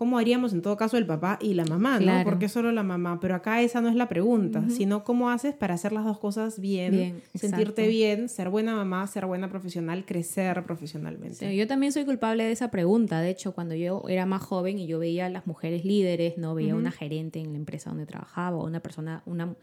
¿Cómo 0.02 0.18
haríamos 0.18 0.52
en 0.52 0.64
todo 0.64 0.78
caso 0.78 0.98
el 0.98 1.06
papá 1.06 1.38
y 1.40 1.54
la 1.54 1.64
mamá, 1.64 2.00
¿no? 2.00 2.24
¿Por 2.24 2.40
qué 2.40 2.50
solo 2.50 2.72
la 2.72 2.82
mamá? 2.82 3.20
Pero 3.20 3.36
acá 3.36 3.62
esa 3.62 3.82
no 3.82 3.88
es 3.88 3.94
la 3.94 4.10
pregunta, 4.10 4.68
sino 4.68 5.04
cómo 5.04 5.30
haces 5.30 5.54
para 5.54 5.76
hacer 5.76 5.92
las 5.92 6.06
dos 6.06 6.18
cosas 6.18 6.60
bien, 6.60 7.22
sentirte 7.36 7.88
bien, 7.88 8.28
ser 8.28 8.50
buena 8.50 8.76
mamá, 8.76 9.06
ser 9.06 9.28
buena 9.28 9.48
profesional, 9.48 10.04
crecer 10.04 10.64
profesionalmente. 10.64 11.56
yo 11.56 11.68
también 11.68 11.92
soy 11.92 12.04
culpable 12.06 12.46
de 12.46 12.52
esa 12.52 12.72
pregunta. 12.72 13.22
De 13.22 13.30
hecho, 13.30 13.54
cuando 13.54 13.76
yo 13.76 14.02
era 14.10 14.26
más 14.26 14.42
joven 14.42 14.80
y 14.80 14.88
yo 14.88 14.98
veía 14.98 15.28
a 15.28 15.30
las 15.30 15.46
mujeres 15.46 15.86
líderes, 15.86 16.36
no 16.36 16.56
veía 16.56 16.74
una 16.74 16.90
gerente 16.90 17.40
en 17.40 17.52
la 17.52 17.60
empresa 17.60 17.92
donde 17.92 18.08
trabajaba 18.08 18.58
o 18.58 18.66
una 18.66 18.80
persona, 18.80 19.22
una 19.28 19.56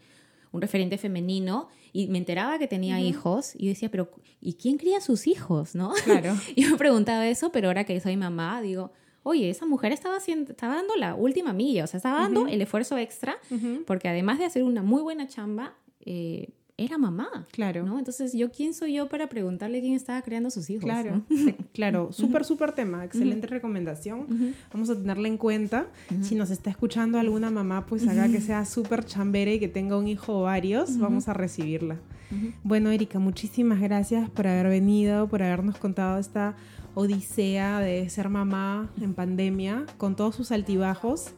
un 0.51 0.61
referente 0.61 0.97
femenino 0.97 1.67
y 1.91 2.07
me 2.07 2.17
enteraba 2.17 2.57
que 2.57 2.67
tenía 2.67 3.01
hijos 3.01 3.55
y 3.55 3.67
decía, 3.67 3.91
pero 3.91 4.09
¿y 4.39 4.53
quién 4.53 4.77
cría 4.77 5.01
sus 5.01 5.27
hijos? 5.27 5.75
¿no? 5.75 5.91
Claro. 6.05 6.33
yo 6.55 6.69
me 6.71 6.77
preguntaba 6.77 7.27
eso, 7.27 7.51
pero 7.51 7.67
ahora 7.67 7.83
que 7.83 7.99
soy 7.99 8.15
mamá, 8.15 8.61
digo, 8.61 8.93
oye, 9.23 9.49
esa 9.49 9.65
mujer 9.65 9.91
estaba, 9.91 10.17
haciendo, 10.17 10.51
estaba 10.51 10.75
dando 10.75 10.95
la 10.95 11.15
última 11.15 11.53
milla, 11.53 11.83
o 11.83 11.87
sea, 11.87 11.97
estaba 11.97 12.21
dando 12.21 12.47
el 12.47 12.61
esfuerzo 12.61 12.97
extra, 12.97 13.37
porque 13.85 14.07
además 14.09 14.39
de 14.39 14.45
hacer 14.45 14.63
una 14.63 14.81
muy 14.83 15.01
buena 15.01 15.27
chamba, 15.27 15.73
eh, 16.05 16.49
era 16.79 16.97
mamá. 16.97 17.45
Claro. 17.51 17.83
¿no? 17.83 17.99
Entonces, 17.99 18.33
¿yo 18.33 18.51
quién 18.51 18.73
soy 18.73 18.93
yo 18.93 19.09
para 19.09 19.27
preguntarle 19.27 19.81
quién 19.81 19.93
estaba 19.93 20.21
creando 20.21 20.49
sus 20.49 20.69
hijos? 20.69 20.85
Claro, 20.85 21.21
claro. 21.73 22.11
Súper, 22.11 22.45
súper 22.45 22.71
tema. 22.71 23.03
Excelente 23.05 23.47
recomendación. 23.47 24.55
Vamos 24.71 24.89
a 24.89 24.95
tenerla 24.95 25.27
en 25.27 25.37
cuenta. 25.37 25.87
Si 26.21 26.35
nos 26.35 26.49
está 26.49 26.69
escuchando 26.69 27.19
alguna 27.19 27.51
mamá, 27.51 27.85
pues 27.85 28.07
haga 28.07 28.27
que 28.29 28.41
sea 28.41 28.65
súper 28.65 29.05
chambere 29.05 29.55
y 29.55 29.59
que 29.59 29.67
tenga 29.67 29.97
un 29.97 30.07
hijo 30.07 30.39
o 30.39 30.43
varios, 30.43 30.97
vamos 30.97 31.27
a 31.27 31.33
recibirla. 31.33 31.97
Bueno, 32.63 32.91
Erika, 32.91 33.19
muchísimas 33.19 33.79
gracias 33.79 34.29
por 34.29 34.47
haber 34.47 34.67
venido, 34.67 35.27
por 35.27 35.41
habernos 35.41 35.77
contado 35.77 36.19
esta 36.19 36.55
odisea 36.93 37.79
de 37.79 38.07
ser 38.09 38.29
mamá 38.29 38.89
en 39.01 39.13
pandemia, 39.13 39.85
con 39.97 40.15
todos 40.15 40.35
sus 40.35 40.51
altibajos, 40.51 41.31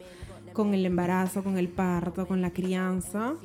con 0.53 0.73
el 0.73 0.85
embarazo, 0.85 1.43
con 1.43 1.57
el 1.57 1.69
parto, 1.69 2.27
con 2.27 2.41
la 2.41 2.51
crianza. 2.51 3.35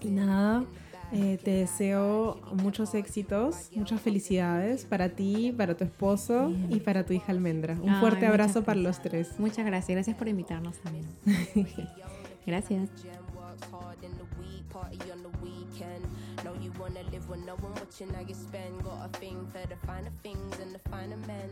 Y 0.00 0.08
nada, 0.08 0.64
eh, 1.12 1.38
te 1.42 1.50
deseo 1.50 2.40
muchos 2.52 2.94
éxitos, 2.94 3.70
muchas 3.74 4.00
felicidades 4.00 4.84
para 4.84 5.10
ti, 5.10 5.54
para 5.56 5.76
tu 5.76 5.84
esposo 5.84 6.52
y 6.70 6.80
para 6.80 7.04
tu 7.04 7.12
hija 7.12 7.32
Almendra. 7.32 7.78
Un 7.82 7.94
fuerte 8.00 8.26
abrazo 8.26 8.64
para 8.64 8.80
los 8.80 9.00
tres. 9.00 9.38
Muchas 9.38 9.66
gracias, 9.66 9.94
gracias 9.94 10.16
por 10.16 10.28
invitarnos 10.28 10.78
también. 10.78 11.06
gracias. 12.46 12.88
Know 16.42 16.54
you 16.60 16.72
wanna 16.78 17.02
live 17.12 17.28
when 17.28 17.46
no 17.46 17.54
one 17.56 17.72
watching 17.74 18.12
how 18.14 18.20
you 18.20 18.34
spend. 18.34 18.82
Got 18.82 19.06
a 19.06 19.08
thing 19.18 19.46
for 19.52 19.64
the 19.68 19.76
finer 19.86 20.10
things 20.22 20.58
and 20.60 20.74
the 20.74 20.80
finer 20.90 21.16
men. 21.28 21.50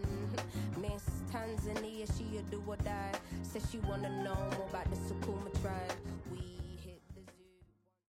Miss 0.80 1.04
Tanzania, 1.32 2.06
she 2.16 2.38
a 2.38 2.42
do 2.50 2.61
or 2.66 2.76
die. 2.76 3.12
Says 3.42 3.62
she 3.70 3.78
wanna 3.78 4.11
know 4.24 4.34
more 4.56 4.68
about 4.68 4.90
the 4.90 4.96
Sukuma 4.96 5.50
tribe. 5.62 5.94
We 6.32 6.49